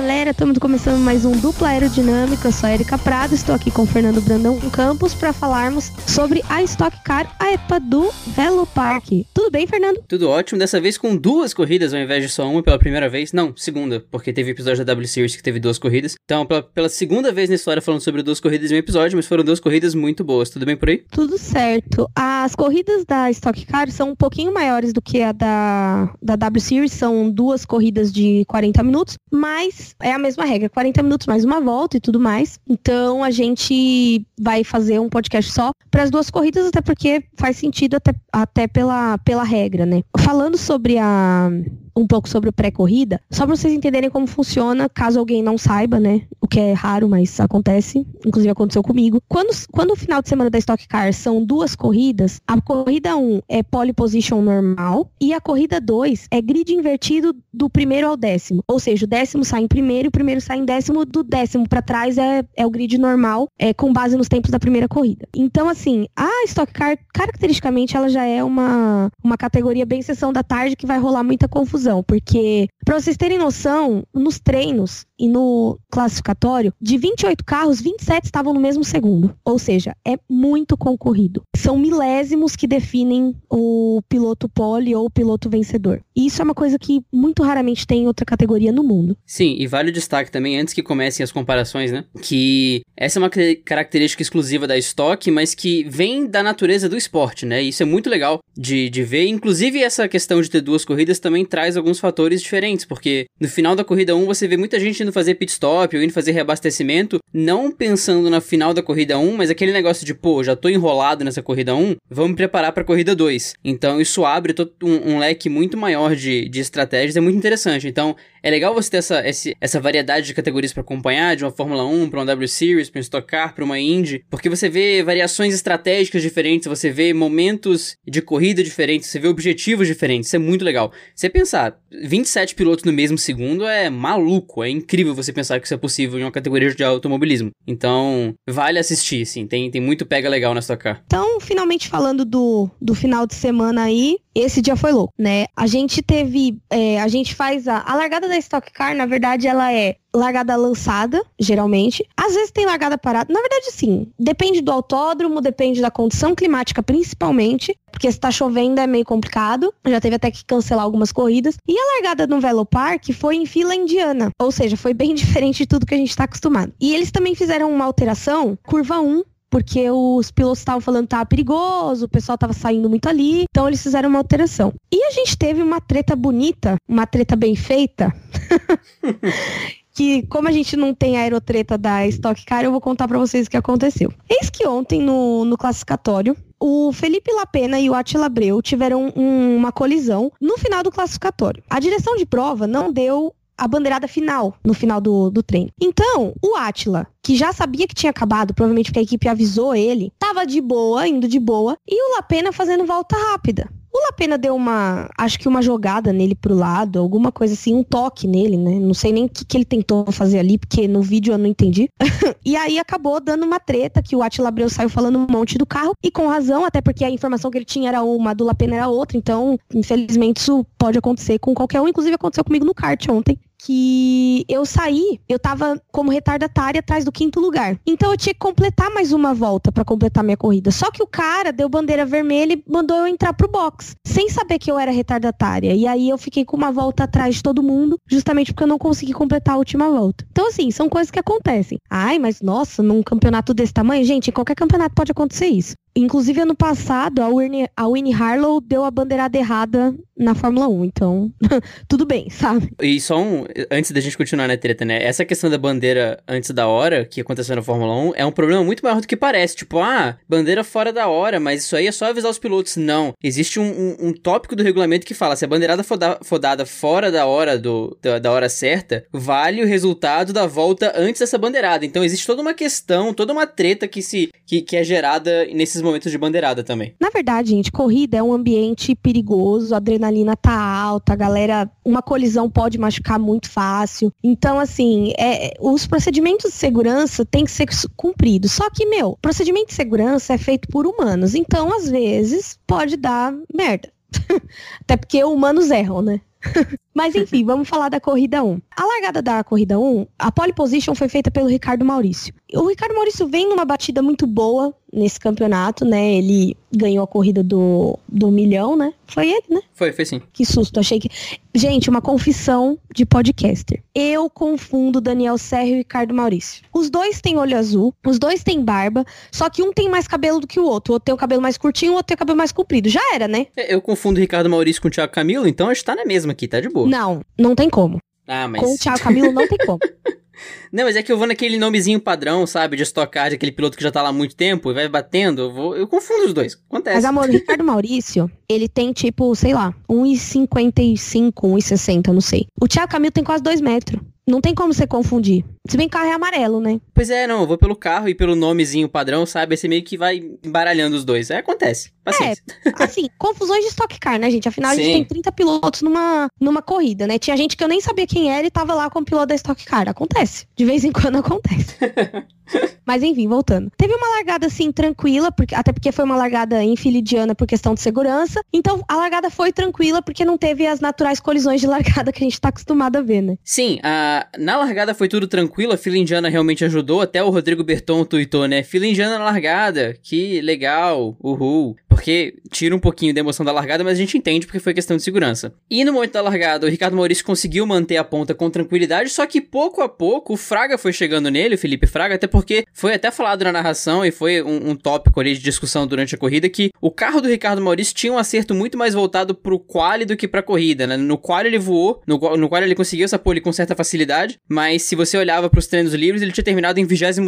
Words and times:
galera, 0.00 0.30
estamos 0.30 0.56
começando 0.58 1.00
mais 1.00 1.24
um 1.24 1.32
Dupla 1.32 1.70
Aerodinâmica. 1.70 2.46
Eu 2.46 2.52
sou 2.52 2.68
a 2.68 2.72
Erika 2.72 2.96
Prado, 2.96 3.34
estou 3.34 3.52
aqui 3.52 3.68
com 3.68 3.82
o 3.82 3.86
Fernando 3.86 4.20
Brandão 4.20 4.56
Campos 4.70 5.12
para 5.12 5.32
falarmos 5.32 5.90
sobre 6.06 6.40
a 6.48 6.62
Stock 6.62 7.02
Car, 7.02 7.34
a 7.36 7.52
EPA 7.52 7.80
do 7.80 8.08
Velo 8.28 8.64
Park. 8.64 9.08
Tudo 9.34 9.50
bem, 9.50 9.66
Fernando? 9.66 10.00
Tudo 10.06 10.28
ótimo, 10.28 10.56
dessa 10.56 10.80
vez 10.80 10.96
com 10.96 11.16
duas 11.16 11.52
corridas 11.52 11.92
ao 11.92 11.98
invés 11.98 12.22
de 12.22 12.28
só 12.28 12.48
uma 12.48 12.62
pela 12.62 12.78
primeira 12.78 13.08
vez. 13.08 13.32
Não, 13.32 13.52
segunda, 13.56 13.98
porque 14.08 14.32
teve 14.32 14.52
episódio 14.52 14.84
da 14.84 14.92
W 14.92 15.08
Series 15.08 15.34
que 15.34 15.42
teve 15.42 15.58
duas 15.58 15.80
corridas. 15.80 16.14
Então, 16.24 16.46
pela, 16.46 16.62
pela 16.62 16.88
segunda 16.88 17.32
vez 17.32 17.48
na 17.48 17.56
história 17.56 17.82
falando 17.82 18.00
sobre 18.00 18.22
duas 18.22 18.38
corridas 18.38 18.70
em 18.70 18.76
um 18.76 18.78
episódio, 18.78 19.16
mas 19.16 19.26
foram 19.26 19.42
duas 19.42 19.58
corridas 19.58 19.96
muito 19.96 20.22
boas. 20.22 20.48
Tudo 20.48 20.64
bem 20.64 20.76
por 20.76 20.90
aí? 20.90 21.02
Tudo 21.10 21.36
certo. 21.36 22.08
As 22.14 22.54
corridas 22.54 23.04
da 23.04 23.32
Stock 23.32 23.66
Car 23.66 23.90
são 23.90 24.10
um 24.10 24.16
pouquinho 24.16 24.54
maiores 24.54 24.92
do 24.92 25.02
que 25.02 25.22
a 25.22 25.32
da, 25.32 26.14
da 26.22 26.36
W 26.36 26.60
Series, 26.60 26.92
são 26.92 27.28
duas 27.28 27.64
corridas 27.64 28.12
de 28.12 28.44
40 28.46 28.80
minutos, 28.84 29.16
mas 29.28 29.87
é 30.00 30.12
a 30.12 30.18
mesma 30.18 30.44
regra, 30.44 30.68
40 30.68 31.02
minutos 31.02 31.26
mais 31.26 31.44
uma 31.44 31.60
volta 31.60 31.96
e 31.96 32.00
tudo 32.00 32.20
mais. 32.20 32.58
Então 32.68 33.22
a 33.22 33.30
gente 33.30 34.24
vai 34.40 34.64
fazer 34.64 34.98
um 34.98 35.08
podcast 35.08 35.52
só 35.52 35.72
para 35.90 36.02
as 36.02 36.10
duas 36.10 36.30
corridas, 36.30 36.66
até 36.66 36.80
porque 36.80 37.24
faz 37.36 37.56
sentido 37.56 37.96
até, 37.96 38.12
até 38.32 38.66
pela, 38.66 39.18
pela 39.18 39.44
regra, 39.44 39.86
né? 39.86 40.02
Falando 40.18 40.56
sobre 40.56 40.98
a 40.98 41.50
um 41.98 42.06
pouco 42.06 42.28
sobre 42.28 42.48
o 42.48 42.52
pré-corrida, 42.52 43.20
só 43.30 43.46
para 43.46 43.56
vocês 43.56 43.72
entenderem 43.72 44.10
como 44.10 44.26
funciona, 44.26 44.88
caso 44.88 45.18
alguém 45.18 45.42
não 45.42 45.58
saiba, 45.58 45.98
né? 45.98 46.22
O 46.40 46.46
que 46.46 46.60
é 46.60 46.72
raro, 46.72 47.08
mas 47.08 47.38
acontece. 47.40 48.06
Inclusive 48.24 48.50
aconteceu 48.50 48.82
comigo. 48.82 49.20
Quando, 49.28 49.50
quando 49.70 49.90
o 49.92 49.96
final 49.96 50.22
de 50.22 50.28
semana 50.28 50.50
da 50.50 50.58
Stock 50.58 50.86
Car 50.86 51.12
são 51.12 51.44
duas 51.44 51.74
corridas, 51.74 52.40
a 52.46 52.60
corrida 52.60 53.16
1 53.16 53.40
é 53.48 53.62
pole 53.62 53.92
position 53.92 54.40
normal 54.40 55.10
e 55.20 55.32
a 55.32 55.40
corrida 55.40 55.80
2 55.80 56.28
é 56.30 56.40
grid 56.40 56.72
invertido 56.72 57.34
do 57.52 57.68
primeiro 57.68 58.08
ao 58.08 58.16
décimo. 58.16 58.62
Ou 58.68 58.78
seja, 58.78 59.04
o 59.04 59.08
décimo 59.08 59.44
sai 59.44 59.62
em 59.62 59.68
primeiro 59.68 60.06
e 60.06 60.08
o 60.08 60.12
primeiro 60.12 60.40
sai 60.40 60.58
em 60.58 60.64
décimo, 60.64 61.04
do 61.04 61.22
décimo 61.22 61.68
para 61.68 61.82
trás 61.82 62.16
é, 62.18 62.44
é 62.56 62.66
o 62.66 62.70
grid 62.70 62.96
normal, 62.98 63.48
é 63.58 63.74
com 63.74 63.92
base 63.92 64.16
nos 64.16 64.28
tempos 64.28 64.50
da 64.50 64.60
primeira 64.60 64.88
corrida. 64.88 65.26
Então, 65.34 65.68
assim, 65.68 66.06
a 66.16 66.44
Stock 66.46 66.72
Car, 66.72 66.98
caracteristicamente, 67.12 67.96
ela 67.96 68.08
já 68.08 68.24
é 68.24 68.42
uma, 68.42 69.10
uma 69.22 69.36
categoria 69.36 69.84
bem 69.84 70.02
sessão 70.02 70.32
da 70.32 70.42
tarde 70.42 70.76
que 70.76 70.86
vai 70.86 70.98
rolar 70.98 71.24
muita 71.24 71.48
confusão 71.48 71.87
porque, 72.02 72.68
para 72.84 73.00
vocês 73.00 73.16
terem 73.16 73.38
noção, 73.38 74.04
nos 74.14 74.38
treinos 74.38 75.06
e 75.18 75.28
no 75.28 75.78
classificatório, 75.90 76.72
de 76.80 76.96
28 76.96 77.44
carros, 77.44 77.80
27 77.80 78.26
estavam 78.26 78.54
no 78.54 78.60
mesmo 78.60 78.84
segundo. 78.84 79.34
Ou 79.44 79.58
seja, 79.58 79.96
é 80.06 80.16
muito 80.28 80.76
concorrido. 80.76 81.42
São 81.56 81.78
milésimos 81.78 82.54
que 82.54 82.66
definem 82.66 83.34
o 83.50 84.00
piloto 84.08 84.48
pole 84.48 84.94
ou 84.94 85.06
o 85.06 85.10
piloto 85.10 85.50
vencedor. 85.50 86.00
E 86.14 86.26
isso 86.26 86.40
é 86.40 86.44
uma 86.44 86.54
coisa 86.54 86.78
que 86.78 87.00
muito 87.12 87.42
raramente 87.42 87.86
tem 87.86 88.02
em 88.02 88.06
outra 88.06 88.24
categoria 88.24 88.70
no 88.70 88.84
mundo. 88.84 89.16
Sim, 89.26 89.56
e 89.58 89.66
vale 89.66 89.90
o 89.90 89.92
destaque 89.92 90.30
também, 90.30 90.58
antes 90.58 90.74
que 90.74 90.82
comecem 90.82 91.24
as 91.24 91.32
comparações, 91.32 91.90
né? 91.90 92.04
Que 92.22 92.82
essa 92.96 93.18
é 93.18 93.20
uma 93.20 93.30
característica 93.64 94.22
exclusiva 94.22 94.66
da 94.66 94.76
Stock, 94.78 95.30
mas 95.30 95.54
que 95.54 95.84
vem 95.84 96.26
da 96.26 96.42
natureza 96.42 96.88
do 96.88 96.96
esporte, 96.96 97.46
né? 97.46 97.62
E 97.62 97.68
isso 97.68 97.82
é 97.82 97.86
muito 97.86 98.10
legal 98.10 98.40
de, 98.56 98.90
de 98.90 99.02
ver. 99.02 99.26
Inclusive, 99.26 99.82
essa 99.82 100.08
questão 100.08 100.40
de 100.40 100.50
ter 100.50 100.60
duas 100.60 100.84
corridas 100.84 101.18
também 101.18 101.44
traz 101.44 101.76
alguns 101.78 101.98
fatores 101.98 102.42
diferentes, 102.42 102.84
porque 102.84 103.26
no 103.40 103.48
final 103.48 103.74
da 103.74 103.84
corrida 103.84 104.14
1 104.14 104.26
você 104.26 104.46
vê 104.46 104.56
muita 104.56 104.78
gente 104.78 105.02
indo 105.02 105.12
fazer 105.12 105.34
pit 105.34 105.52
stop 105.52 105.96
ou 105.96 106.02
indo 106.02 106.12
fazer 106.12 106.32
reabastecimento, 106.32 107.18
não 107.32 107.70
pensando 107.70 108.28
na 108.28 108.40
final 108.40 108.74
da 108.74 108.82
corrida 108.82 109.18
1, 109.18 109.36
mas 109.36 109.50
aquele 109.50 109.72
negócio 109.72 110.04
de, 110.04 110.14
pô, 110.14 110.42
já 110.42 110.56
tô 110.56 110.68
enrolado 110.68 111.24
nessa 111.24 111.42
corrida 111.42 111.74
1, 111.74 111.96
vamos 112.10 112.30
me 112.30 112.36
preparar 112.36 112.72
para 112.72 112.82
a 112.82 112.86
corrida 112.86 113.14
2. 113.14 113.54
Então 113.64 114.00
isso 114.00 114.24
abre 114.24 114.54
um, 114.82 115.14
um 115.14 115.18
leque 115.18 115.48
muito 115.48 115.76
maior 115.76 116.14
de, 116.14 116.48
de 116.48 116.60
estratégias, 116.60 117.16
é 117.16 117.20
muito 117.20 117.36
interessante. 117.36 117.86
Então 117.86 118.16
é 118.48 118.50
legal 118.50 118.74
você 118.74 118.90
ter 118.90 118.96
essa, 118.96 119.22
essa 119.60 119.80
variedade 119.80 120.26
de 120.26 120.34
categorias 120.34 120.72
para 120.72 120.80
acompanhar, 120.80 121.36
de 121.36 121.44
uma 121.44 121.50
Fórmula 121.50 121.84
1 121.84 122.08
para 122.08 122.20
uma 122.20 122.26
W 122.26 122.48
Series, 122.48 122.88
para 122.88 122.98
um 122.98 123.02
Stock 123.02 123.26
Car, 123.26 123.54
para 123.54 123.62
uma 123.64 123.78
Indy, 123.78 124.24
porque 124.30 124.48
você 124.48 124.70
vê 124.70 125.02
variações 125.02 125.52
estratégicas 125.52 126.22
diferentes, 126.22 126.66
você 126.66 126.90
vê 126.90 127.12
momentos 127.12 127.96
de 128.06 128.22
corrida 128.22 128.62
diferentes, 128.64 129.08
você 129.08 129.18
vê 129.18 129.28
objetivos 129.28 129.86
diferentes, 129.86 130.28
isso 130.28 130.36
é 130.36 130.38
muito 130.38 130.64
legal. 130.64 130.90
Você 131.14 131.28
pensar, 131.28 131.78
27 131.90 132.54
pilotos 132.54 132.84
no 132.84 132.92
mesmo 132.92 133.18
segundo 133.18 133.66
é 133.66 133.90
maluco, 133.90 134.64
é 134.64 134.70
incrível 134.70 135.14
você 135.14 135.32
pensar 135.32 135.60
que 135.60 135.66
isso 135.66 135.74
é 135.74 135.78
possível 135.78 136.18
em 136.18 136.22
uma 136.22 136.32
categoria 136.32 136.74
de 136.74 136.82
automobilismo. 136.82 137.50
Então, 137.66 138.34
vale 138.48 138.78
assistir, 138.78 139.26
sim, 139.26 139.46
tem, 139.46 139.70
tem 139.70 139.80
muito 139.80 140.06
pega 140.06 140.28
legal 140.28 140.54
na 140.54 140.60
Stock 140.60 140.82
Car. 140.82 141.02
Então, 141.06 141.38
finalmente 141.38 141.86
falando 141.86 142.24
do, 142.24 142.70
do 142.80 142.94
final 142.94 143.26
de 143.26 143.34
semana 143.34 143.82
aí, 143.82 144.16
esse 144.34 144.62
dia 144.62 144.76
foi 144.76 144.92
louco, 144.92 145.12
né? 145.18 145.46
A 145.56 145.66
gente 145.66 146.00
teve, 146.00 146.56
é, 146.70 147.00
a 147.00 147.08
gente 147.08 147.34
faz 147.34 147.66
a, 147.66 147.82
a 147.84 147.94
largada 147.96 148.28
da 148.28 148.36
Stock 148.38 148.72
Car, 148.72 148.94
na 148.94 149.06
verdade, 149.06 149.46
ela 149.46 149.72
é 149.72 149.96
largada 150.14 150.56
lançada, 150.56 151.22
geralmente. 151.38 152.06
Às 152.16 152.34
vezes 152.34 152.50
tem 152.50 152.66
largada 152.66 152.98
parada. 152.98 153.32
Na 153.32 153.40
verdade, 153.40 153.70
sim. 153.70 154.10
Depende 154.18 154.60
do 154.60 154.72
autódromo, 154.72 155.40
depende 155.40 155.80
da 155.80 155.90
condição 155.90 156.34
climática, 156.34 156.82
principalmente. 156.82 157.76
Porque 157.90 158.10
se 158.10 158.18
tá 158.18 158.30
chovendo 158.30 158.80
é 158.80 158.86
meio 158.86 159.04
complicado. 159.04 159.72
Já 159.86 160.00
teve 160.00 160.16
até 160.16 160.30
que 160.30 160.44
cancelar 160.44 160.84
algumas 160.84 161.12
corridas. 161.12 161.56
E 161.66 161.78
a 161.78 161.94
largada 161.94 162.26
no 162.26 162.40
Velo 162.40 162.64
Park 162.64 163.12
foi 163.12 163.36
em 163.36 163.46
fila 163.46 163.74
indiana. 163.74 164.30
Ou 164.40 164.50
seja, 164.50 164.76
foi 164.76 164.94
bem 164.94 165.14
diferente 165.14 165.58
de 165.58 165.66
tudo 165.66 165.86
que 165.86 165.94
a 165.94 165.98
gente 165.98 166.16
tá 166.16 166.24
acostumado. 166.24 166.72
E 166.80 166.94
eles 166.94 167.10
também 167.10 167.34
fizeram 167.34 167.72
uma 167.72 167.84
alteração, 167.84 168.58
curva 168.66 169.00
1, 169.00 169.22
porque 169.50 169.90
os 169.90 170.30
pilotos 170.30 170.58
estavam 170.58 170.80
falando 170.80 171.04
que 171.04 171.10
tava 171.10 171.26
perigoso, 171.26 172.04
o 172.04 172.08
pessoal 172.08 172.36
tava 172.36 172.52
saindo 172.52 172.88
muito 172.88 173.08
ali, 173.08 173.44
então 173.50 173.66
eles 173.66 173.82
fizeram 173.82 174.08
uma 174.08 174.18
alteração. 174.18 174.72
E 174.92 175.02
a 175.04 175.10
gente 175.10 175.36
teve 175.36 175.62
uma 175.62 175.80
treta 175.80 176.14
bonita, 176.14 176.76
uma 176.88 177.06
treta 177.06 177.34
bem 177.36 177.56
feita. 177.56 178.14
que 179.98 180.22
como 180.28 180.46
a 180.46 180.52
gente 180.52 180.76
não 180.76 180.94
tem 180.94 181.16
a 181.16 181.22
aerotreta 181.22 181.76
da 181.76 182.06
Stock 182.06 182.44
Car, 182.44 182.62
eu 182.62 182.70
vou 182.70 182.80
contar 182.80 183.08
para 183.08 183.18
vocês 183.18 183.46
o 183.46 183.50
que 183.50 183.56
aconteceu. 183.56 184.12
Eis 184.28 184.48
que 184.48 184.64
ontem 184.64 185.02
no, 185.02 185.44
no 185.44 185.56
classificatório, 185.56 186.36
o 186.60 186.92
Felipe 186.92 187.32
Lapena 187.32 187.80
e 187.80 187.90
o 187.90 187.94
Attila 187.94 188.26
Abreu 188.26 188.62
tiveram 188.62 189.12
um, 189.16 189.56
uma 189.56 189.72
colisão 189.72 190.30
no 190.40 190.56
final 190.56 190.84
do 190.84 190.92
classificatório. 190.92 191.62
A 191.68 191.80
direção 191.80 192.16
de 192.16 192.24
prova 192.24 192.66
não 192.66 192.92
deu 192.92 193.34
a 193.58 193.66
bandeirada 193.66 194.06
final 194.06 194.54
no 194.64 194.72
final 194.72 195.00
do, 195.00 195.30
do 195.30 195.42
treino. 195.42 195.70
Então, 195.80 196.32
o 196.42 196.56
Atila, 196.56 197.06
que 197.22 197.36
já 197.36 197.52
sabia 197.52 197.86
que 197.86 197.94
tinha 197.94 198.10
acabado, 198.10 198.54
provavelmente 198.54 198.86
porque 198.86 199.00
a 199.00 199.02
equipe 199.02 199.28
avisou 199.28 199.74
ele, 199.74 200.12
tava 200.18 200.46
de 200.46 200.60
boa, 200.60 201.06
indo 201.06 201.26
de 201.26 201.40
boa, 201.40 201.76
e 201.86 202.00
o 202.00 202.16
Lapena 202.16 202.52
fazendo 202.52 202.86
volta 202.86 203.16
rápida. 203.16 203.68
O 203.92 204.04
Lapena 204.04 204.38
deu 204.38 204.54
uma, 204.54 205.08
acho 205.18 205.38
que 205.38 205.48
uma 205.48 205.60
jogada 205.60 206.12
nele 206.12 206.34
pro 206.34 206.54
lado, 206.54 206.98
alguma 206.98 207.32
coisa 207.32 207.54
assim, 207.54 207.74
um 207.74 207.82
toque 207.82 208.28
nele, 208.28 208.56
né? 208.56 208.78
Não 208.78 208.94
sei 208.94 209.12
nem 209.12 209.24
o 209.24 209.28
que, 209.28 209.44
que 209.44 209.56
ele 209.56 209.64
tentou 209.64 210.10
fazer 210.12 210.38
ali, 210.38 210.58
porque 210.58 210.86
no 210.86 211.02
vídeo 211.02 211.32
eu 211.32 211.38
não 211.38 211.46
entendi. 211.46 211.88
e 212.44 212.54
aí 212.54 212.78
acabou 212.78 213.18
dando 213.18 213.44
uma 213.44 213.58
treta 213.58 214.02
que 214.02 214.14
o 214.14 214.22
Attila 214.22 214.48
Abreu 214.48 214.68
saiu 214.68 214.88
falando 214.88 215.18
um 215.18 215.26
monte 215.28 215.58
do 215.58 215.66
carro, 215.66 215.94
e 216.02 216.10
com 216.10 216.28
razão, 216.28 216.64
até 216.64 216.80
porque 216.80 217.04
a 217.04 217.10
informação 217.10 217.50
que 217.50 217.58
ele 217.58 217.64
tinha 217.64 217.88
era 217.88 218.02
uma, 218.02 218.34
do 218.34 218.44
Lapena 218.44 218.76
era 218.76 218.88
outra, 218.88 219.16
então, 219.16 219.58
infelizmente, 219.74 220.38
isso 220.38 220.64
pode 220.78 220.98
acontecer 220.98 221.38
com 221.38 221.54
qualquer 221.54 221.80
um, 221.80 221.88
inclusive 221.88 222.14
aconteceu 222.14 222.44
comigo 222.44 222.64
no 222.64 222.74
kart 222.74 223.08
ontem 223.08 223.38
que 223.58 224.44
eu 224.48 224.64
saí, 224.64 225.20
eu 225.28 225.38
tava 225.38 225.80
como 225.90 226.10
retardatária 226.10 226.78
atrás 226.80 227.04
do 227.04 227.12
quinto 227.12 227.40
lugar. 227.40 227.78
Então 227.86 228.10
eu 228.10 228.16
tinha 228.16 228.32
que 228.32 228.40
completar 228.40 228.90
mais 228.90 229.12
uma 229.12 229.34
volta 229.34 229.72
para 229.72 229.84
completar 229.84 230.22
minha 230.22 230.36
corrida. 230.36 230.70
Só 230.70 230.90
que 230.90 231.02
o 231.02 231.06
cara 231.06 231.52
deu 231.52 231.68
bandeira 231.68 232.06
vermelha 232.06 232.54
e 232.54 232.64
mandou 232.66 232.96
eu 232.96 233.06
entrar 233.06 233.32
pro 233.32 233.48
box, 233.48 233.96
sem 234.06 234.28
saber 234.28 234.58
que 234.58 234.70
eu 234.70 234.78
era 234.78 234.90
retardatária. 234.90 235.74
E 235.74 235.86
aí 235.86 236.08
eu 236.08 236.18
fiquei 236.18 236.44
com 236.44 236.56
uma 236.56 236.70
volta 236.70 237.04
atrás 237.04 237.36
de 237.36 237.42
todo 237.42 237.62
mundo, 237.62 237.98
justamente 238.08 238.52
porque 238.52 238.62
eu 238.62 238.68
não 238.68 238.78
consegui 238.78 239.12
completar 239.12 239.54
a 239.54 239.58
última 239.58 239.90
volta. 239.90 240.24
Então 240.30 240.48
assim, 240.48 240.70
são 240.70 240.88
coisas 240.88 241.10
que 241.10 241.18
acontecem. 241.18 241.78
Ai, 241.90 242.18
mas 242.18 242.40
nossa, 242.40 242.82
num 242.82 243.02
campeonato 243.02 243.52
desse 243.52 243.72
tamanho, 243.72 244.04
gente, 244.04 244.28
em 244.28 244.32
qualquer 244.32 244.54
campeonato 244.54 244.94
pode 244.94 245.12
acontecer 245.12 245.46
isso. 245.46 245.74
Inclusive, 245.98 246.42
ano 246.42 246.54
passado, 246.54 247.20
a 247.20 247.28
Winnie, 247.28 247.68
a 247.76 247.88
Winnie 247.88 248.14
Harlow 248.14 248.60
deu 248.60 248.84
a 248.84 248.90
bandeirada 248.90 249.36
errada 249.36 249.92
na 250.16 250.32
Fórmula 250.32 250.68
1. 250.68 250.84
Então, 250.84 251.32
tudo 251.88 252.06
bem, 252.06 252.30
sabe? 252.30 252.72
E 252.80 253.00
só 253.00 253.20
um, 253.20 253.44
antes 253.68 253.90
da 253.90 254.00
gente 254.00 254.16
continuar 254.16 254.46
na 254.46 254.56
treta, 254.56 254.84
né? 254.84 255.02
Essa 255.02 255.24
questão 255.24 255.50
da 255.50 255.58
bandeira 255.58 256.22
antes 256.28 256.50
da 256.52 256.68
hora, 256.68 257.04
que 257.04 257.20
aconteceu 257.20 257.56
na 257.56 257.62
Fórmula 257.62 257.96
1, 257.96 258.12
é 258.14 258.24
um 258.24 258.30
problema 258.30 258.62
muito 258.62 258.80
maior 258.80 259.00
do 259.00 259.08
que 259.08 259.16
parece. 259.16 259.56
Tipo, 259.56 259.80
ah, 259.80 260.16
bandeira 260.28 260.62
fora 260.62 260.92
da 260.92 261.08
hora, 261.08 261.40
mas 261.40 261.64
isso 261.64 261.74
aí 261.74 261.88
é 261.88 261.92
só 261.92 262.06
avisar 262.06 262.30
os 262.30 262.38
pilotos. 262.38 262.76
Não. 262.76 263.12
Existe 263.20 263.58
um, 263.58 263.66
um, 263.66 264.08
um 264.08 264.12
tópico 264.12 264.54
do 264.54 264.62
regulamento 264.62 265.04
que 265.04 265.14
fala: 265.14 265.34
se 265.34 265.44
a 265.44 265.48
bandeirada 265.48 265.82
for, 265.82 265.96
da, 265.96 266.20
for 266.22 266.38
dada 266.38 266.64
fora 266.64 267.10
da 267.10 267.26
hora 267.26 267.58
do, 267.58 267.98
da, 268.00 268.20
da 268.20 268.30
hora 268.30 268.48
certa, 268.48 269.04
vale 269.12 269.64
o 269.64 269.66
resultado 269.66 270.32
da 270.32 270.46
volta 270.46 270.92
antes 270.94 271.18
dessa 271.18 271.38
bandeirada. 271.38 271.84
Então, 271.84 272.04
existe 272.04 272.24
toda 272.24 272.40
uma 272.40 272.54
questão, 272.54 273.12
toda 273.12 273.32
uma 273.32 273.48
treta 273.48 273.88
que, 273.88 274.00
se, 274.00 274.30
que, 274.46 274.62
que 274.62 274.76
é 274.76 274.84
gerada 274.84 275.44
nesses 275.46 275.82
momentos 275.82 275.87
de 275.92 276.18
bandeirada 276.18 276.62
também. 276.62 276.94
Na 277.00 277.10
verdade, 277.10 277.50
gente, 277.50 277.72
corrida 277.72 278.16
é 278.16 278.22
um 278.22 278.32
ambiente 278.32 278.94
perigoso, 278.94 279.74
a 279.74 279.78
adrenalina 279.78 280.36
tá 280.36 280.52
alta, 280.52 281.12
a 281.12 281.16
galera, 281.16 281.70
uma 281.84 282.02
colisão 282.02 282.50
pode 282.50 282.78
machucar 282.78 283.18
muito 283.18 283.48
fácil. 283.50 284.12
Então, 284.22 284.58
assim, 284.58 285.12
é, 285.18 285.54
os 285.60 285.86
procedimentos 285.86 286.50
de 286.50 286.56
segurança 286.56 287.24
têm 287.24 287.44
que 287.44 287.50
ser 287.50 287.66
cumpridos. 287.96 288.52
Só 288.52 288.68
que, 288.70 288.86
meu, 288.86 289.18
procedimento 289.20 289.68
de 289.68 289.74
segurança 289.74 290.34
é 290.34 290.38
feito 290.38 290.68
por 290.68 290.86
humanos. 290.86 291.34
Então, 291.34 291.74
às 291.74 291.88
vezes, 291.88 292.58
pode 292.66 292.96
dar 292.96 293.34
merda. 293.54 293.90
Até 294.80 294.96
porque 294.96 295.22
humanos 295.24 295.70
erram, 295.70 296.02
né? 296.02 296.20
Mas 296.94 297.14
enfim, 297.14 297.44
vamos 297.44 297.68
falar 297.68 297.88
da 297.88 298.00
corrida 298.00 298.42
1. 298.42 298.60
A 298.76 298.84
largada 298.84 299.22
da 299.22 299.42
corrida 299.44 299.78
1, 299.78 300.06
a 300.18 300.32
pole 300.32 300.52
position 300.52 300.94
foi 300.94 301.08
feita 301.08 301.30
pelo 301.30 301.48
Ricardo 301.48 301.84
Maurício. 301.84 302.32
O 302.54 302.68
Ricardo 302.68 302.94
Maurício 302.94 303.26
vem 303.28 303.48
numa 303.48 303.64
batida 303.64 304.02
muito 304.02 304.26
boa 304.26 304.74
nesse 304.98 305.18
campeonato, 305.18 305.84
né? 305.84 306.14
Ele 306.14 306.56
ganhou 306.70 307.04
a 307.04 307.06
corrida 307.06 307.42
do, 307.42 307.98
do 308.08 308.30
milhão, 308.30 308.76
né? 308.76 308.92
Foi 309.06 309.28
ele, 309.28 309.44
né? 309.48 309.60
Foi, 309.74 309.92
foi 309.92 310.04
sim. 310.04 310.20
Que 310.32 310.44
susto, 310.44 310.78
achei 310.80 310.98
que. 310.98 311.08
Gente, 311.54 311.88
uma 311.88 312.02
confissão 312.02 312.78
de 312.94 313.06
podcaster. 313.06 313.82
Eu 313.94 314.28
confundo 314.28 315.00
Daniel 315.00 315.38
Serra 315.38 315.66
e 315.66 315.76
Ricardo 315.76 316.14
Maurício. 316.14 316.62
Os 316.72 316.90
dois 316.90 317.20
têm 317.20 317.38
olho 317.38 317.56
azul, 317.56 317.94
os 318.06 318.18
dois 318.18 318.42
têm 318.42 318.62
barba, 318.62 319.04
só 319.32 319.48
que 319.48 319.62
um 319.62 319.72
tem 319.72 319.88
mais 319.88 320.06
cabelo 320.06 320.40
do 320.40 320.46
que 320.46 320.60
o 320.60 320.64
outro. 320.64 320.92
O 320.92 320.94
outro 320.94 321.06
tem 321.06 321.14
o 321.14 321.18
cabelo 321.18 321.40
mais 321.40 321.56
curtinho, 321.56 321.92
o 321.92 321.94
outro 321.94 322.08
tem 322.08 322.14
o 322.14 322.18
cabelo 322.18 322.36
mais 322.36 322.52
comprido. 322.52 322.88
Já 322.88 323.00
era, 323.14 323.26
né? 323.26 323.46
É, 323.56 323.74
eu 323.74 323.80
confundo 323.80 324.20
Ricardo 324.20 324.50
Maurício 324.50 324.82
com 324.82 324.88
o 324.88 324.90
Thiago 324.90 325.12
Camilo, 325.12 325.48
então 325.48 325.68
a 325.68 325.74
gente 325.74 325.84
tá 325.84 325.94
na 325.94 326.04
mesma 326.04 326.32
aqui, 326.32 326.46
tá 326.46 326.60
de 326.60 326.68
boa. 326.68 326.88
Não, 326.88 327.22
não 327.38 327.54
tem 327.54 327.70
como. 327.70 327.98
Ah, 328.26 328.46
mas. 328.46 328.62
Com 328.62 328.74
o 328.74 328.78
Thiago 328.78 329.00
Camilo 329.00 329.32
não 329.32 329.48
tem 329.48 329.58
como. 329.64 329.78
Não, 330.72 330.84
mas 330.84 330.96
é 330.96 331.02
que 331.02 331.10
eu 331.10 331.18
vou 331.18 331.26
naquele 331.26 331.58
nomezinho 331.58 332.00
padrão, 332.00 332.46
sabe? 332.46 332.76
De 332.76 332.82
Stock 332.82 333.12
Car, 333.12 333.32
aquele 333.32 333.52
piloto 333.52 333.76
que 333.76 333.82
já 333.82 333.90
tá 333.90 334.02
lá 334.02 334.10
há 334.10 334.12
muito 334.12 334.36
tempo 334.36 334.70
e 334.70 334.74
vai 334.74 334.88
batendo. 334.88 335.42
Eu, 335.42 335.52
vou, 335.52 335.76
eu 335.76 335.86
confundo 335.86 336.26
os 336.26 336.32
dois. 336.32 336.58
Acontece. 336.68 336.96
Mas, 336.96 337.04
amor, 337.04 337.28
o 337.28 337.32
Ricardo 337.32 337.64
Maurício, 337.64 338.30
ele 338.48 338.68
tem 338.68 338.92
tipo, 338.92 339.34
sei 339.34 339.54
lá, 339.54 339.74
1,55, 339.88 341.32
1,60, 341.32 342.08
não 342.08 342.20
sei. 342.20 342.46
O 342.60 342.68
Thiago 342.68 342.90
Camilo 342.90 343.12
tem 343.12 343.24
quase 343.24 343.42
2 343.42 343.60
metros. 343.60 344.00
Não 344.26 344.42
tem 344.42 344.54
como 344.54 344.74
você 344.74 344.86
confundir. 344.86 345.42
Se 345.68 345.76
bem 345.76 345.88
que 345.88 345.96
o 345.96 345.98
carro 345.98 346.10
é 346.10 346.14
amarelo, 346.14 346.60
né? 346.60 346.80
Pois 346.94 347.10
é, 347.10 347.26
não, 347.26 347.42
eu 347.42 347.46
vou 347.46 347.58
pelo 347.58 347.76
carro 347.76 348.08
e 348.08 348.14
pelo 348.14 348.34
nomezinho 348.34 348.88
padrão, 348.88 349.26
sabe? 349.26 349.54
Esse 349.54 349.68
meio 349.68 349.84
que 349.84 349.96
vai 349.96 350.22
embaralhando 350.44 350.96
os 350.96 351.04
dois. 351.04 351.30
É, 351.30 351.36
acontece. 351.36 351.92
Paciência. 352.02 352.42
É, 352.64 352.82
assim, 352.82 353.08
confusões 353.18 353.62
de 353.64 353.70
Stock 353.70 354.00
Car, 354.00 354.18
né, 354.18 354.30
gente? 354.30 354.48
Afinal, 354.48 354.74
Sim. 354.74 354.80
a 354.80 354.84
gente 354.84 354.94
tem 354.94 355.04
30 355.04 355.32
pilotos 355.32 355.82
numa, 355.82 356.28
numa 356.40 356.62
corrida, 356.62 357.06
né? 357.06 357.18
Tinha 357.18 357.36
gente 357.36 357.56
que 357.56 357.62
eu 357.62 357.68
nem 357.68 357.80
sabia 357.80 358.06
quem 358.06 358.32
era 358.32 358.46
e 358.46 358.50
tava 358.50 358.74
lá 358.74 358.88
como 358.88 359.04
piloto 359.04 359.26
da 359.26 359.34
Stock 359.34 359.64
Car. 359.64 359.88
Acontece. 359.88 360.46
De 360.56 360.64
vez 360.64 360.84
em 360.84 360.92
quando 360.92 361.18
acontece. 361.18 361.76
Mas 362.86 363.02
enfim, 363.02 363.28
voltando. 363.28 363.70
Teve 363.76 363.94
uma 363.94 364.08
largada 364.16 364.46
assim 364.46 364.72
tranquila, 364.72 365.30
porque, 365.30 365.54
até 365.54 365.72
porque 365.72 365.92
foi 365.92 366.04
uma 366.04 366.16
largada 366.16 366.64
infilidiana 366.64 367.34
por 367.34 367.46
questão 367.46 367.74
de 367.74 367.80
segurança. 367.80 368.40
Então 368.52 368.82
a 368.88 368.96
largada 368.96 369.28
foi 369.28 369.52
tranquila 369.52 370.00
porque 370.00 370.24
não 370.24 370.38
teve 370.38 370.66
as 370.66 370.80
naturais 370.80 371.20
colisões 371.20 371.60
de 371.60 371.66
largada 371.66 372.10
que 372.10 372.24
a 372.24 372.26
gente 372.26 372.40
tá 372.40 372.48
acostumado 372.48 372.96
a 372.96 373.02
ver, 373.02 373.20
né? 373.20 373.36
Sim, 373.44 373.78
a, 373.82 374.26
na 374.38 374.56
largada 374.56 374.94
foi 374.94 375.08
tudo 375.08 375.28
tranquilo, 375.28 375.57
a 375.66 375.76
fila 375.76 375.98
indiana 375.98 376.28
realmente 376.28 376.64
ajudou. 376.64 377.00
Até 377.00 377.22
o 377.22 377.30
Rodrigo 377.30 377.64
Berton 377.64 378.04
tweetou, 378.04 378.46
né? 378.46 378.62
Fila 378.62 378.86
indiana 378.86 379.18
na 379.18 379.24
largada, 379.24 379.96
que 380.02 380.40
legal, 380.40 381.16
uhul. 381.20 381.76
Porque 381.98 382.34
tira 382.50 382.74
um 382.76 382.78
pouquinho 382.78 383.12
da 383.12 383.18
emoção 383.18 383.44
da 383.44 383.50
largada, 383.50 383.82
mas 383.82 383.94
a 383.94 384.00
gente 384.00 384.16
entende 384.16 384.46
porque 384.46 384.60
foi 384.60 384.72
questão 384.72 384.96
de 384.96 385.02
segurança. 385.02 385.52
E 385.68 385.84
no 385.84 385.92
momento 385.92 386.12
da 386.12 386.22
largada, 386.22 386.64
o 386.64 386.70
Ricardo 386.70 386.96
Maurício 386.96 387.24
conseguiu 387.24 387.66
manter 387.66 387.96
a 387.96 388.04
ponta 388.04 388.34
com 388.34 388.48
tranquilidade, 388.48 389.10
só 389.10 389.26
que 389.26 389.40
pouco 389.40 389.82
a 389.82 389.88
pouco 389.88 390.34
o 390.34 390.36
Fraga 390.36 390.78
foi 390.78 390.92
chegando 390.92 391.28
nele, 391.28 391.56
o 391.56 391.58
Felipe 391.58 391.88
Fraga, 391.88 392.14
até 392.14 392.28
porque 392.28 392.64
foi 392.72 392.94
até 392.94 393.10
falado 393.10 393.42
na 393.42 393.50
narração 393.50 394.04
e 394.04 394.12
foi 394.12 394.40
um, 394.42 394.70
um 394.70 394.76
tópico 394.76 395.18
ali 395.18 395.34
de 395.34 395.40
discussão 395.40 395.88
durante 395.88 396.14
a 396.14 396.18
corrida 396.18 396.48
que 396.48 396.70
o 396.80 396.90
carro 396.90 397.20
do 397.20 397.28
Ricardo 397.28 397.60
Maurício 397.60 397.94
tinha 397.94 398.12
um 398.12 398.18
acerto 398.18 398.54
muito 398.54 398.78
mais 398.78 398.94
voltado 398.94 399.34
pro 399.34 399.58
quali 399.58 400.04
do 400.04 400.16
que 400.16 400.28
pra 400.28 400.40
corrida, 400.40 400.86
né? 400.86 400.96
No 400.96 401.18
quali 401.18 401.48
ele 401.48 401.58
voou, 401.58 402.00
no, 402.06 402.16
no 402.36 402.48
quali 402.48 402.66
ele 402.66 402.76
conseguiu 402.76 403.06
essa 403.06 403.18
pole 403.18 403.40
com 403.40 403.52
certa 403.52 403.74
facilidade, 403.74 404.38
mas 404.48 404.82
se 404.82 404.94
você 404.94 405.18
olhava 405.18 405.50
para 405.50 405.58
os 405.58 405.66
treinos 405.66 405.94
livres, 405.94 406.22
ele 406.22 406.30
tinha 406.30 406.44
terminado 406.44 406.78
em 406.78 406.86
26 406.86 407.18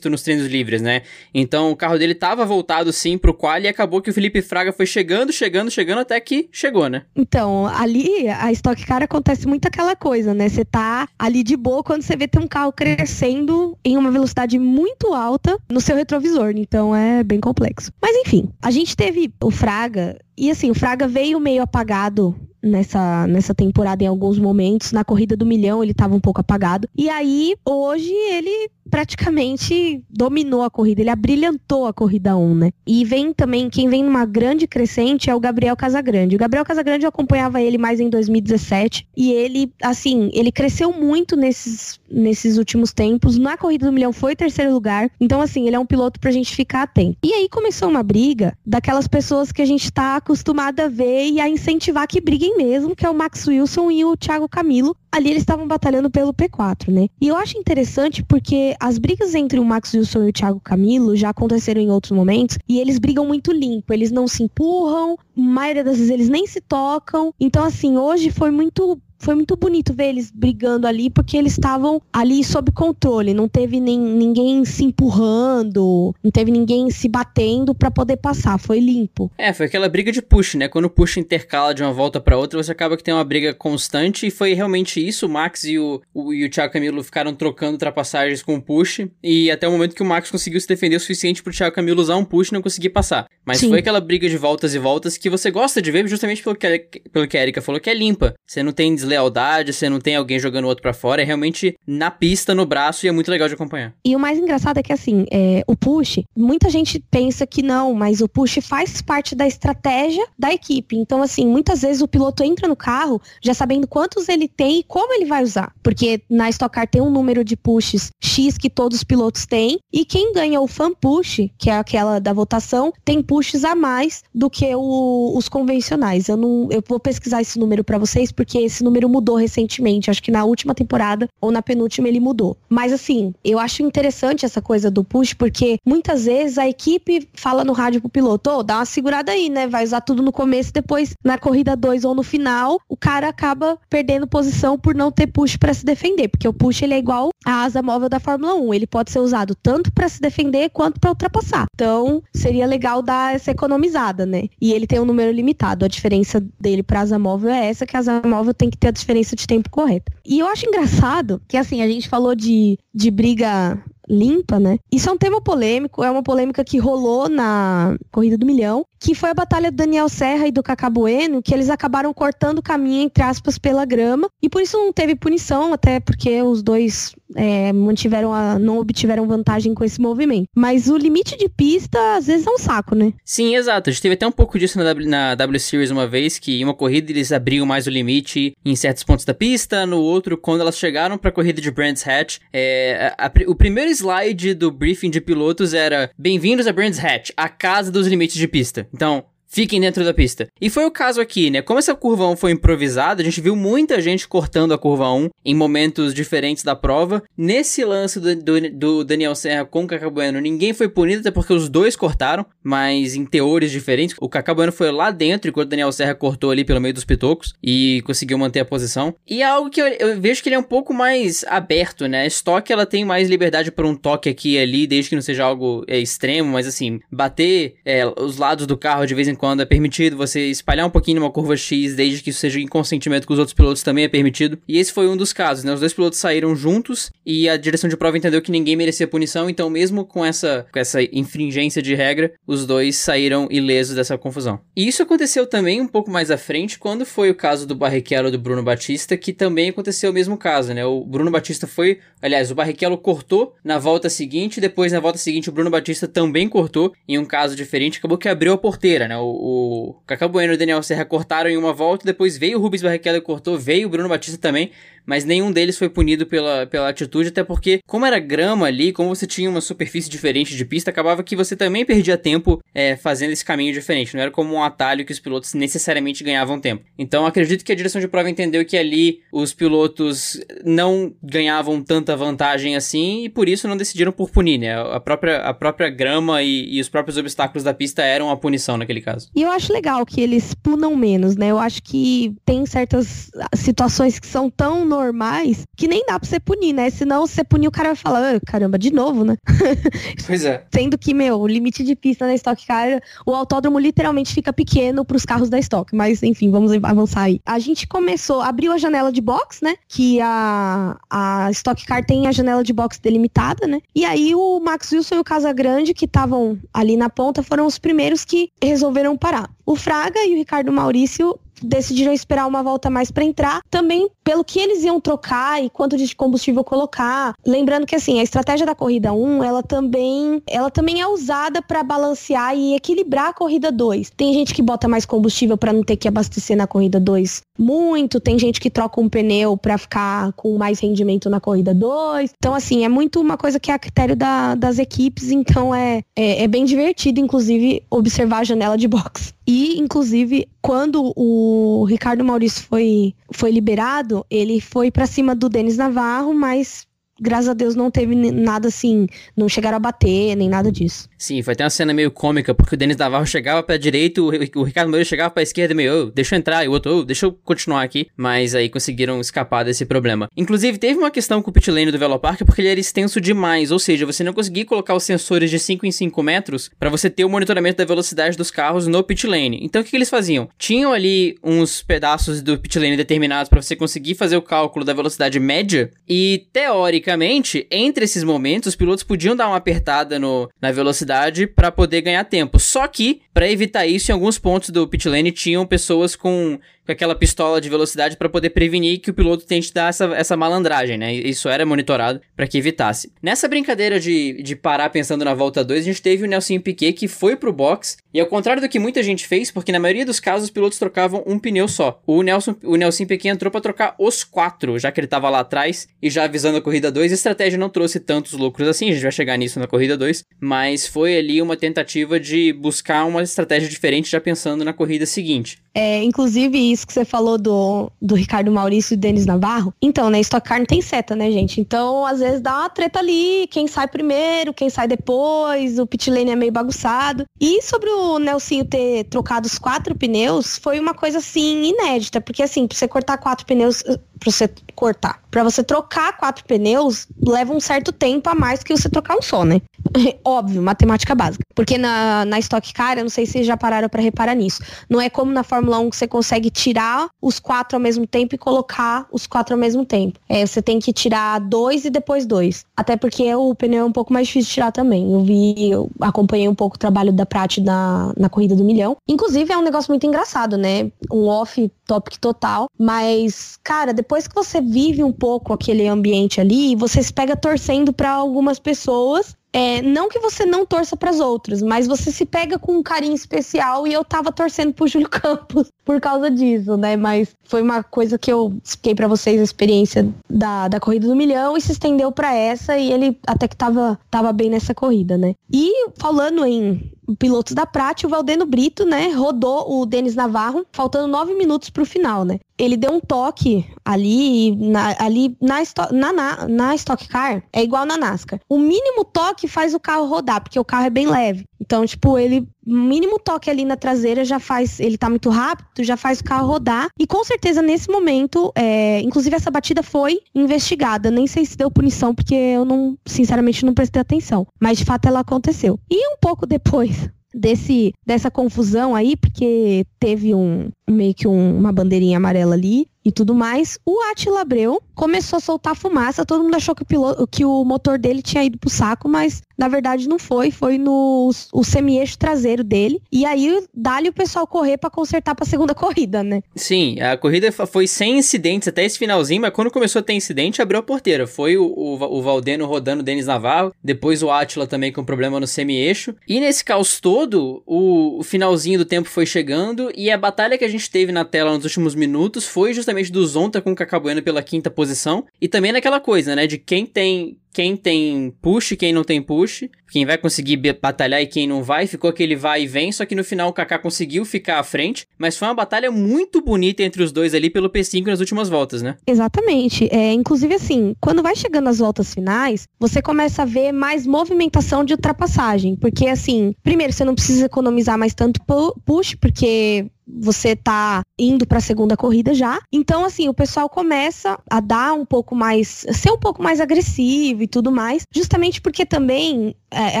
nos 0.10 0.22
treinos 0.22 0.46
livres, 0.46 0.82
né? 0.82 1.02
Então 1.32 1.70
o 1.70 1.76
carro 1.76 1.98
dele 1.98 2.14
tava 2.16 2.44
voltado 2.44 2.92
sim 2.92 3.16
pro 3.16 3.32
quali 3.32 3.66
e 3.66 3.68
acabou 3.68 4.02
que 4.02 4.10
o 4.10 4.12
Felipe 4.12 4.23
Fraga 4.42 4.72
foi 4.72 4.86
chegando, 4.86 5.32
chegando, 5.32 5.70
chegando 5.70 6.00
até 6.00 6.18
que 6.20 6.48
chegou, 6.52 6.88
né? 6.88 7.02
Então, 7.14 7.66
ali 7.66 8.28
a 8.28 8.50
Stock 8.52 8.84
Car 8.84 9.02
acontece 9.02 9.46
muito 9.46 9.66
aquela 9.66 9.96
coisa, 9.96 10.34
né? 10.34 10.48
Você 10.48 10.64
tá 10.64 11.08
ali 11.18 11.42
de 11.42 11.56
boa 11.56 11.82
quando 11.82 12.02
você 12.02 12.16
vê 12.16 12.28
ter 12.28 12.38
um 12.38 12.48
carro 12.48 12.72
crescendo 12.72 13.76
em 13.84 13.96
uma 13.96 14.10
velocidade 14.10 14.58
muito 14.58 15.14
alta 15.14 15.58
no 15.70 15.80
seu 15.80 15.96
retrovisor. 15.96 16.52
Então 16.56 16.94
é 16.94 17.22
bem 17.22 17.40
complexo. 17.40 17.92
Mas 18.00 18.16
enfim, 18.16 18.48
a 18.62 18.70
gente 18.70 18.96
teve 18.96 19.32
o 19.42 19.50
Fraga. 19.50 20.18
E 20.36 20.50
assim, 20.50 20.70
o 20.70 20.74
Fraga 20.74 21.06
veio 21.06 21.38
meio 21.40 21.62
apagado 21.62 22.34
nessa, 22.64 23.26
nessa 23.26 23.54
temporada 23.54 24.02
em 24.02 24.06
alguns 24.06 24.38
momentos. 24.38 24.90
Na 24.90 25.04
corrida 25.04 25.36
do 25.36 25.46
milhão 25.46 25.82
ele 25.82 25.92
estava 25.92 26.14
um 26.14 26.20
pouco 26.20 26.40
apagado. 26.40 26.88
E 26.96 27.08
aí, 27.08 27.54
hoje, 27.64 28.12
ele 28.12 28.70
praticamente 28.90 30.02
dominou 30.10 30.62
a 30.62 30.70
corrida, 30.70 31.00
ele 31.00 31.10
abrilhantou 31.10 31.86
a 31.86 31.92
corrida 31.92 32.36
1, 32.36 32.54
né? 32.54 32.70
E 32.86 33.04
vem 33.04 33.32
também, 33.32 33.70
quem 33.70 33.88
vem 33.88 34.04
numa 34.04 34.24
grande 34.24 34.66
crescente 34.66 35.30
é 35.30 35.34
o 35.34 35.40
Gabriel 35.40 35.76
Casagrande. 35.76 36.36
O 36.36 36.38
Gabriel 36.38 36.64
Casagrande 36.64 37.04
eu 37.04 37.08
acompanhava 37.08 37.60
ele 37.60 37.78
mais 37.78 37.98
em 37.98 38.08
2017 38.08 39.08
e 39.16 39.32
ele, 39.32 39.72
assim, 39.82 40.30
ele 40.32 40.52
cresceu 40.52 40.92
muito 40.92 41.34
nesses, 41.34 41.98
nesses 42.10 42.58
últimos 42.58 42.92
tempos. 42.92 43.38
Na 43.38 43.56
corrida 43.56 43.86
do 43.86 43.92
milhão 43.92 44.12
foi 44.12 44.36
terceiro 44.36 44.72
lugar. 44.72 45.10
Então, 45.20 45.40
assim, 45.40 45.66
ele 45.66 45.76
é 45.76 45.78
um 45.78 45.86
piloto 45.86 46.20
pra 46.20 46.30
gente 46.30 46.54
ficar 46.54 46.82
atento. 46.82 47.16
E 47.24 47.32
aí 47.32 47.48
começou 47.48 47.88
uma 47.88 48.02
briga 48.02 48.56
daquelas 48.64 49.08
pessoas 49.08 49.50
que 49.50 49.62
a 49.62 49.66
gente 49.66 49.90
tá 49.90 50.16
acostumado 50.24 50.80
a 50.80 50.88
ver 50.88 51.26
e 51.26 51.38
a 51.38 51.48
incentivar 51.48 52.08
que 52.08 52.20
briguem 52.20 52.56
mesmo, 52.56 52.96
que 52.96 53.04
é 53.04 53.10
o 53.10 53.14
Max 53.14 53.46
Wilson 53.46 53.90
e 53.90 54.04
o 54.04 54.16
Thiago 54.16 54.48
Camilo. 54.48 54.96
Ali 55.12 55.30
eles 55.30 55.42
estavam 55.42 55.68
batalhando 55.68 56.10
pelo 56.10 56.32
P4, 56.32 56.88
né? 56.88 57.08
E 57.20 57.28
eu 57.28 57.36
acho 57.36 57.58
interessante 57.58 58.24
porque 58.24 58.74
as 58.80 58.98
brigas 58.98 59.34
entre 59.34 59.60
o 59.60 59.64
Max 59.64 59.92
Wilson 59.92 60.24
e 60.24 60.28
o 60.30 60.32
Thiago 60.32 60.60
Camilo 60.60 61.14
já 61.14 61.28
aconteceram 61.28 61.80
em 61.80 61.90
outros 61.90 62.12
momentos 62.12 62.58
e 62.68 62.80
eles 62.80 62.98
brigam 62.98 63.26
muito 63.26 63.52
limpo, 63.52 63.92
eles 63.92 64.10
não 64.10 64.26
se 64.26 64.42
empurram, 64.42 65.16
a 65.36 65.40
maioria 65.40 65.84
das 65.84 65.98
vezes 65.98 66.10
eles 66.10 66.28
nem 66.28 66.46
se 66.46 66.60
tocam. 66.60 67.32
Então, 67.38 67.62
assim, 67.62 67.96
hoje 67.96 68.30
foi 68.30 68.50
muito 68.50 68.98
foi 69.24 69.34
muito 69.34 69.56
bonito 69.56 69.94
ver 69.94 70.10
eles 70.10 70.30
brigando 70.30 70.86
ali, 70.86 71.08
porque 71.08 71.36
eles 71.36 71.52
estavam 71.52 72.00
ali 72.12 72.44
sob 72.44 72.70
controle. 72.70 73.32
Não 73.32 73.48
teve 73.48 73.80
nem, 73.80 73.98
ninguém 73.98 74.64
se 74.66 74.84
empurrando, 74.84 76.14
não 76.22 76.30
teve 76.30 76.50
ninguém 76.50 76.90
se 76.90 77.08
batendo 77.08 77.74
para 77.74 77.90
poder 77.90 78.18
passar. 78.18 78.58
Foi 78.58 78.78
limpo. 78.78 79.30
É, 79.38 79.52
foi 79.52 79.66
aquela 79.66 79.88
briga 79.88 80.12
de 80.12 80.20
push, 80.20 80.54
né? 80.56 80.68
Quando 80.68 80.84
o 80.84 80.90
push 80.90 81.16
intercala 81.16 81.74
de 81.74 81.82
uma 81.82 81.92
volta 81.92 82.20
para 82.20 82.36
outra, 82.36 82.62
você 82.62 82.70
acaba 82.70 82.96
que 82.96 83.02
tem 83.02 83.14
uma 83.14 83.24
briga 83.24 83.54
constante. 83.54 84.26
E 84.26 84.30
foi 84.30 84.52
realmente 84.52 85.04
isso. 85.04 85.26
O 85.26 85.28
Max 85.28 85.64
e 85.64 85.78
o, 85.78 86.02
o, 86.12 86.34
e 86.34 86.44
o 86.44 86.50
Thiago 86.50 86.72
Camilo 86.72 87.02
ficaram 87.02 87.34
trocando 87.34 87.72
ultrapassagens 87.72 88.42
com 88.42 88.56
o 88.56 88.62
push. 88.62 89.06
E 89.22 89.50
até 89.50 89.66
o 89.66 89.72
momento 89.72 89.94
que 89.94 90.02
o 90.02 90.06
Max 90.06 90.30
conseguiu 90.30 90.60
se 90.60 90.68
defender 90.68 90.96
o 90.96 91.00
suficiente 91.00 91.42
pro 91.42 91.52
Thiago 91.52 91.74
Camilo 91.74 92.02
usar 92.02 92.16
um 92.16 92.24
push 92.24 92.48
e 92.48 92.52
não 92.52 92.60
conseguir 92.60 92.90
passar. 92.90 93.26
Mas 93.44 93.58
Sim. 93.58 93.70
foi 93.70 93.78
aquela 93.78 94.00
briga 94.00 94.28
de 94.28 94.36
voltas 94.36 94.74
e 94.74 94.78
voltas 94.78 95.16
que 95.16 95.30
você 95.30 95.50
gosta 95.50 95.80
de 95.80 95.90
ver 95.90 96.06
justamente 96.08 96.42
pelo 96.42 96.56
que, 96.56 97.02
pelo 97.10 97.26
que 97.26 97.38
a 97.38 97.42
Erika 97.42 97.62
falou, 97.62 97.80
que 97.80 97.88
é 97.88 97.94
limpa. 97.94 98.34
Você 98.46 98.62
não 98.62 98.72
tem 98.72 98.94
deslealdade, 99.14 99.72
você 99.72 99.88
não 99.88 100.00
tem 100.00 100.16
alguém 100.16 100.38
jogando 100.38 100.64
o 100.64 100.68
outro 100.68 100.82
para 100.82 100.92
fora, 100.92 101.22
é 101.22 101.24
realmente 101.24 101.76
na 101.86 102.10
pista, 102.10 102.54
no 102.54 102.66
braço, 102.66 103.06
e 103.06 103.08
é 103.08 103.12
muito 103.12 103.30
legal 103.30 103.48
de 103.48 103.54
acompanhar. 103.54 103.94
E 104.04 104.14
o 104.14 104.18
mais 104.18 104.38
engraçado 104.38 104.78
é 104.78 104.82
que, 104.82 104.92
assim, 104.92 105.24
é, 105.30 105.62
o 105.66 105.76
push, 105.76 106.20
muita 106.36 106.68
gente 106.68 107.02
pensa 107.10 107.46
que 107.46 107.62
não, 107.62 107.94
mas 107.94 108.20
o 108.20 108.28
push 108.28 108.58
faz 108.62 109.00
parte 109.00 109.34
da 109.34 109.46
estratégia 109.46 110.26
da 110.38 110.52
equipe. 110.52 110.96
Então, 110.96 111.22
assim, 111.22 111.46
muitas 111.46 111.82
vezes 111.82 112.02
o 112.02 112.08
piloto 112.08 112.42
entra 112.42 112.66
no 112.66 112.76
carro 112.76 113.20
já 113.42 113.54
sabendo 113.54 113.86
quantos 113.86 114.28
ele 114.28 114.48
tem 114.48 114.80
e 114.80 114.82
como 114.82 115.14
ele 115.14 115.24
vai 115.24 115.42
usar. 115.42 115.72
Porque 115.82 116.22
na 116.28 116.48
Stock 116.50 116.74
Car 116.74 116.88
tem 116.88 117.00
um 117.00 117.10
número 117.10 117.44
de 117.44 117.56
pushes 117.56 118.10
X 118.20 118.58
que 118.58 118.68
todos 118.68 118.98
os 118.98 119.04
pilotos 119.04 119.46
têm, 119.46 119.78
e 119.92 120.04
quem 120.04 120.32
ganha 120.32 120.60
o 120.60 120.66
fan 120.66 120.92
push, 120.92 121.48
que 121.58 121.70
é 121.70 121.76
aquela 121.76 122.18
da 122.18 122.32
votação, 122.32 122.92
tem 123.04 123.22
pushes 123.22 123.64
a 123.64 123.74
mais 123.74 124.22
do 124.34 124.50
que 124.50 124.74
o, 124.74 125.36
os 125.36 125.48
convencionais. 125.48 126.28
Eu 126.28 126.36
não, 126.36 126.68
eu 126.70 126.82
vou 126.86 126.98
pesquisar 126.98 127.40
esse 127.40 127.58
número 127.58 127.84
para 127.84 127.98
vocês 127.98 128.32
porque 128.32 128.58
esse 128.58 128.82
número 128.82 128.93
mudou 129.08 129.36
recentemente. 129.36 130.10
Acho 130.10 130.22
que 130.22 130.30
na 130.30 130.44
última 130.44 130.74
temporada 130.74 131.28
ou 131.40 131.50
na 131.50 131.62
penúltima 131.62 132.08
ele 132.08 132.20
mudou. 132.20 132.56
Mas 132.68 132.92
assim, 132.92 133.34
eu 133.44 133.58
acho 133.58 133.82
interessante 133.82 134.44
essa 134.44 134.60
coisa 134.60 134.90
do 134.90 135.04
push, 135.04 135.34
porque 135.34 135.78
muitas 135.84 136.26
vezes 136.26 136.58
a 136.58 136.68
equipe 136.68 137.28
fala 137.34 137.64
no 137.64 137.72
rádio 137.72 138.00
pro 138.00 138.10
piloto, 138.10 138.50
oh, 138.50 138.62
dá 138.62 138.76
uma 138.76 138.84
segurada 138.84 139.32
aí, 139.32 139.48
né? 139.48 139.66
Vai 139.66 139.84
usar 139.84 140.00
tudo 140.00 140.22
no 140.22 140.32
começo, 140.32 140.72
depois 140.72 141.14
na 141.24 141.38
corrida 141.38 141.76
2 141.76 142.04
ou 142.04 142.14
no 142.14 142.22
final, 142.22 142.80
o 142.88 142.96
cara 142.96 143.28
acaba 143.28 143.78
perdendo 143.88 144.26
posição 144.26 144.78
por 144.78 144.94
não 144.94 145.10
ter 145.10 145.26
push 145.26 145.56
para 145.56 145.74
se 145.74 145.84
defender, 145.84 146.28
porque 146.28 146.48
o 146.48 146.52
push 146.52 146.82
ele 146.82 146.94
é 146.94 146.98
igual 146.98 147.30
a 147.44 147.64
asa 147.64 147.82
móvel 147.82 148.08
da 148.08 148.20
Fórmula 148.20 148.54
1, 148.54 148.74
ele 148.74 148.86
pode 148.86 149.10
ser 149.10 149.18
usado 149.18 149.54
tanto 149.54 149.92
para 149.92 150.08
se 150.08 150.20
defender 150.20 150.70
quanto 150.70 150.98
para 150.98 151.10
ultrapassar. 151.10 151.66
Então, 151.74 152.22
seria 152.32 152.66
legal 152.66 153.02
dar 153.02 153.34
essa 153.34 153.50
economizada, 153.50 154.24
né? 154.24 154.44
E 154.60 154.72
ele 154.72 154.86
tem 154.86 155.00
um 155.00 155.04
número 155.04 155.32
limitado. 155.32 155.84
A 155.84 155.88
diferença 155.88 156.44
dele 156.58 156.82
para 156.82 157.00
asa 157.00 157.18
móvel 157.18 157.50
é 157.50 157.66
essa 157.66 157.86
que 157.86 157.96
a 157.96 158.00
asa 158.00 158.22
móvel 158.24 158.54
tem 158.54 158.70
que 158.70 158.76
ter 158.76 158.83
a 158.88 158.92
diferença 158.92 159.36
de 159.36 159.46
tempo 159.46 159.70
correta. 159.70 160.12
E 160.24 160.38
eu 160.38 160.46
acho 160.46 160.66
engraçado 160.66 161.40
que, 161.48 161.56
assim, 161.56 161.82
a 161.82 161.88
gente 161.88 162.08
falou 162.08 162.34
de, 162.34 162.78
de 162.94 163.10
briga 163.10 163.82
limpa, 164.08 164.60
né? 164.60 164.78
Isso 164.92 165.08
é 165.08 165.12
um 165.12 165.18
tema 165.18 165.40
polêmico, 165.40 166.02
é 166.02 166.10
uma 166.10 166.22
polêmica 166.22 166.64
que 166.64 166.78
rolou 166.78 167.28
na 167.28 167.96
Corrida 168.10 168.36
do 168.36 168.46
Milhão, 168.46 168.84
que 169.00 169.14
foi 169.14 169.30
a 169.30 169.34
batalha 169.34 169.70
do 169.70 169.76
Daniel 169.76 170.08
Serra 170.08 170.46
e 170.46 170.52
do 170.52 170.62
Cacá 170.62 170.90
Bueno, 170.90 171.42
que 171.42 171.54
eles 171.54 171.70
acabaram 171.70 172.12
cortando 172.12 172.58
o 172.58 172.62
caminho, 172.62 173.04
entre 173.04 173.22
aspas, 173.22 173.58
pela 173.58 173.84
grama, 173.84 174.28
e 174.42 174.48
por 174.48 174.62
isso 174.62 174.76
não 174.76 174.92
teve 174.92 175.14
punição, 175.14 175.72
até 175.72 176.00
porque 176.00 176.42
os 176.42 176.62
dois 176.62 177.14
é, 177.34 177.72
mantiveram 177.72 178.32
a, 178.32 178.58
não 178.58 178.78
obtiveram 178.78 179.26
vantagem 179.26 179.74
com 179.74 179.84
esse 179.84 180.00
movimento. 180.00 180.48
Mas 180.54 180.88
o 180.88 180.96
limite 180.96 181.36
de 181.36 181.48
pista, 181.48 182.16
às 182.16 182.26
vezes, 182.26 182.46
é 182.46 182.50
um 182.50 182.58
saco, 182.58 182.94
né? 182.94 183.12
Sim, 183.24 183.56
exato. 183.56 183.90
A 183.90 183.92
gente 183.92 184.02
teve 184.02 184.14
até 184.14 184.26
um 184.26 184.32
pouco 184.32 184.58
disso 184.58 184.78
na 184.78 184.84
W, 184.84 185.08
na 185.08 185.34
w 185.34 185.60
Series 185.60 185.90
uma 185.90 186.06
vez, 186.06 186.38
que 186.38 186.60
em 186.60 186.64
uma 186.64 186.74
corrida 186.74 187.10
eles 187.10 187.32
abriam 187.32 187.66
mais 187.66 187.86
o 187.86 187.90
limite 187.90 188.54
em 188.64 188.76
certos 188.76 189.04
pontos 189.04 189.24
da 189.24 189.34
pista, 189.34 189.86
no 189.86 189.98
outro, 189.98 190.36
quando 190.36 190.60
elas 190.60 190.78
chegaram 190.78 191.16
para 191.18 191.30
a 191.30 191.32
corrida 191.32 191.60
de 191.60 191.70
Brands 191.70 192.06
Hatch, 192.06 192.38
é, 192.52 193.14
a, 193.18 193.26
a, 193.26 193.32
o 193.46 193.54
primeiro 193.54 193.90
slide 193.90 194.54
do 194.54 194.70
briefing 194.70 195.10
de 195.10 195.20
pilotos 195.20 195.74
era 195.74 196.10
Bem-vindos 196.18 196.66
a 196.66 196.72
Brands 196.72 197.02
Hatch, 197.02 197.30
a 197.36 197.48
casa 197.48 197.90
dos 197.90 198.06
limites 198.06 198.36
de 198.36 198.48
pista. 198.48 198.88
Então, 198.92 199.24
fiquem 199.54 199.80
dentro 199.80 200.04
da 200.04 200.12
pista. 200.12 200.48
E 200.60 200.68
foi 200.68 200.84
o 200.84 200.90
caso 200.90 201.20
aqui, 201.20 201.48
né? 201.48 201.62
Como 201.62 201.78
essa 201.78 201.94
curva 201.94 202.26
1 202.26 202.36
foi 202.36 202.50
improvisada, 202.50 203.22
a 203.22 203.24
gente 203.24 203.40
viu 203.40 203.54
muita 203.54 204.00
gente 204.00 204.26
cortando 204.26 204.74
a 204.74 204.78
curva 204.78 205.08
1 205.12 205.30
em 205.44 205.54
momentos 205.54 206.12
diferentes 206.12 206.64
da 206.64 206.74
prova. 206.74 207.22
Nesse 207.38 207.84
lance 207.84 208.18
do, 208.18 208.34
do, 208.34 208.70
do 208.70 209.04
Daniel 209.04 209.34
Serra 209.36 209.64
com 209.64 209.84
o 209.84 209.86
Cacá 209.86 210.10
ninguém 210.42 210.72
foi 210.72 210.88
punido, 210.88 211.20
até 211.20 211.30
porque 211.30 211.52
os 211.52 211.68
dois 211.68 211.94
cortaram, 211.94 212.44
mas 212.64 213.14
em 213.14 213.24
teores 213.24 213.70
diferentes. 213.70 214.16
O 214.20 214.28
Cacá 214.28 214.54
foi 214.72 214.90
lá 214.90 215.12
dentro, 215.12 215.48
enquanto 215.48 215.68
o 215.68 215.70
Daniel 215.70 215.92
Serra 215.92 216.16
cortou 216.16 216.50
ali 216.50 216.64
pelo 216.64 216.80
meio 216.80 216.94
dos 216.94 217.04
pitocos 217.04 217.54
e 217.62 218.02
conseguiu 218.04 218.36
manter 218.36 218.60
a 218.60 218.64
posição. 218.64 219.14
E 219.28 219.40
é 219.40 219.46
algo 219.46 219.70
que 219.70 219.80
eu, 219.80 219.86
eu 219.86 220.20
vejo 220.20 220.42
que 220.42 220.48
ele 220.48 220.56
é 220.56 220.58
um 220.58 220.64
pouco 220.64 220.92
mais 220.92 221.44
aberto, 221.44 222.08
né? 222.08 222.22
A 222.22 222.26
Stock, 222.26 222.72
ela 222.72 222.86
tem 222.86 223.04
mais 223.04 223.28
liberdade 223.28 223.70
para 223.70 223.86
um 223.86 223.94
toque 223.94 224.28
aqui 224.28 224.54
e 224.54 224.58
ali, 224.58 224.86
desde 224.86 225.10
que 225.10 225.14
não 225.14 225.22
seja 225.22 225.44
algo 225.44 225.84
é, 225.86 225.96
extremo, 225.98 226.50
mas 226.50 226.66
assim, 226.66 226.98
bater 227.10 227.76
é, 227.84 228.04
os 228.04 228.36
lados 228.36 228.66
do 228.66 228.76
carro 228.76 229.06
de 229.06 229.14
vez 229.14 229.28
em 229.28 229.34
quando 229.34 229.43
quando 229.44 229.60
é 229.60 229.66
permitido 229.66 230.16
você 230.16 230.46
espalhar 230.46 230.86
um 230.86 230.90
pouquinho 230.90 231.20
numa 231.20 231.30
curva 231.30 231.54
X, 231.54 231.94
desde 231.94 232.22
que 232.22 232.30
isso 232.30 232.40
seja 232.40 232.58
em 232.58 232.66
consentimento 232.66 233.26
com 233.26 233.34
os 233.34 233.38
outros 233.38 233.52
pilotos 233.52 233.82
também 233.82 234.04
é 234.04 234.08
permitido. 234.08 234.58
E 234.66 234.78
esse 234.78 234.90
foi 234.90 235.06
um 235.06 235.18
dos 235.18 235.34
casos, 235.34 235.64
né? 235.64 235.74
Os 235.74 235.80
dois 235.80 235.92
pilotos 235.92 236.18
saíram 236.18 236.56
juntos 236.56 237.10
e 237.26 237.46
a 237.46 237.58
direção 237.58 237.90
de 237.90 237.94
prova 237.94 238.16
entendeu 238.16 238.40
que 238.40 238.50
ninguém 238.50 238.74
merecia 238.74 239.06
punição, 239.06 239.50
então 239.50 239.68
mesmo 239.68 240.06
com 240.06 240.24
essa, 240.24 240.66
com 240.72 240.78
essa 240.78 241.02
infringência 241.02 241.82
de 241.82 241.94
regra, 241.94 242.32
os 242.46 242.64
dois 242.64 242.96
saíram 242.96 243.46
ilesos 243.50 243.94
dessa 243.94 244.16
confusão. 244.16 244.60
E 244.74 244.88
isso 244.88 245.02
aconteceu 245.02 245.46
também 245.46 245.78
um 245.78 245.88
pouco 245.88 246.10
mais 246.10 246.30
à 246.30 246.38
frente, 246.38 246.78
quando 246.78 247.04
foi 247.04 247.28
o 247.28 247.34
caso 247.34 247.66
do 247.66 247.74
Barrichello 247.74 248.28
e 248.28 248.32
do 248.32 248.38
Bruno 248.38 248.62
Batista, 248.62 249.14
que 249.14 249.34
também 249.34 249.68
aconteceu 249.68 250.10
o 250.10 250.14
mesmo 250.14 250.38
caso, 250.38 250.72
né? 250.72 250.86
O 250.86 251.04
Bruno 251.04 251.30
Batista 251.30 251.66
foi, 251.66 251.98
aliás, 252.22 252.50
o 252.50 252.54
Barrichello 252.54 252.96
cortou 252.96 253.54
na 253.62 253.78
volta 253.78 254.08
seguinte, 254.08 254.58
depois 254.58 254.90
na 254.90 255.00
volta 255.00 255.18
seguinte 255.18 255.50
o 255.50 255.52
Bruno 255.52 255.68
Batista 255.68 256.08
também 256.08 256.48
cortou, 256.48 256.94
em 257.06 257.18
um 257.18 257.26
caso 257.26 257.54
diferente, 257.54 257.98
acabou 257.98 258.16
que 258.16 258.26
abriu 258.26 258.54
a 258.54 258.56
porteira, 258.56 259.06
né? 259.06 259.18
O, 259.24 259.96
Cacá 260.06 260.28
Bueno 260.28 260.52
e 260.52 260.56
o 260.56 260.58
Daniel 260.58 260.82
Serra 260.82 261.04
cortaram 261.04 261.50
em 261.50 261.56
uma 261.56 261.72
volta, 261.72 262.04
depois 262.04 262.36
veio 262.36 262.58
o 262.58 262.60
Rubens 262.60 262.82
Barrichello 262.82 263.18
e 263.18 263.20
cortou, 263.20 263.58
veio 263.58 263.86
o 263.86 263.90
Bruno 263.90 264.08
Batista 264.08 264.38
também, 264.38 264.70
mas 265.06 265.24
nenhum 265.24 265.52
deles 265.52 265.76
foi 265.76 265.88
punido 265.88 266.26
pela, 266.26 266.66
pela 266.66 266.88
atitude, 266.88 267.28
até 267.28 267.44
porque, 267.44 267.80
como 267.86 268.06
era 268.06 268.18
grama 268.18 268.66
ali, 268.66 268.92
como 268.92 269.14
você 269.14 269.26
tinha 269.26 269.50
uma 269.50 269.60
superfície 269.60 270.08
diferente 270.08 270.56
de 270.56 270.64
pista, 270.64 270.90
acabava 270.90 271.22
que 271.22 271.36
você 271.36 271.54
também 271.54 271.84
perdia 271.84 272.16
tempo 272.16 272.62
é, 272.74 272.96
fazendo 272.96 273.32
esse 273.32 273.44
caminho 273.44 273.72
diferente. 273.72 274.14
Não 274.14 274.22
era 274.22 274.30
como 274.30 274.54
um 274.54 274.62
atalho 274.62 275.04
que 275.04 275.12
os 275.12 275.20
pilotos 275.20 275.52
necessariamente 275.54 276.24
ganhavam 276.24 276.58
tempo. 276.58 276.84
Então, 276.98 277.26
acredito 277.26 277.64
que 277.64 277.72
a 277.72 277.74
direção 277.76 278.00
de 278.00 278.08
prova 278.08 278.30
entendeu 278.30 278.64
que 278.64 278.76
ali 278.76 279.20
os 279.30 279.52
pilotos 279.52 280.40
não 280.64 281.14
ganhavam 281.22 281.82
tanta 281.82 282.16
vantagem 282.16 282.76
assim 282.76 283.24
e 283.24 283.28
por 283.28 283.48
isso 283.48 283.68
não 283.68 283.76
decidiram 283.76 284.12
por 284.12 284.30
punir, 284.30 284.58
né? 284.58 284.74
A 284.80 285.00
própria, 285.00 285.38
a 285.38 285.52
própria 285.52 285.90
grama 285.90 286.42
e, 286.42 286.76
e 286.76 286.80
os 286.80 286.88
próprios 286.88 287.16
obstáculos 287.16 287.62
da 287.62 287.74
pista 287.74 288.02
eram 288.02 288.30
a 288.30 288.36
punição 288.36 288.76
naquele 288.76 289.00
caso. 289.00 289.13
E 289.34 289.42
eu 289.42 289.50
acho 289.50 289.72
legal 289.72 290.04
que 290.04 290.20
eles 290.20 290.54
punam 290.54 290.96
menos, 290.96 291.36
né? 291.36 291.48
Eu 291.50 291.58
acho 291.58 291.82
que 291.82 292.34
tem 292.44 292.66
certas 292.66 293.30
situações 293.54 294.18
que 294.18 294.26
são 294.26 294.50
tão 294.50 294.84
normais 294.84 295.64
que 295.76 295.88
nem 295.88 296.04
dá 296.06 296.18
pra 296.18 296.28
você 296.28 296.40
punir, 296.40 296.72
né? 296.72 296.90
Senão, 296.90 297.26
se 297.26 297.34
você 297.34 297.44
punir, 297.44 297.68
o 297.68 297.72
cara 297.72 297.90
vai 297.90 297.96
falar, 297.96 298.34
ah, 298.34 298.40
caramba, 298.46 298.78
de 298.78 298.92
novo, 298.92 299.24
né? 299.24 299.36
Pois 300.26 300.44
é. 300.44 300.64
Sendo 300.72 300.96
que, 300.96 301.12
meu, 301.12 301.40
o 301.40 301.46
limite 301.46 301.82
de 301.82 301.94
pista 301.94 302.26
na 302.26 302.34
Stock 302.34 302.66
Car, 302.66 303.00
o 303.26 303.34
autódromo 303.34 303.78
literalmente 303.78 304.32
fica 304.32 304.52
pequeno 304.52 305.04
pros 305.04 305.24
carros 305.24 305.48
da 305.48 305.58
Stock. 305.58 305.94
Mas, 305.94 306.22
enfim, 306.22 306.50
vamos 306.50 306.72
avançar 306.82 307.22
aí. 307.22 307.40
A 307.44 307.58
gente 307.58 307.86
começou, 307.86 308.40
abriu 308.40 308.72
a 308.72 308.78
janela 308.78 309.12
de 309.12 309.20
box, 309.20 309.60
né? 309.62 309.74
Que 309.88 310.20
a, 310.20 310.96
a 311.10 311.50
Stock 311.50 311.84
Car 311.84 312.04
tem 312.04 312.26
a 312.26 312.32
janela 312.32 312.62
de 312.62 312.72
box 312.72 312.98
delimitada, 312.98 313.66
né? 313.66 313.80
E 313.94 314.04
aí 314.04 314.34
o 314.34 314.60
Max 314.60 314.90
Wilson 314.92 315.16
e 315.16 315.18
o 315.18 315.24
Casagrande, 315.24 315.94
que 315.94 316.06
estavam 316.06 316.58
ali 316.72 316.96
na 316.96 317.10
ponta, 317.10 317.42
foram 317.42 317.66
os 317.66 317.78
primeiros 317.78 318.24
que 318.24 318.50
resolveram 318.62 319.03
parar. 319.16 319.50
O 319.66 319.76
Fraga 319.76 320.20
e 320.24 320.32
o 320.32 320.36
Ricardo 320.36 320.72
Maurício 320.72 321.38
decidiram 321.62 322.12
esperar 322.12 322.46
uma 322.46 322.62
volta 322.62 322.90
mais 322.90 323.10
para 323.10 323.24
entrar, 323.24 323.60
também 323.70 324.08
pelo 324.22 324.44
que 324.44 324.58
eles 324.58 324.84
iam 324.84 325.00
trocar 325.00 325.62
e 325.62 325.70
quanto 325.70 325.96
de 325.96 326.14
combustível 326.14 326.64
colocar. 326.64 327.34
Lembrando 327.46 327.86
que 327.86 327.94
assim, 327.94 328.20
a 328.20 328.22
estratégia 328.22 328.66
da 328.66 328.74
corrida 328.74 329.12
1, 329.12 329.44
ela 329.44 329.62
também, 329.62 330.42
ela 330.46 330.70
também 330.70 331.00
é 331.00 331.06
usada 331.06 331.62
para 331.62 331.82
balancear 331.82 332.56
e 332.56 332.74
equilibrar 332.74 333.28
a 333.28 333.34
corrida 333.34 333.70
2. 333.70 334.10
Tem 334.10 334.32
gente 334.32 334.54
que 334.54 334.62
bota 334.62 334.88
mais 334.88 335.04
combustível 335.04 335.56
para 335.56 335.72
não 335.72 335.82
ter 335.82 335.96
que 335.96 336.08
abastecer 336.08 336.56
na 336.56 336.66
corrida 336.66 336.98
2 337.00 337.42
muito, 337.56 338.18
tem 338.18 338.36
gente 338.38 338.60
que 338.60 338.68
troca 338.68 339.00
um 339.00 339.08
pneu 339.08 339.56
para 339.56 339.78
ficar 339.78 340.32
com 340.32 340.58
mais 340.58 340.80
rendimento 340.80 341.30
na 341.30 341.40
corrida 341.40 341.72
2. 341.72 342.32
Então 342.36 342.52
assim, 342.52 342.84
é 342.84 342.88
muito 342.88 343.20
uma 343.20 343.36
coisa 343.36 343.60
que 343.60 343.70
é 343.70 343.74
a 343.74 343.78
critério 343.78 344.16
da, 344.16 344.54
das 344.54 344.78
equipes, 344.78 345.30
então 345.30 345.74
é, 345.74 346.02
é, 346.16 346.42
é 346.42 346.48
bem 346.48 346.64
divertido 346.64 347.20
inclusive 347.20 347.82
observar 347.90 348.38
a 348.38 348.44
janela 348.44 348.76
de 348.76 348.88
box. 348.88 349.32
E, 349.46 349.78
inclusive, 349.78 350.48
quando 350.64 351.12
o 351.14 351.84
Ricardo 351.84 352.24
Maurício 352.24 352.64
foi, 352.64 353.14
foi 353.30 353.50
liberado, 353.50 354.24
ele 354.30 354.62
foi 354.62 354.90
para 354.90 355.04
cima 355.04 355.34
do 355.34 355.46
Denis 355.46 355.76
Navarro, 355.76 356.32
mas 356.32 356.86
graças 357.24 357.48
a 357.48 357.54
Deus 357.54 357.74
não 357.74 357.90
teve 357.90 358.14
nada 358.14 358.68
assim, 358.68 359.06
não 359.34 359.48
chegaram 359.48 359.76
a 359.76 359.80
bater, 359.80 360.36
nem 360.36 360.48
nada 360.48 360.70
disso. 360.70 361.08
Sim, 361.16 361.42
foi 361.42 361.54
até 361.54 361.64
uma 361.64 361.70
cena 361.70 361.94
meio 361.94 362.10
cômica, 362.10 362.54
porque 362.54 362.74
o 362.74 362.78
Denis 362.78 362.98
Navarro 362.98 363.26
chegava 363.26 363.62
pra 363.62 363.78
direita, 363.78 364.20
o, 364.20 364.28
Ricardo 364.62 364.88
Moreira 364.88 365.08
chegava 365.08 365.30
pra 365.30 365.42
esquerda 365.42 365.74
meio, 365.74 366.08
oh, 366.08 366.10
deixa 366.10 366.34
eu 366.34 366.38
entrar, 366.38 366.64
e 366.64 366.68
o 366.68 366.72
outro, 366.72 366.98
oh, 366.98 367.04
deixa 367.04 367.24
eu 367.24 367.32
continuar 367.32 367.82
aqui, 367.82 368.08
mas 368.14 368.54
aí 368.54 368.68
conseguiram 368.68 369.20
escapar 369.20 369.64
desse 369.64 369.86
problema. 369.86 370.28
Inclusive, 370.36 370.76
teve 370.76 370.98
uma 370.98 371.10
questão 371.10 371.40
com 371.40 371.50
o 371.50 371.52
pit 371.52 371.70
lane 371.70 371.90
do 371.90 371.98
Velopark, 371.98 372.44
porque 372.44 372.60
ele 372.60 372.68
era 372.68 372.78
extenso 372.78 373.20
demais, 373.20 373.70
ou 373.70 373.78
seja, 373.78 374.04
você 374.04 374.22
não 374.22 374.34
conseguia 374.34 374.66
colocar 374.66 374.94
os 374.94 375.02
sensores 375.02 375.50
de 375.50 375.58
5 375.58 375.86
em 375.86 375.90
5 375.90 376.22
metros 376.22 376.70
para 376.78 376.90
você 376.90 377.08
ter 377.08 377.24
o 377.24 377.28
monitoramento 377.30 377.78
da 377.78 377.86
velocidade 377.86 378.36
dos 378.36 378.50
carros 378.50 378.86
no 378.86 379.02
pit 379.02 379.26
lane. 379.26 379.60
Então, 379.62 379.80
o 379.80 379.84
que, 379.84 379.90
que 379.90 379.96
eles 379.96 380.10
faziam? 380.10 380.48
Tinham 380.58 380.92
ali 380.92 381.38
uns 381.42 381.82
pedaços 381.82 382.42
do 382.42 382.58
pit 382.58 382.78
lane 382.78 382.98
determinados 382.98 383.48
para 383.48 383.62
você 383.62 383.74
conseguir 383.74 384.14
fazer 384.14 384.36
o 384.36 384.42
cálculo 384.42 384.84
da 384.84 384.92
velocidade 384.92 385.40
média, 385.40 385.90
e 386.06 386.46
teoricamente, 386.52 387.13
teoricamente, 387.14 387.66
entre 387.70 388.04
esses 388.04 388.24
momentos, 388.24 388.68
os 388.68 388.76
pilotos 388.76 389.04
podiam 389.04 389.36
dar 389.36 389.48
uma 389.48 389.56
apertada 389.56 390.18
no, 390.18 390.50
na 390.60 390.72
velocidade 390.72 391.46
para 391.46 391.70
poder 391.70 392.02
ganhar 392.02 392.24
tempo. 392.24 392.58
Só 392.58 392.86
que, 392.86 393.22
para 393.32 393.50
evitar 393.50 393.86
isso, 393.86 394.10
em 394.10 394.14
alguns 394.14 394.38
pontos 394.38 394.70
do 394.70 394.86
pit 394.86 395.08
lane 395.08 395.32
tinham 395.32 395.66
pessoas 395.66 396.16
com 396.16 396.58
com 396.84 396.92
aquela 396.92 397.14
pistola 397.14 397.60
de 397.60 397.68
velocidade 397.68 398.16
para 398.16 398.28
poder 398.28 398.50
prevenir 398.50 399.00
que 399.00 399.10
o 399.10 399.14
piloto 399.14 399.46
tente 399.46 399.72
dar 399.72 399.88
essa, 399.88 400.04
essa 400.14 400.36
malandragem, 400.36 400.98
né? 400.98 401.12
Isso 401.14 401.48
era 401.48 401.64
monitorado 401.64 402.20
para 402.36 402.46
que 402.46 402.58
evitasse. 402.58 403.12
Nessa 403.22 403.48
brincadeira 403.48 403.98
de, 403.98 404.42
de 404.42 404.54
parar 404.54 404.90
pensando 404.90 405.24
na 405.24 405.34
volta 405.34 405.64
2, 405.64 405.80
a 405.80 405.84
gente 405.84 406.02
teve 406.02 406.24
o 406.24 406.26
Nelson 406.26 406.60
Piquet 406.60 406.92
que 406.92 407.08
foi 407.08 407.36
pro 407.36 407.52
box, 407.52 407.96
e 408.12 408.20
ao 408.20 408.26
contrário 408.26 408.62
do 408.62 408.68
que 408.68 408.78
muita 408.78 409.02
gente 409.02 409.26
fez, 409.26 409.50
porque 409.50 409.72
na 409.72 409.80
maioria 409.80 410.06
dos 410.06 410.20
casos 410.20 410.44
os 410.44 410.50
pilotos 410.50 410.78
trocavam 410.78 411.22
um 411.26 411.38
pneu 411.38 411.66
só. 411.66 412.00
O 412.06 412.22
Nelson, 412.22 412.54
o 412.62 412.76
Nelson 412.76 413.06
Piquet 413.06 413.28
entrou 413.28 413.50
para 413.50 413.60
trocar 413.60 413.94
os 413.98 414.22
quatro, 414.22 414.78
já 414.78 414.92
que 414.92 415.00
ele 415.00 415.06
tava 415.06 415.30
lá 415.30 415.40
atrás 415.40 415.88
e 416.00 416.10
já 416.10 416.24
avisando 416.24 416.58
a 416.58 416.62
corrida 416.62 416.90
2, 416.92 417.12
a 417.12 417.14
estratégia 417.14 417.58
não 417.58 417.68
trouxe 417.68 417.98
tantos 417.98 418.32
lucros 418.32 418.68
assim, 418.68 418.90
a 418.90 418.92
gente 418.92 419.02
vai 419.02 419.12
chegar 419.12 419.36
nisso 419.36 419.58
na 419.58 419.66
corrida 419.66 419.96
2, 419.96 420.24
mas 420.40 420.86
foi 420.86 421.16
ali 421.16 421.40
uma 421.40 421.56
tentativa 421.56 422.20
de 422.20 422.52
buscar 422.52 423.04
uma 423.04 423.22
estratégia 423.22 423.68
diferente 423.68 424.10
já 424.10 424.20
pensando 424.20 424.64
na 424.64 424.72
corrida 424.72 425.06
seguinte. 425.06 425.63
É, 425.74 426.02
inclusive, 426.04 426.56
isso 426.56 426.86
que 426.86 426.92
você 426.92 427.04
falou 427.04 427.36
do, 427.36 427.90
do 428.00 428.14
Ricardo 428.14 428.50
Maurício 428.52 428.94
e 428.94 428.96
Denis 428.96 429.26
Navarro. 429.26 429.74
Então, 429.82 430.08
né, 430.08 430.20
Stock 430.20 430.46
Car 430.46 430.60
não 430.60 430.66
tem 430.66 430.80
seta, 430.80 431.16
né, 431.16 431.30
gente? 431.32 431.60
Então, 431.60 432.06
às 432.06 432.20
vezes 432.20 432.40
dá 432.40 432.60
uma 432.60 432.70
treta 432.70 433.00
ali, 433.00 433.48
quem 433.50 433.66
sai 433.66 433.88
primeiro, 433.88 434.54
quem 434.54 434.70
sai 434.70 434.86
depois, 434.86 435.78
o 435.78 435.86
pit 435.86 436.10
lane 436.10 436.30
é 436.30 436.36
meio 436.36 436.52
bagunçado. 436.52 437.24
E 437.40 437.60
sobre 437.60 437.90
o 437.90 438.20
Nelsinho 438.20 438.64
ter 438.64 439.04
trocado 439.04 439.48
os 439.48 439.58
quatro 439.58 439.96
pneus, 439.96 440.58
foi 440.58 440.78
uma 440.78 440.94
coisa, 440.94 441.18
assim, 441.18 441.64
inédita. 441.64 442.20
Porque, 442.20 442.42
assim, 442.42 442.68
pra 442.68 442.76
você 442.76 442.86
cortar 442.86 443.18
quatro 443.18 443.44
pneus, 443.44 443.82
pra 444.24 444.32
você 444.32 444.50
cortar, 444.74 445.20
pra 445.30 445.44
você 445.44 445.62
trocar 445.62 446.16
quatro 446.16 446.44
pneus, 446.44 447.06
leva 447.24 447.52
um 447.52 447.60
certo 447.60 447.92
tempo 447.92 448.28
a 448.30 448.34
mais 448.34 448.62
que 448.62 448.74
você 448.74 448.88
trocar 448.88 449.16
um 449.16 449.22
só, 449.22 449.44
né? 449.44 449.60
Óbvio, 450.24 450.62
matemática 450.62 451.14
básica. 451.14 451.44
Porque 451.54 451.78
na, 451.78 452.24
na 452.24 452.38
Stock 452.38 452.72
Car, 452.72 452.98
eu 452.98 453.04
não 453.04 453.10
sei 453.10 453.26
se 453.26 453.32
vocês 453.32 453.46
já 453.46 453.56
pararam 453.56 453.88
para 453.88 454.02
reparar 454.02 454.34
nisso. 454.34 454.62
Não 454.88 455.00
é 455.00 455.08
como 455.08 455.30
na 455.30 455.44
Fórmula 455.44 455.78
1 455.78 455.90
que 455.90 455.96
você 455.96 456.08
consegue 456.08 456.50
tirar 456.50 457.08
os 457.22 457.38
quatro 457.38 457.76
ao 457.76 457.80
mesmo 457.80 458.06
tempo 458.06 458.34
e 458.34 458.38
colocar 458.38 459.06
os 459.12 459.26
quatro 459.26 459.54
ao 459.54 459.60
mesmo 459.60 459.84
tempo. 459.84 460.18
É, 460.28 460.44
você 460.44 460.60
tem 460.60 460.80
que 460.80 460.92
tirar 460.92 461.38
dois 461.38 461.84
e 461.84 461.90
depois 461.90 462.26
dois. 462.26 462.64
Até 462.76 462.96
porque 462.96 463.32
o 463.34 463.54
pneu 463.54 463.82
é 463.82 463.84
um 463.84 463.92
pouco 463.92 464.12
mais 464.12 464.26
difícil 464.26 464.48
de 464.48 464.54
tirar 464.54 464.72
também. 464.72 465.12
Eu 465.12 465.22
vi, 465.22 465.70
eu 465.70 465.90
acompanhei 466.00 466.48
um 466.48 466.54
pouco 466.54 466.76
o 466.76 466.78
trabalho 466.78 467.12
da 467.12 467.26
Prat 467.26 467.58
na, 467.58 468.12
na 468.16 468.28
corrida 468.28 468.56
do 468.56 468.64
milhão. 468.64 468.96
Inclusive, 469.08 469.52
é 469.52 469.56
um 469.56 469.62
negócio 469.62 469.90
muito 469.90 470.06
engraçado, 470.06 470.56
né? 470.56 470.90
Um 471.12 471.28
off 471.28 471.70
topic 471.86 472.18
total. 472.18 472.68
Mas, 472.78 473.58
cara, 473.62 473.92
depois 474.14 474.28
que 474.28 474.34
você 474.36 474.60
vive 474.60 475.02
um 475.02 475.10
pouco 475.10 475.52
aquele 475.52 475.88
ambiente 475.88 476.40
ali, 476.40 476.76
você 476.76 477.02
se 477.02 477.12
pega 477.12 477.34
torcendo 477.34 477.92
para 477.92 478.12
algumas 478.12 478.60
pessoas 478.60 479.34
é, 479.54 479.80
não 479.80 480.08
que 480.08 480.18
você 480.18 480.44
não 480.44 480.66
torça 480.66 480.96
para 480.96 481.10
as 481.10 481.20
outras, 481.20 481.62
mas 481.62 481.86
você 481.86 482.10
se 482.10 482.26
pega 482.26 482.58
com 482.58 482.76
um 482.76 482.82
carinho 482.82 483.14
especial 483.14 483.86
e 483.86 483.92
eu 483.92 484.04
tava 484.04 484.32
torcendo 484.32 484.74
pro 484.74 484.88
Júlio 484.88 485.06
Campos 485.08 485.70
por 485.84 486.00
causa 486.00 486.28
disso, 486.28 486.76
né? 486.76 486.96
Mas 486.96 487.32
foi 487.44 487.62
uma 487.62 487.80
coisa 487.84 488.18
que 488.18 488.32
eu 488.32 488.52
expliquei 488.64 488.96
para 488.96 489.06
vocês 489.06 489.40
a 489.40 489.44
experiência 489.44 490.12
da, 490.28 490.66
da 490.66 490.80
corrida 490.80 491.06
do 491.06 491.14
milhão 491.14 491.56
e 491.56 491.60
se 491.60 491.70
estendeu 491.70 492.10
para 492.10 492.34
essa 492.34 492.76
e 492.76 492.90
ele 492.90 493.16
até 493.24 493.46
que 493.46 493.54
tava, 493.54 493.96
tava 494.10 494.32
bem 494.32 494.50
nessa 494.50 494.74
corrida, 494.74 495.16
né? 495.16 495.36
E 495.52 495.88
falando 495.96 496.44
em 496.44 496.90
pilotos 497.16 497.54
da 497.54 497.64
Prate, 497.64 498.06
o 498.06 498.08
Valdeno 498.08 498.46
Brito, 498.46 498.84
né, 498.84 499.12
rodou 499.12 499.78
o 499.78 499.86
Denis 499.86 500.16
Navarro, 500.16 500.66
faltando 500.72 501.06
nove 501.06 501.34
minutos 501.34 501.70
pro 501.70 501.86
final, 501.86 502.24
né? 502.24 502.40
Ele 502.58 502.76
deu 502.76 502.92
um 502.92 503.00
toque 503.00 503.66
ali, 503.84 504.54
na, 504.56 504.94
ali 504.98 505.36
na, 505.40 505.62
na, 505.92 506.12
na, 506.12 506.48
na 506.48 506.74
Stock 506.74 507.08
Car, 507.08 507.42
é 507.52 507.62
igual 507.62 507.84
na 507.84 507.96
NASCAR. 507.96 508.40
O 508.48 508.58
mínimo 508.58 509.04
toque 509.04 509.48
faz 509.48 509.74
o 509.74 509.80
carro 509.80 510.06
rodar, 510.06 510.42
porque 510.42 510.58
o 510.58 510.64
carro 510.64 510.86
é 510.86 510.90
bem 510.90 511.06
leve. 511.06 511.44
Então, 511.60 511.86
tipo, 511.86 512.18
ele 512.18 512.46
mínimo 512.66 513.18
toque 513.18 513.50
ali 513.50 513.64
na 513.64 513.76
traseira 513.76 514.24
já 514.24 514.38
faz, 514.38 514.80
ele 514.80 514.98
tá 514.98 515.08
muito 515.08 515.28
rápido, 515.30 515.84
já 515.84 515.96
faz 515.96 516.20
o 516.20 516.24
carro 516.24 516.46
rodar. 516.46 516.88
E 516.98 517.06
com 517.06 517.24
certeza 517.24 517.62
nesse 517.62 517.90
momento, 517.90 518.52
é, 518.54 519.00
inclusive 519.00 519.34
essa 519.34 519.50
batida 519.50 519.82
foi 519.82 520.20
investigada. 520.34 521.10
Nem 521.10 521.26
sei 521.26 521.44
se 521.44 521.56
deu 521.56 521.70
punição, 521.70 522.14
porque 522.14 522.34
eu 522.34 522.64
não, 522.64 522.96
sinceramente, 523.06 523.64
não 523.64 523.74
prestei 523.74 524.00
atenção. 524.00 524.46
Mas 524.60 524.78
de 524.78 524.84
fato 524.84 525.06
ela 525.06 525.20
aconteceu. 525.20 525.78
E 525.90 526.08
um 526.12 526.16
pouco 526.20 526.46
depois 526.46 527.08
desse 527.34 527.92
dessa 528.06 528.30
confusão 528.30 528.94
aí, 528.94 529.16
porque 529.16 529.84
teve 529.98 530.34
um 530.34 530.70
meio 530.88 531.14
que 531.14 531.26
um, 531.26 531.58
uma 531.58 531.72
bandeirinha 531.72 532.16
amarela 532.16 532.54
ali 532.54 532.86
e 533.04 533.12
tudo 533.12 533.34
mais, 533.34 533.78
o 533.84 534.00
Attila 534.10 534.40
Abreu 534.40 534.80
começou 534.94 535.36
a 535.36 535.40
soltar 535.40 535.76
fumaça, 535.76 536.24
todo 536.24 536.42
mundo 536.42 536.54
achou 536.54 536.74
que 536.74 536.82
o, 536.82 536.86
piloto, 536.86 537.26
que 537.26 537.44
o 537.44 537.64
motor 537.64 537.98
dele 537.98 538.22
tinha 538.22 538.44
ido 538.44 538.56
pro 538.56 538.70
saco, 538.70 539.08
mas 539.08 539.42
na 539.58 539.68
verdade 539.68 540.08
não 540.08 540.18
foi, 540.18 540.50
foi 540.50 540.78
no 540.78 541.30
o 541.52 541.64
semi-eixo 541.64 542.18
traseiro 542.18 542.64
dele, 542.64 543.00
e 543.12 543.24
aí 543.26 543.64
dali 543.74 544.08
o 544.08 544.12
pessoal 544.12 544.46
correr 544.46 544.78
para 544.78 544.90
consertar 544.90 545.34
pra 545.34 545.44
segunda 545.44 545.74
corrida, 545.74 546.22
né? 546.22 546.42
Sim, 546.56 547.00
a 547.00 547.16
corrida 547.16 547.52
foi 547.52 547.86
sem 547.86 548.18
incidentes 548.18 548.68
até 548.68 548.84
esse 548.84 548.98
finalzinho, 548.98 549.42
mas 549.42 549.52
quando 549.52 549.70
começou 549.70 550.00
a 550.00 550.02
ter 550.02 550.14
incidente, 550.14 550.62
abriu 550.62 550.80
a 550.80 550.82
porteira, 550.82 551.26
foi 551.26 551.56
o, 551.56 551.66
o, 551.66 552.18
o 552.18 552.22
Valdeno 552.22 552.66
rodando 552.66 553.00
o 553.00 553.04
Denis 553.04 553.26
Navarro, 553.26 553.74
depois 553.82 554.22
o 554.22 554.30
Attila 554.30 554.66
também 554.66 554.92
com 554.92 555.04
problema 555.04 555.38
no 555.38 555.46
semi-eixo, 555.46 556.14
e 556.26 556.40
nesse 556.40 556.64
caos 556.64 557.00
todo, 557.00 557.62
o, 557.66 558.20
o 558.20 558.22
finalzinho 558.22 558.78
do 558.78 558.84
tempo 558.84 559.08
foi 559.08 559.26
chegando, 559.26 559.90
e 559.94 560.10
a 560.10 560.16
batalha 560.16 560.56
que 560.56 560.64
a 560.64 560.68
gente 560.68 560.90
teve 560.90 561.12
na 561.12 561.24
tela 561.24 561.52
nos 561.52 561.64
últimos 561.64 561.94
minutos 561.94 562.46
foi 562.46 562.72
justamente 562.72 562.93
do 563.10 563.26
Zonta 563.26 563.60
com 563.60 563.72
o 563.72 563.74
Cacabueno 563.74 564.22
pela 564.22 564.42
quinta 564.42 564.70
posição. 564.70 565.26
E 565.40 565.48
também 565.48 565.72
naquela 565.72 566.00
coisa, 566.00 566.34
né? 566.34 566.46
De 566.46 566.58
quem 566.58 566.86
tem 566.86 567.38
quem 567.54 567.76
tem 567.76 568.34
push 568.42 568.72
e 568.72 568.76
quem 568.76 568.92
não 568.92 569.04
tem 569.04 569.22
push, 569.22 569.68
quem 569.88 570.04
vai 570.04 570.18
conseguir 570.18 570.56
batalhar 570.82 571.22
e 571.22 571.26
quem 571.26 571.46
não 571.46 571.62
vai, 571.62 571.86
ficou 571.86 572.10
aquele 572.10 572.34
vai 572.34 572.64
e 572.64 572.66
vem, 572.66 572.90
só 572.90 573.06
que 573.06 573.14
no 573.14 573.22
final 573.22 573.48
o 573.48 573.52
Kaká 573.52 573.78
conseguiu 573.78 574.24
ficar 574.24 574.58
à 574.58 574.64
frente, 574.64 575.06
mas 575.16 575.38
foi 575.38 575.46
uma 575.46 575.54
batalha 575.54 575.88
muito 575.90 576.42
bonita 576.42 576.82
entre 576.82 577.00
os 577.00 577.12
dois 577.12 577.32
ali 577.32 577.48
pelo 577.48 577.70
P5 577.70 578.06
nas 578.06 578.18
últimas 578.18 578.48
voltas, 578.48 578.82
né? 578.82 578.96
Exatamente. 579.06 579.88
É, 579.92 580.12
inclusive 580.12 580.52
assim, 580.52 580.96
quando 581.00 581.22
vai 581.22 581.36
chegando 581.36 581.68
as 581.68 581.78
voltas 581.78 582.12
finais, 582.12 582.66
você 582.78 583.00
começa 583.00 583.42
a 583.42 583.46
ver 583.46 583.70
mais 583.70 584.04
movimentação 584.04 584.84
de 584.84 584.92
ultrapassagem, 584.92 585.76
porque 585.76 586.08
assim, 586.08 586.54
primeiro 586.62 586.92
você 586.92 587.04
não 587.04 587.14
precisa 587.14 587.46
economizar 587.46 587.96
mais 587.96 588.14
tanto 588.14 588.40
push, 588.84 589.14
porque 589.14 589.86
você 590.06 590.54
tá 590.54 591.02
indo 591.18 591.46
para 591.46 591.58
a 591.58 591.62
segunda 591.62 591.96
corrida 591.96 592.34
já. 592.34 592.60
Então, 592.72 593.04
assim, 593.04 593.28
o 593.28 593.34
pessoal 593.34 593.68
começa 593.68 594.38
a 594.48 594.60
dar 594.60 594.92
um 594.92 595.04
pouco 595.04 595.34
mais, 595.34 595.86
ser 595.92 596.10
um 596.10 596.18
pouco 596.18 596.42
mais 596.42 596.60
agressivo 596.60 597.42
e 597.44 597.48
tudo 597.48 597.70
mais, 597.70 598.04
justamente 598.12 598.60
porque 598.60 598.84
também 598.84 599.54
é, 599.70 600.00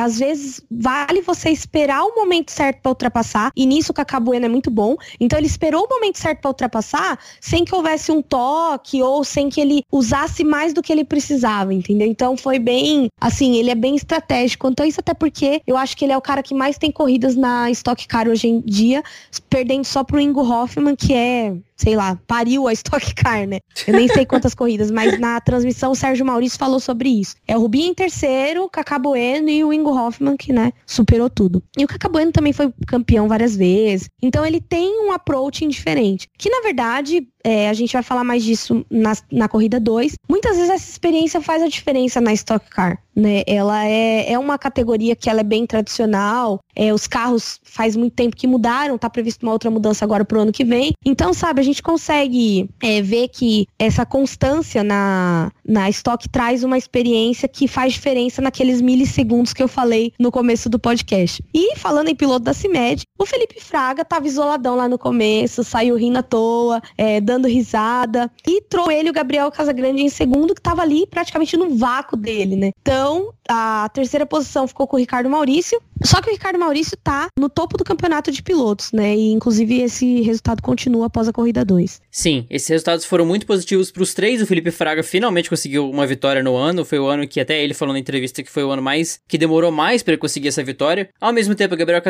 às 0.00 0.18
vezes 0.18 0.62
vale 0.70 1.20
você 1.20 1.50
esperar 1.50 2.04
o 2.04 2.14
momento 2.14 2.50
certo 2.50 2.80
para 2.80 2.90
ultrapassar, 2.90 3.50
e 3.56 3.66
nisso 3.66 3.92
o 3.92 3.94
Cacá 3.94 4.18
Bueno 4.18 4.46
é 4.46 4.48
muito 4.48 4.70
bom. 4.70 4.96
Então 5.20 5.38
ele 5.38 5.46
esperou 5.46 5.84
o 5.84 5.88
momento 5.88 6.18
certo 6.18 6.40
para 6.40 6.50
ultrapassar 6.50 7.18
sem 7.40 7.64
que 7.64 7.74
houvesse 7.74 8.10
um 8.10 8.22
toque 8.22 9.02
ou 9.02 9.24
sem 9.24 9.48
que 9.48 9.60
ele 9.60 9.82
usasse 9.92 10.44
mais 10.44 10.72
do 10.72 10.82
que 10.82 10.92
ele 10.92 11.04
precisava, 11.04 11.72
entendeu? 11.72 12.06
Então 12.06 12.36
foi 12.36 12.58
bem, 12.58 13.08
assim, 13.20 13.56
ele 13.56 13.70
é 13.70 13.74
bem 13.74 13.96
estratégico 13.96 14.66
quanto 14.66 14.82
a 14.82 14.86
isso, 14.86 15.00
até 15.00 15.12
porque 15.12 15.60
eu 15.66 15.76
acho 15.76 15.96
que 15.96 16.04
ele 16.04 16.12
é 16.12 16.16
o 16.16 16.22
cara 16.22 16.42
que 16.42 16.54
mais 16.54 16.78
tem 16.78 16.90
corridas 16.90 17.36
na 17.36 17.70
Stock 17.70 18.06
Car 18.06 18.28
hoje 18.28 18.48
em 18.48 18.60
dia, 18.60 19.02
perdendo 19.50 19.84
só 19.84 20.02
pro 20.02 20.20
Ingo 20.20 20.40
Hoffman, 20.40 20.96
que 20.96 21.12
é 21.12 21.54
sei 21.76 21.96
lá, 21.96 22.18
pariu 22.26 22.66
a 22.68 22.72
Stock 22.72 23.14
Car, 23.14 23.46
né? 23.46 23.58
Eu 23.86 23.94
nem 23.94 24.08
sei 24.08 24.24
quantas 24.24 24.54
corridas, 24.54 24.90
mas 24.90 25.18
na 25.18 25.40
transmissão 25.40 25.92
o 25.92 25.94
Sérgio 25.94 26.24
Maurício 26.24 26.58
falou 26.58 26.80
sobre 26.80 27.08
isso. 27.08 27.36
É 27.46 27.56
o 27.56 27.60
Rubinho 27.60 27.90
em 27.90 27.94
terceiro, 27.94 28.64
o 28.64 28.70
Cacá 28.70 28.98
Bueno 28.98 29.48
e 29.48 29.64
o 29.64 29.72
Ingo 29.72 29.90
Hoffman, 29.90 30.36
que, 30.36 30.52
né, 30.52 30.72
superou 30.86 31.28
tudo. 31.28 31.62
E 31.76 31.84
o 31.84 31.88
Cacá 31.88 32.08
Bueno 32.08 32.32
também 32.32 32.52
foi 32.52 32.72
campeão 32.86 33.28
várias 33.28 33.56
vezes. 33.56 34.08
Então 34.22 34.44
ele 34.44 34.60
tem 34.60 35.06
um 35.06 35.12
approach 35.12 35.66
diferente. 35.66 36.28
Que, 36.38 36.50
na 36.50 36.60
verdade, 36.60 37.26
é, 37.44 37.68
a 37.68 37.72
gente 37.72 37.92
vai 37.92 38.02
falar 38.02 38.24
mais 38.24 38.42
disso 38.42 38.84
na, 38.90 39.12
na 39.30 39.48
corrida 39.48 39.78
2. 39.78 40.14
Muitas 40.28 40.56
vezes 40.56 40.70
essa 40.70 40.90
experiência 40.90 41.40
faz 41.40 41.62
a 41.62 41.68
diferença 41.68 42.20
na 42.20 42.32
Stock 42.32 42.68
Car, 42.70 42.98
né? 43.14 43.42
Ela 43.46 43.86
é, 43.86 44.32
é 44.32 44.38
uma 44.38 44.58
categoria 44.58 45.14
que 45.14 45.28
ela 45.28 45.40
é 45.40 45.44
bem 45.44 45.66
tradicional. 45.66 46.60
É, 46.74 46.92
os 46.92 47.06
carros 47.06 47.60
faz 47.62 47.94
muito 47.96 48.14
tempo 48.14 48.36
que 48.36 48.46
mudaram, 48.46 48.98
tá 48.98 49.08
previsto 49.08 49.44
uma 49.44 49.52
outra 49.52 49.70
mudança 49.70 50.04
agora 50.04 50.24
pro 50.24 50.40
ano 50.40 50.52
que 50.52 50.64
vem. 50.64 50.92
Então, 51.04 51.32
sabe, 51.32 51.60
a 51.60 51.64
gente 51.64 51.82
consegue 51.82 52.68
é, 52.82 53.00
ver 53.00 53.28
que 53.28 53.66
essa 53.78 54.04
constância 54.04 54.82
na, 54.82 55.50
na 55.64 55.88
Stock 55.90 56.28
traz 56.28 56.64
uma 56.64 56.78
experiência 56.78 57.48
que 57.48 57.68
faz 57.68 57.92
diferença 57.92 58.42
naqueles 58.42 58.80
milissegundos 58.80 59.52
que 59.52 59.62
eu 59.62 59.68
falei 59.68 60.12
no 60.18 60.30
começo 60.30 60.68
do 60.68 60.78
podcast. 60.78 61.42
E 61.52 61.76
falando 61.76 62.08
em 62.08 62.14
piloto 62.14 62.44
da 62.44 62.52
CIMED, 62.52 63.02
o 63.18 63.26
Felipe 63.26 63.60
Fraga 63.60 64.04
tava 64.04 64.26
isoladão 64.26 64.76
lá 64.76 64.88
no 64.88 64.98
começo, 64.98 65.62
saiu 65.62 65.96
rindo 65.96 66.18
à 66.18 66.22
toa, 66.22 66.82
é, 66.96 67.20
dando 67.20 67.46
risada. 67.46 68.30
E 68.46 68.62
trouxe 68.62 68.94
ele 68.94 69.10
o 69.10 69.12
Gabriel 69.12 69.50
Casagrande 69.50 70.02
em 70.02 70.08
segundo, 70.08 70.54
que 70.54 70.60
tava 70.60 70.82
ali 70.82 71.06
praticamente 71.06 71.56
no 71.56 71.76
vácuo 71.76 72.16
dele, 72.16 72.56
né? 72.56 72.70
Então, 72.80 73.03
a 73.48 73.88
terceira 73.92 74.26
posição 74.26 74.66
ficou 74.66 74.86
com 74.86 74.96
o 74.96 74.98
Ricardo 74.98 75.28
Maurício. 75.28 75.80
Só 76.02 76.20
que 76.20 76.28
o 76.28 76.32
Ricardo 76.32 76.58
Maurício 76.58 76.96
tá 76.96 77.28
no 77.38 77.48
topo 77.48 77.76
do 77.76 77.84
campeonato 77.84 78.30
de 78.30 78.42
pilotos, 78.42 78.92
né? 78.92 79.14
E 79.14 79.32
inclusive 79.32 79.80
esse 79.80 80.22
resultado 80.22 80.62
continua 80.62 81.06
após 81.06 81.28
a 81.28 81.32
corrida 81.32 81.64
2. 81.64 82.00
Sim, 82.10 82.46
esses 82.50 82.68
resultados 82.68 83.04
foram 83.04 83.24
muito 83.24 83.46
positivos 83.46 83.90
para 83.90 84.02
os 84.02 84.12
três. 84.12 84.42
O 84.42 84.46
Felipe 84.46 84.70
Fraga 84.70 85.02
finalmente 85.02 85.48
conseguiu 85.48 85.88
uma 85.88 86.06
vitória 86.06 86.42
no 86.42 86.56
ano. 86.56 86.84
Foi 86.84 86.98
o 86.98 87.06
ano 87.06 87.26
que 87.26 87.40
até 87.40 87.62
ele 87.62 87.74
falou 87.74 87.92
na 87.92 87.98
entrevista 87.98 88.42
que 88.42 88.50
foi 88.50 88.64
o 88.64 88.70
ano 88.70 88.82
mais 88.82 89.20
que 89.28 89.38
demorou 89.38 89.70
mais 89.70 90.02
para 90.02 90.12
ele 90.12 90.20
conseguir 90.20 90.48
essa 90.48 90.62
vitória. 90.62 91.08
Ao 91.20 91.32
mesmo 91.32 91.54
tempo, 91.54 91.74
o 91.74 91.78
Gabriel 91.78 92.02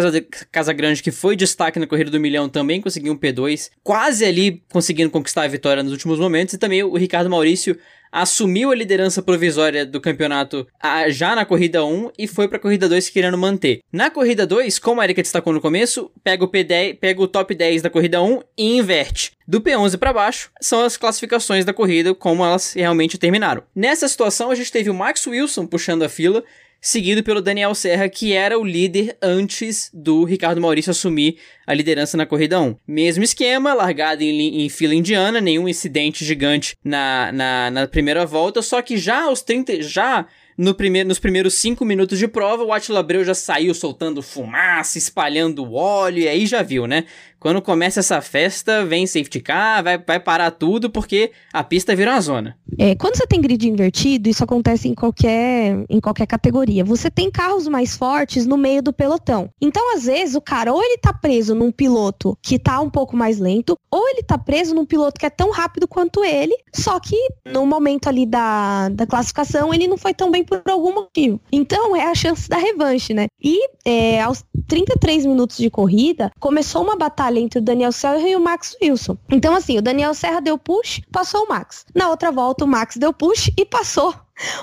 Casagrande, 0.51 1.03
que 1.03 1.11
foi 1.11 1.37
destaque 1.37 1.79
na 1.79 1.87
corrida 1.87 2.11
do 2.11 2.19
milhão, 2.19 2.49
também 2.49 2.81
conseguiu 2.81 3.13
um 3.13 3.19
P2, 3.19 3.71
quase 3.83 4.25
ali 4.25 4.63
conseguindo 4.73 5.11
conquistar 5.11 5.43
a 5.43 5.49
vitória 5.49 5.83
nos 5.83 5.93
últimos 5.93 6.19
momentos. 6.19 6.55
E 6.55 6.59
também 6.59 6.83
o 6.83 6.97
Ricardo 6.97 7.31
Maurício 7.31 7.79
assumiu 8.15 8.71
a 8.71 8.75
liderança 8.77 9.21
provisória 9.21 9.85
do 9.85 10.01
campeonato 10.01 10.65
já 11.09 11.35
na 11.35 11.45
corrida 11.45 11.85
1 11.85 12.13
e 12.17 12.29
foi 12.29 12.47
para 12.47 12.59
a 12.59 12.61
corrida 12.61 12.89
2 12.89 13.11
querendo 13.11 13.37
manter. 13.37 13.81
Na 13.93 14.09
corrida 14.09 14.47
2, 14.47 14.79
como 14.79 15.01
a 15.01 15.05
Erika 15.05 15.21
destacou 15.21 15.53
no 15.53 15.61
começo, 15.61 16.13
pega 16.23 16.45
o 16.45 16.49
P10, 16.49 16.97
pega 17.01 17.21
o 17.21 17.27
top 17.27 17.53
10 17.53 17.83
da 17.83 17.91
corrida 17.91 18.23
1 18.23 18.41
e 18.57 18.77
inverte. 18.77 19.33
Do 19.49 19.61
P11 19.61 19.99
para 19.99 20.13
baixo 20.13 20.51
são 20.61 20.81
as 20.81 20.97
classificações 20.97 21.65
da 21.65 21.73
corrida 21.75 22.15
como 22.15 22.45
elas 22.45 22.73
realmente 22.73 23.19
terminaram. 23.19 23.65
Nessa 23.75 24.07
situação 24.07 24.51
a 24.51 24.55
gente 24.55 24.71
teve 24.71 24.89
o 24.89 24.95
Max 24.95 25.27
Wilson 25.27 25.67
puxando 25.67 26.05
a 26.05 26.09
fila 26.09 26.45
seguido 26.85 27.23
pelo 27.23 27.41
Daniel 27.41 27.75
Serra, 27.75 28.11
que 28.11 28.35
era 28.35 28.59
o 28.59 28.63
líder 28.63 29.17
antes 29.23 29.91
do 29.95 30.23
Ricardo 30.23 30.61
Maurício 30.61 30.91
assumir 30.91 31.39
a 31.67 31.73
liderança 31.73 32.15
na 32.15 32.27
corrida 32.27 32.61
1. 32.61 32.77
Mesmo 32.87 33.25
esquema, 33.25 33.73
largada 33.73 34.23
em, 34.23 34.63
em 34.63 34.69
fila 34.69 34.95
indiana, 34.95 35.41
nenhum 35.41 35.67
incidente 35.67 36.23
gigante 36.23 36.77
na, 36.85 37.33
na, 37.33 37.71
na 37.71 37.89
primeira 37.89 38.27
volta, 38.27 38.61
só 38.61 38.83
que 38.83 38.99
já 38.99 39.23
aos 39.23 39.41
30, 39.41 39.81
já 39.81 40.27
no 40.59 40.75
primeiro, 40.75 41.09
nos 41.09 41.19
primeiros 41.19 41.55
5 41.55 41.85
minutos 41.85 42.19
de 42.19 42.29
prova, 42.29 42.63
o 42.63 42.73
Attila 42.73 43.01
Abreu 43.01 43.25
já 43.25 43.35
saiu 43.35 43.75
soltando 43.75 44.23
fumaça, 44.23 44.99
espalhando 44.99 45.73
óleo, 45.73 46.21
e 46.21 46.29
aí 46.29 46.47
já 46.47 46.63
viu, 46.63 46.87
né? 46.87 47.05
Quando 47.45 47.61
começa 47.61 48.01
essa 48.01 48.23
festa, 48.23 48.87
vem 48.87 49.07
safety 49.07 49.39
car, 49.39 49.85
vai, 49.85 49.99
vai 49.99 50.19
parar 50.19 50.51
tudo 50.51 50.89
porque 50.89 51.31
a 51.53 51.63
pista 51.63 51.95
vira 51.95 52.13
uma 52.13 52.21
zona. 52.23 52.57
É, 52.79 52.95
quando 52.95 53.17
você 53.17 53.27
tem 53.27 53.39
grid 53.39 53.69
invertido, 53.69 54.31
isso 54.31 54.43
acontece 54.43 54.89
em 54.89 54.95
qualquer, 54.95 55.85
em 55.91 56.01
qualquer 56.01 56.27
categoria. 56.27 56.83
Você 56.83 57.11
tem 57.11 57.31
carros 57.31 57.69
mais 57.69 57.99
fortes 57.99 58.47
no 58.47 58.57
meio 58.57 58.83
do 58.83 58.95
pelotão. 58.95 59.51
Então, 59.61 59.95
às 59.95 60.05
vezes, 60.05 60.35
o 60.35 60.41
cara 60.41 60.73
ou 60.73 60.83
ele 60.83 60.97
tá 60.97 61.13
preso 61.13 61.55
num 61.55 61.71
piloto 61.71 62.35
que 62.41 62.59
tá 62.59 62.81
um 62.81 62.89
pouco 62.89 63.15
mais 63.15 63.39
lento, 63.39 63.79
ou 63.91 64.09
ele 64.09 64.23
tá 64.23 64.39
preso 64.39 64.75
num 64.75 64.87
piloto 64.87 65.21
que 65.21 65.27
é 65.27 65.31
tão 65.31 65.51
rápido 65.51 65.87
quanto 65.87 66.25
ele, 66.25 66.57
só 66.75 66.99
que 66.99 67.29
no 67.45 67.67
momento 67.67 68.09
ali 68.09 68.25
da, 68.25 68.89
da 68.89 69.07
classificação 69.07 69.75
ele 69.75 69.87
não 69.87 69.99
foi 69.99 70.15
tão 70.15 70.31
bem 70.31 70.43
por 70.43 70.63
algum 70.67 70.95
motivo. 70.95 71.39
Então, 71.53 71.95
é 71.95 72.07
a 72.07 72.15
chance 72.15 72.49
da 72.49 72.57
revanche, 72.57 73.13
né? 73.13 73.27
E 73.39 73.69
é, 73.85 74.23
aos 74.23 74.43
33 74.67 75.27
minutos 75.27 75.59
de 75.59 75.69
corrida, 75.69 76.33
começou 76.41 76.83
uma 76.83 76.97
batalha 76.97 77.34
entre 77.41 77.59
o 77.59 77.63
Daniel 77.63 77.93
Serra 77.93 78.29
e 78.29 78.37
o 78.37 78.41
Max 78.41 78.77
Wilson. 78.81 79.17
Então, 79.31 79.55
assim, 79.55 79.79
o 79.79 79.83
Daniel 79.83 80.15
Serra 80.15 80.41
deu 80.41 80.59
push, 80.59 81.01
passou 81.11 81.45
o 81.45 81.49
Max. 81.49 81.85
Na 81.95 82.09
outra 82.09 82.31
volta, 82.31 82.65
o 82.65 82.69
Max 82.69 82.97
deu 82.97 83.13
push 83.13 83.51
e 83.57 83.65
passou 83.65 84.15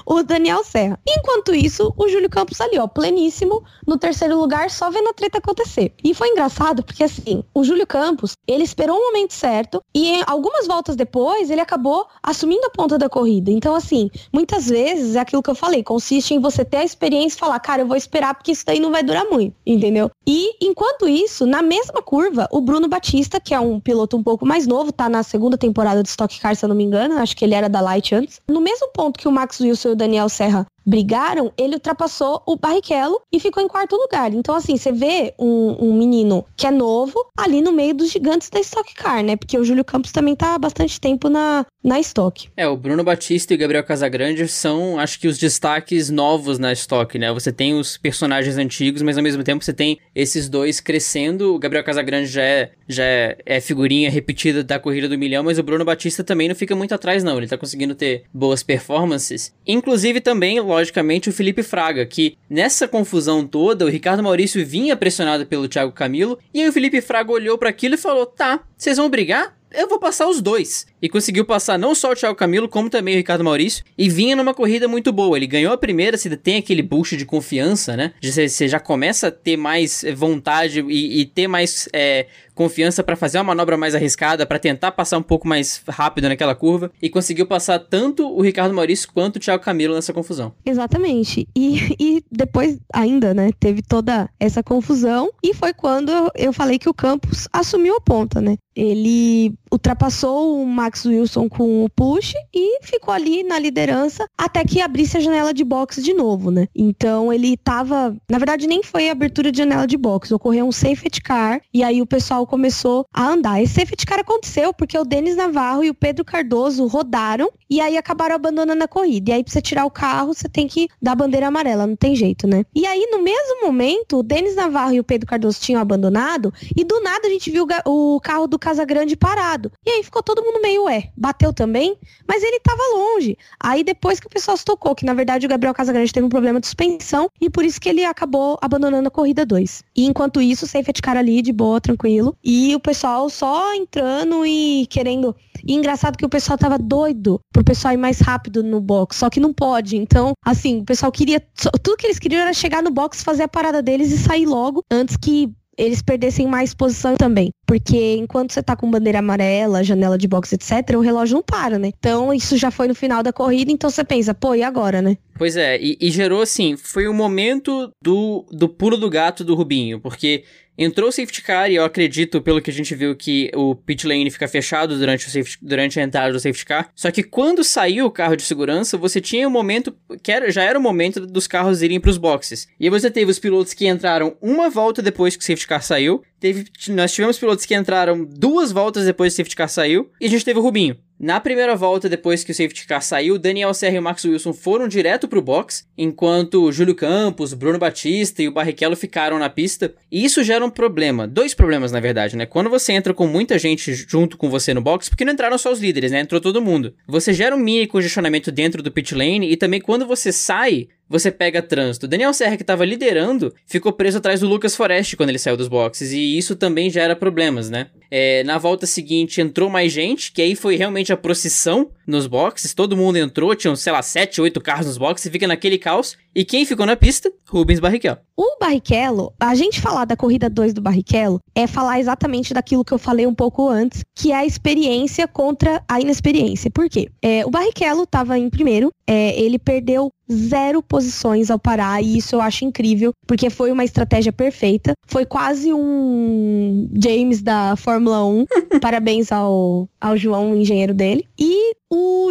o 0.06 0.24
Daniel 0.24 0.64
Serra. 0.64 1.00
Enquanto 1.08 1.54
isso, 1.54 1.94
o 1.98 2.08
Júlio 2.08 2.30
Campos 2.30 2.60
ali, 2.62 2.78
ó, 2.78 2.88
pleníssimo, 2.88 3.64
no 3.88 3.98
terceiro 3.98 4.38
lugar, 4.38 4.70
só 4.70 4.90
vendo 4.90 5.10
a 5.10 5.14
treta 5.14 5.38
acontecer. 5.38 5.94
E 6.04 6.14
foi 6.14 6.30
engraçado 6.30 6.84
porque, 6.84 7.04
assim, 7.04 7.44
o 7.54 7.64
Júlio 7.64 7.88
Campos, 7.88 8.34
ele 8.48 8.64
esperou 8.64 8.98
o 8.98 9.06
momento 9.08 9.34
certo 9.34 9.82
e 9.96 10.22
algumas 10.26 10.68
voltas 10.68 10.96
depois, 10.96 11.50
ele 11.50 11.62
acabou 11.62 12.06
assumindo 12.22 12.66
a 12.66 12.70
ponta 12.70 12.98
da 12.98 13.10
corrida. 13.10 13.52
Então, 13.52 13.76
assim, 13.76 14.10
muitas 14.34 14.68
vezes 14.68 15.16
é 15.16 15.20
aquilo 15.20 15.44
que 15.44 15.50
eu 15.50 15.56
falei, 15.56 15.84
consiste 15.84 16.34
em 16.34 16.40
você 16.40 16.64
ter 16.66 16.78
a 16.78 16.84
experiência 16.84 17.38
e 17.38 17.40
falar, 17.40 17.60
cara, 17.60 17.82
eu 17.82 17.88
vou 17.88 17.98
esperar 17.98 18.34
porque 18.36 18.52
isso 18.52 18.66
daí 18.66 18.80
não 18.80 18.92
vai 18.92 19.04
durar 19.04 19.26
muito, 19.26 19.56
entendeu? 19.66 20.10
E, 20.28 20.66
enquanto 20.66 21.08
isso, 21.08 21.46
na 21.46 21.62
mesma 21.62 22.02
curva, 22.02 22.48
o 22.52 22.62
Bruno 22.62 22.88
Batista, 22.88 23.40
que 23.40 23.54
é 23.54 23.60
um 23.60 23.80
piloto 23.80 24.18
um 24.18 24.24
pouco 24.24 24.46
mais 24.46 24.68
novo, 24.68 24.92
tá 24.92 25.10
na 25.10 25.24
segunda 25.24 25.58
temporada 25.58 26.04
de 26.04 26.10
Stock 26.10 26.40
Car, 26.40 26.56
se 26.56 26.66
eu 26.66 26.70
não 26.70 26.76
me 26.76 26.84
engano, 26.84 27.18
acho 27.18 27.36
que 27.36 27.46
ele 27.46 27.54
era 27.54 27.70
da 27.70 27.82
Light 27.82 28.14
antes, 28.14 28.40
no 28.48 28.62
mesmo 28.62 28.90
ponto 28.94 29.20
que 29.20 29.28
o 29.28 29.32
Max 29.32 29.61
e 29.66 29.72
o 29.72 29.76
Daniel 29.96 30.30
Serra 30.30 30.66
brigaram, 30.86 31.52
ele 31.58 31.76
ultrapassou 31.76 32.42
o 32.46 32.56
Barrichello 32.56 33.22
e 33.32 33.40
ficou 33.40 33.64
em 33.64 33.68
quarto 33.68 33.96
lugar. 33.96 34.34
Então, 34.34 34.56
assim, 34.56 34.78
você 34.78 34.92
vê 34.92 35.34
um, 35.38 35.78
um, 35.80 35.94
menino 35.94 36.46
que 36.56 36.66
é 36.66 36.72
novo 36.72 37.14
ali 37.38 37.62
no 37.62 37.72
meio 37.72 37.94
dos 37.94 38.12
gigantes 38.12 38.50
da 38.50 38.60
Stock 38.60 38.94
Car, 38.96 39.24
né? 39.24 39.36
Porque 39.36 39.58
o 39.58 39.64
Júlio 39.64 39.86
Campos 39.86 40.12
também 40.12 40.36
tá 40.36 40.56
há 40.56 40.58
bastante 40.58 41.00
tempo 41.00 41.30
na, 41.30 41.66
na 41.84 42.00
Stock. 42.00 42.50
É, 42.56 42.68
o 42.68 42.78
Bruno 42.78 43.04
Batista 43.04 43.54
e 43.54 43.56
o 43.56 43.60
Gabriel 43.60 43.84
Casagrande 43.84 44.48
são, 44.48 45.00
acho 45.00 45.20
que, 45.20 45.28
os 45.28 45.38
destaques 45.38 46.10
novos 46.10 46.58
na 46.60 46.74
Stock, 46.74 47.18
né? 47.18 47.32
Você 47.32 47.52
tem 47.52 47.74
os 47.74 47.98
personagens 47.98 48.58
antigos, 48.58 49.02
mas 49.02 49.18
ao 49.18 49.24
mesmo 49.24 49.44
tempo 49.44 49.64
você 49.64 49.74
tem 49.74 50.00
esses 50.16 50.50
dois 50.50 50.80
crescendo. 50.80 51.56
O 51.56 51.60
Gabriel 51.60 51.84
Casagrande 51.84 52.28
já 52.28 52.42
é, 52.42 52.72
já 52.88 53.04
é, 53.04 53.38
é 53.46 53.62
figurinha 53.62 54.10
repetida 54.10 54.64
da 54.64 54.80
corrida 54.80 55.08
do 55.08 55.18
milhão, 55.18 55.44
mas 55.44 55.60
o 55.60 55.64
Bruno 55.64 55.86
Batista 55.86 56.24
também 56.24 56.48
não 56.48 56.56
fica 56.56 56.76
muito 56.76 56.94
atrás, 56.94 57.24
não. 57.24 57.38
Ele 57.38 57.48
tá 57.48 57.58
conseguindo 57.58 57.96
ter 57.96 58.24
boas 58.34 58.64
performances. 58.64 59.54
Inclusive 59.66 60.22
também 60.22 60.60
logicamente, 60.72 61.30
o 61.30 61.34
Felipe 61.34 61.64
Fraga, 61.64 62.06
que 62.06 62.38
nessa 62.50 62.88
confusão 62.88 63.46
toda, 63.46 63.86
o 63.86 63.90
Ricardo 63.90 64.24
Maurício 64.24 64.66
vinha 64.66 64.96
pressionado 64.96 65.46
pelo 65.46 65.68
Thiago 65.68 65.92
Camilo, 65.92 66.40
e 66.54 66.62
aí 66.62 66.68
o 66.68 66.74
Felipe 66.74 67.02
Fraga 67.02 67.32
olhou 67.32 67.58
para 67.58 67.70
aquilo 67.70 67.96
e 67.96 67.98
falou: 67.98 68.26
tá, 68.26 68.62
vocês 68.78 68.98
vão 68.98 69.10
brigar? 69.10 69.56
Eu 69.74 69.88
vou 69.88 70.00
passar 70.00 70.28
os 70.28 70.42
dois. 70.42 70.86
E 71.02 71.10
conseguiu 71.10 71.46
passar 71.46 71.80
não 71.80 71.96
só 71.96 72.12
o 72.12 72.16
Thiago 72.16 72.36
Camilo, 72.36 72.70
como 72.70 72.90
também 72.90 73.16
o 73.16 73.18
Ricardo 73.18 73.44
Maurício. 73.44 73.84
E 73.98 74.10
vinha 74.10 74.36
numa 74.36 74.54
corrida 74.54 74.88
muito 74.88 75.12
boa. 75.12 75.38
Ele 75.38 75.48
ganhou 75.48 75.74
a 75.74 75.78
primeira, 75.78 76.18
se 76.18 76.30
tem 76.38 76.58
aquele 76.58 76.82
boost 76.82 77.18
de 77.18 77.26
confiança, 77.26 77.98
né? 77.98 78.14
Você 78.22 78.68
já 78.68 78.80
começa 78.80 79.28
a 79.28 79.32
ter 79.32 79.58
mais 79.58 80.06
vontade 80.16 80.82
e, 80.82 81.22
e 81.22 81.26
ter 81.26 81.48
mais 81.48 81.90
é, 81.92 82.28
confiança 82.54 83.04
para 83.04 83.16
fazer 83.16 83.40
uma 83.40 83.46
manobra 83.46 83.76
mais 83.78 83.96
arriscada, 83.96 84.46
para 84.46 84.60
tentar 84.60 84.92
passar 84.92 85.18
um 85.18 85.24
pouco 85.24 85.48
mais 85.48 85.82
rápido 85.88 86.30
naquela 86.30 86.54
curva. 86.54 86.92
E 87.02 87.10
conseguiu 87.10 87.48
passar 87.48 87.80
tanto 87.80 88.28
o 88.28 88.42
Ricardo 88.42 88.74
Maurício 88.74 89.10
quanto 89.12 89.38
o 89.38 89.40
Thiago 89.40 89.64
Camilo 89.64 89.96
nessa 89.96 90.14
confusão. 90.14 90.54
Exatamente. 90.66 91.48
E, 91.56 91.96
e 92.00 92.24
depois 92.32 92.78
ainda, 92.94 93.34
né? 93.34 93.52
Teve 93.60 93.82
toda 93.82 94.30
essa 94.40 94.62
confusão. 94.62 95.32
E 95.44 95.54
foi 95.54 95.74
quando 95.74 96.12
eu 96.36 96.54
falei 96.54 96.78
que 96.78 96.90
o 96.90 96.94
Campos 96.94 97.48
assumiu 97.52 97.96
a 97.96 98.02
ponta, 98.02 98.40
né? 98.40 98.58
Ele 98.76 99.54
ultrapassou 99.72 100.62
o 100.62 100.66
Max 100.66 101.06
Wilson 101.06 101.48
com 101.48 101.86
o 101.86 101.90
push 101.90 102.34
e 102.54 102.84
ficou 102.84 103.14
ali 103.14 103.44
na 103.44 103.58
liderança 103.58 104.26
até 104.38 104.64
que 104.64 104.82
abrisse 104.82 105.18
a 105.18 105.20
janela 105.20 105.54
de 105.54 105.64
box 105.64 106.04
de 106.04 106.14
novo, 106.14 106.52
né? 106.52 106.68
Então 106.76 107.32
ele 107.32 107.56
tava, 107.56 108.16
na 108.30 108.38
verdade 108.38 108.68
nem 108.68 108.84
foi 108.84 109.10
a 109.10 109.14
abertura 109.14 109.52
de 109.52 109.60
janela 109.60 109.88
de 109.88 109.98
box, 109.98 110.32
ocorreu 110.32 110.66
um 110.66 110.72
safety 110.72 111.22
car 111.22 111.62
e 111.74 111.84
aí 111.84 112.02
o 112.02 112.06
pessoal 112.06 112.46
começou 112.46 113.06
a 113.14 113.28
andar. 113.28 113.62
Esse 113.62 113.76
safety 113.76 114.06
car 114.06 114.20
aconteceu 114.20 114.74
porque 114.74 114.98
o 114.98 115.06
Denis 115.06 115.36
Navarro 115.36 115.84
e 115.84 115.90
o 115.90 115.94
Pedro 115.94 116.26
Cardoso 116.26 116.86
rodaram 116.88 117.50
e 117.70 117.80
aí 117.80 117.98
acabaram 117.98 118.36
abandonando 118.36 118.84
a 118.84 118.88
corrida. 118.88 119.32
E 119.32 119.34
aí 119.34 119.44
pra 119.44 119.54
você 119.54 119.62
tirar 119.62 119.86
o 119.86 119.92
carro, 119.92 120.34
você 120.34 120.50
tem 120.50 120.68
que 120.68 120.90
dar 121.02 121.16
bandeira 121.16 121.48
amarela, 121.48 121.88
não 121.88 121.96
tem 121.96 122.16
jeito, 122.16 122.48
né? 122.48 122.66
E 122.76 122.86
aí 122.86 123.08
no 123.12 123.22
mesmo 123.22 123.66
momento, 123.66 124.18
o 124.18 124.24
Denis 124.24 124.56
Navarro 124.56 124.94
e 124.94 125.00
o 125.00 125.04
Pedro 125.04 125.28
Cardoso 125.28 125.60
tinham 125.62 125.82
abandonado 125.82 126.54
e 126.76 126.84
do 126.84 127.00
nada 127.02 127.28
a 127.28 127.32
gente 127.32 127.50
viu 127.50 127.66
o 127.86 128.20
carro 128.20 128.48
do 128.48 128.60
Casagrande 128.60 129.16
parado. 129.16 129.61
E 129.86 129.90
aí 129.90 130.04
ficou 130.04 130.24
todo 130.24 130.42
mundo 130.42 130.62
meio, 130.62 130.86
ué, 130.86 131.12
bateu 131.18 131.52
também? 131.52 131.98
Mas 132.28 132.42
ele 132.44 132.60
tava 132.60 132.82
longe. 132.96 133.38
Aí 133.60 133.84
depois 133.84 134.20
que 134.20 134.28
o 134.28 134.30
pessoal 134.30 134.56
se 134.56 134.66
tocou, 134.66 134.96
que 134.96 135.06
na 135.06 135.14
verdade 135.14 135.46
o 135.46 135.50
Gabriel 135.50 135.74
Casagrande 135.74 136.14
teve 136.14 136.26
um 136.26 136.30
problema 136.30 136.60
de 136.60 136.68
suspensão 136.68 137.30
e 137.40 137.50
por 137.50 137.66
isso 137.66 137.80
que 137.80 137.90
ele 137.90 138.06
acabou 138.06 138.58
abandonando 138.62 139.08
a 139.08 139.12
corrida 139.12 139.46
2. 139.46 139.84
E 139.96 140.06
enquanto 140.06 140.42
isso, 140.42 140.66
o 140.66 140.68
safety 140.68 141.02
car 141.02 141.18
ali, 141.18 141.42
de 141.42 141.52
boa, 141.52 141.82
tranquilo. 141.82 142.36
E 142.44 142.74
o 142.76 142.80
pessoal 142.80 143.30
só 143.30 143.74
entrando 143.76 144.46
e 144.46 144.88
querendo. 144.88 145.36
E 145.66 145.74
engraçado 145.74 146.18
que 146.18 146.26
o 146.26 146.30
pessoal 146.30 146.58
tava 146.58 146.78
doido 146.78 147.40
pro 147.52 147.64
pessoal 147.64 147.94
ir 147.94 147.98
mais 147.98 148.20
rápido 148.20 148.64
no 148.64 148.80
box, 148.82 149.18
só 149.18 149.30
que 149.30 149.40
não 149.40 149.54
pode. 149.54 149.98
Então, 149.98 150.34
assim, 150.44 150.80
o 150.80 150.86
pessoal 150.86 151.12
queria. 151.12 151.40
Tudo 151.84 151.98
que 151.98 152.08
eles 152.08 152.20
queriam 152.20 152.42
era 152.42 152.54
chegar 152.54 152.82
no 152.82 152.92
box, 152.92 153.24
fazer 153.24 153.44
a 153.44 153.48
parada 153.48 153.82
deles 153.82 154.12
e 154.12 154.18
sair 154.18 154.46
logo 154.46 154.84
antes 154.90 155.18
que 155.18 155.54
eles 155.78 156.02
perdessem 156.02 156.48
mais 156.48 156.74
posição 156.74 157.16
também. 157.16 157.52
Porque 157.66 158.16
enquanto 158.16 158.52
você 158.52 158.62
tá 158.62 158.76
com 158.76 158.90
bandeira 158.90 159.20
amarela, 159.20 159.84
janela 159.84 160.18
de 160.18 160.28
box, 160.28 160.54
etc., 160.54 160.96
o 160.98 161.02
relógio 161.02 161.36
não 161.36 161.44
para, 161.44 161.80
né? 161.80 161.92
Então 161.98 162.34
isso 162.34 162.58
já 162.58 162.70
foi 162.70 162.88
no 162.88 162.96
final 162.96 163.24
da 163.24 163.32
corrida, 163.32 163.72
então 163.72 163.90
você 163.90 164.04
pensa, 164.04 164.34
pô, 164.34 164.54
e 164.56 164.64
agora, 164.64 165.02
né? 165.02 165.18
Pois 165.38 165.56
é, 165.56 165.80
e, 165.82 165.98
e 166.00 166.12
gerou 166.12 166.42
assim, 166.42 166.76
foi 166.78 167.08
o 167.08 167.14
momento 167.14 167.92
do, 168.04 168.46
do 168.52 168.68
pulo 168.68 168.98
do 168.98 169.10
gato 169.10 169.44
do 169.44 169.56
Rubinho, 169.56 170.00
porque 170.00 170.44
Entrou 170.84 171.10
o 171.10 171.12
safety 171.12 171.44
car 171.44 171.70
e 171.70 171.76
eu 171.76 171.86
acredito, 171.86 172.42
pelo 172.42 172.60
que 172.60 172.72
a 172.72 172.74
gente 172.74 172.96
viu, 172.96 173.16
que 173.16 173.52
o 173.54 173.76
pit 173.76 174.08
lane 174.08 174.32
fica 174.32 174.48
fechado 174.48 174.98
durante, 174.98 175.28
o 175.28 175.30
safety, 175.30 175.60
durante 175.62 176.00
a 176.00 176.04
entrada 176.04 176.34
do 176.34 176.40
safety 176.40 176.66
car. 176.66 176.90
Só 176.96 177.12
que 177.12 177.22
quando 177.22 177.64
saiu 177.64 178.08
o 178.08 178.12
carro 178.12 178.36
de 178.36 178.42
segurança, 178.42 178.98
você 178.98 179.22
tinha 179.22 179.48
um 179.48 179.52
momento 179.52 179.96
que 180.24 180.32
era, 180.32 180.50
já 180.50 180.64
era 180.64 180.80
o 180.80 180.82
momento 180.82 181.24
dos 181.28 181.46
carros 181.46 181.84
irem 181.84 182.00
para 182.00 182.10
os 182.10 182.18
boxes. 182.18 182.68
E 182.80 182.90
você 182.90 183.12
teve 183.12 183.30
os 183.30 183.38
pilotos 183.38 183.76
que 183.76 183.88
entraram 183.88 184.36
uma 184.42 184.72
volta 184.72 185.04
depois 185.04 185.36
que 185.36 185.44
o 185.44 185.46
safety 185.46 185.68
car 185.68 185.84
saiu. 185.84 186.24
Teve, 186.40 186.66
nós 186.90 187.14
tivemos 187.14 187.38
pilotos 187.38 187.64
que 187.64 187.76
entraram 187.76 188.26
duas 188.26 188.72
voltas 188.72 189.06
depois 189.06 189.34
que 189.34 189.36
o 189.36 189.38
safety 189.38 189.56
car 189.56 189.70
saiu. 189.70 190.10
E 190.20 190.26
a 190.26 190.30
gente 190.30 190.44
teve 190.44 190.60
o 190.60 190.64
Rubinho. 190.64 190.98
Na 191.24 191.40
primeira 191.40 191.76
volta, 191.76 192.10
depois 192.10 192.44
que 192.44 192.52
o 192.52 192.56
safety 192.56 192.88
car 192.88 193.00
saiu, 193.00 193.38
Daniel 193.38 193.76
Serra 193.76 193.96
e 193.96 194.00
o 194.00 194.02
Max 194.02 194.26
Wilson 194.26 194.54
foram 194.54 194.88
direto 194.88 195.28
pro 195.28 195.40
box, 195.40 195.86
enquanto 195.96 196.72
Júlio 196.72 196.96
Campos, 196.96 197.54
Bruno 197.54 197.78
Batista 197.78 198.42
e 198.42 198.48
o 198.48 198.52
Barrichello 198.52 198.96
ficaram 198.96 199.38
na 199.38 199.48
pista. 199.48 199.94
E 200.12 200.26
isso 200.26 200.44
gera 200.44 200.66
um 200.66 200.70
problema, 200.72 201.28
dois 201.28 201.54
problemas 201.54 201.92
na 201.92 202.00
verdade, 202.00 202.36
né? 202.36 202.48
Quando 202.48 202.72
você 202.72 202.94
entra 202.94 203.14
com 203.14 203.28
muita 203.28 203.60
gente 203.60 203.94
junto 203.94 204.36
com 204.36 204.50
você 204.50 204.74
no 204.74 204.82
box, 204.82 205.10
porque 205.10 205.24
não 205.24 205.34
entraram 205.34 205.60
só 205.60 205.72
os 205.72 205.80
líderes, 205.80 206.12
né? 206.12 206.22
Entrou 206.22 206.42
todo 206.42 206.60
mundo. 206.60 206.96
Você 207.08 207.34
gera 207.34 207.56
um 207.56 207.60
mini 207.60 207.86
congestionamento 207.86 208.52
dentro 208.52 208.82
do 208.82 208.92
pit 208.92 209.14
lane 209.14 209.52
e 209.52 209.56
também 209.56 209.80
quando 209.80 210.08
você 210.08 210.32
sai, 210.32 210.88
você 211.12 211.30
pega 211.30 211.62
trânsito. 211.62 212.08
Daniel 212.08 212.34
Serra, 212.34 212.56
que 212.56 212.64
estava 212.64 212.86
liderando, 212.86 213.54
ficou 213.66 213.92
preso 213.92 214.18
atrás 214.18 214.40
do 214.40 214.48
Lucas 214.48 214.76
Forest 214.76 215.18
quando 215.18 215.30
ele 215.30 215.38
saiu 215.38 215.58
dos 215.58 215.68
boxes, 215.68 216.14
e 216.14 216.38
isso 216.38 216.56
também 216.56 216.90
gera 216.90 217.16
problemas, 217.16 217.70
né? 217.70 217.88
É, 218.10 218.44
na 218.44 218.58
volta 218.58 218.86
seguinte 218.86 219.42
entrou 219.42 219.70
mais 219.70 219.92
gente, 219.92 220.32
que 220.32 220.42
aí 220.42 220.56
foi 220.56 220.76
realmente 220.76 221.12
a 221.12 221.18
procissão 221.18 221.92
nos 222.08 222.28
boxes, 222.28 222.74
todo 222.74 222.96
mundo 222.98 223.18
entrou, 223.18 223.54
tinham, 223.56 223.76
sei 223.76 223.92
lá, 223.92 224.02
7, 224.02 224.42
8 224.42 224.62
carros 224.62 224.88
nos 224.88 224.98
boxes, 224.98 225.26
e 225.26 225.32
fica 225.32 225.48
naquele 225.48 225.78
caos. 225.78 226.18
E 226.34 226.46
quem 226.46 226.66
ficou 226.66 226.86
na 226.86 226.96
pista? 226.96 227.32
Rubens 227.52 227.82
Barrichello. 227.82 228.20
O 228.38 228.58
Barrichello, 228.60 229.34
a 229.38 229.54
gente 229.54 229.82
falar 229.82 230.06
da 230.06 230.16
corrida 230.16 230.50
2 230.50 230.74
do 230.74 230.82
Barrichello 230.82 231.40
é 231.54 231.68
falar 231.68 232.00
exatamente 232.00 232.54
daquilo 232.54 232.86
que 232.86 232.94
eu 232.94 232.98
falei 232.98 233.28
um 233.28 233.36
pouco 233.36 233.68
antes, 233.68 234.04
que 234.16 234.32
é 234.32 234.36
a 234.36 234.46
experiência 234.46 235.28
contra 235.28 235.84
a 235.88 236.00
inexperiência. 236.00 236.72
Por 236.72 236.90
quê? 236.90 237.10
É, 237.22 237.46
o 237.46 237.52
Barrichello 237.52 238.04
estava 238.04 238.40
em 238.40 238.50
primeiro, 238.50 238.90
é, 239.06 239.38
ele 239.40 239.60
perdeu 239.60 240.10
zero 240.32 240.82
posições 240.82 241.52
ao 241.52 241.60
parar, 241.60 242.02
e 242.02 242.18
isso 242.18 242.36
eu 242.36 242.42
acho 242.42 242.64
incrível, 242.64 243.12
porque 243.28 243.50
foi 243.50 243.70
uma 243.70 243.84
estratégia 243.84 244.32
perfeita. 244.32 244.94
Foi 245.06 245.26
quase 245.26 245.74
um 245.74 246.90
James 246.94 247.42
da 247.42 247.76
Fórmula 247.76 248.26
1. 248.26 248.46
Parabéns 248.82 249.30
ao, 249.32 249.90
ao 250.00 250.16
João, 250.16 250.54
o 250.54 250.56
engenheiro 250.56 250.94
dele. 250.94 251.28
E 251.38 251.71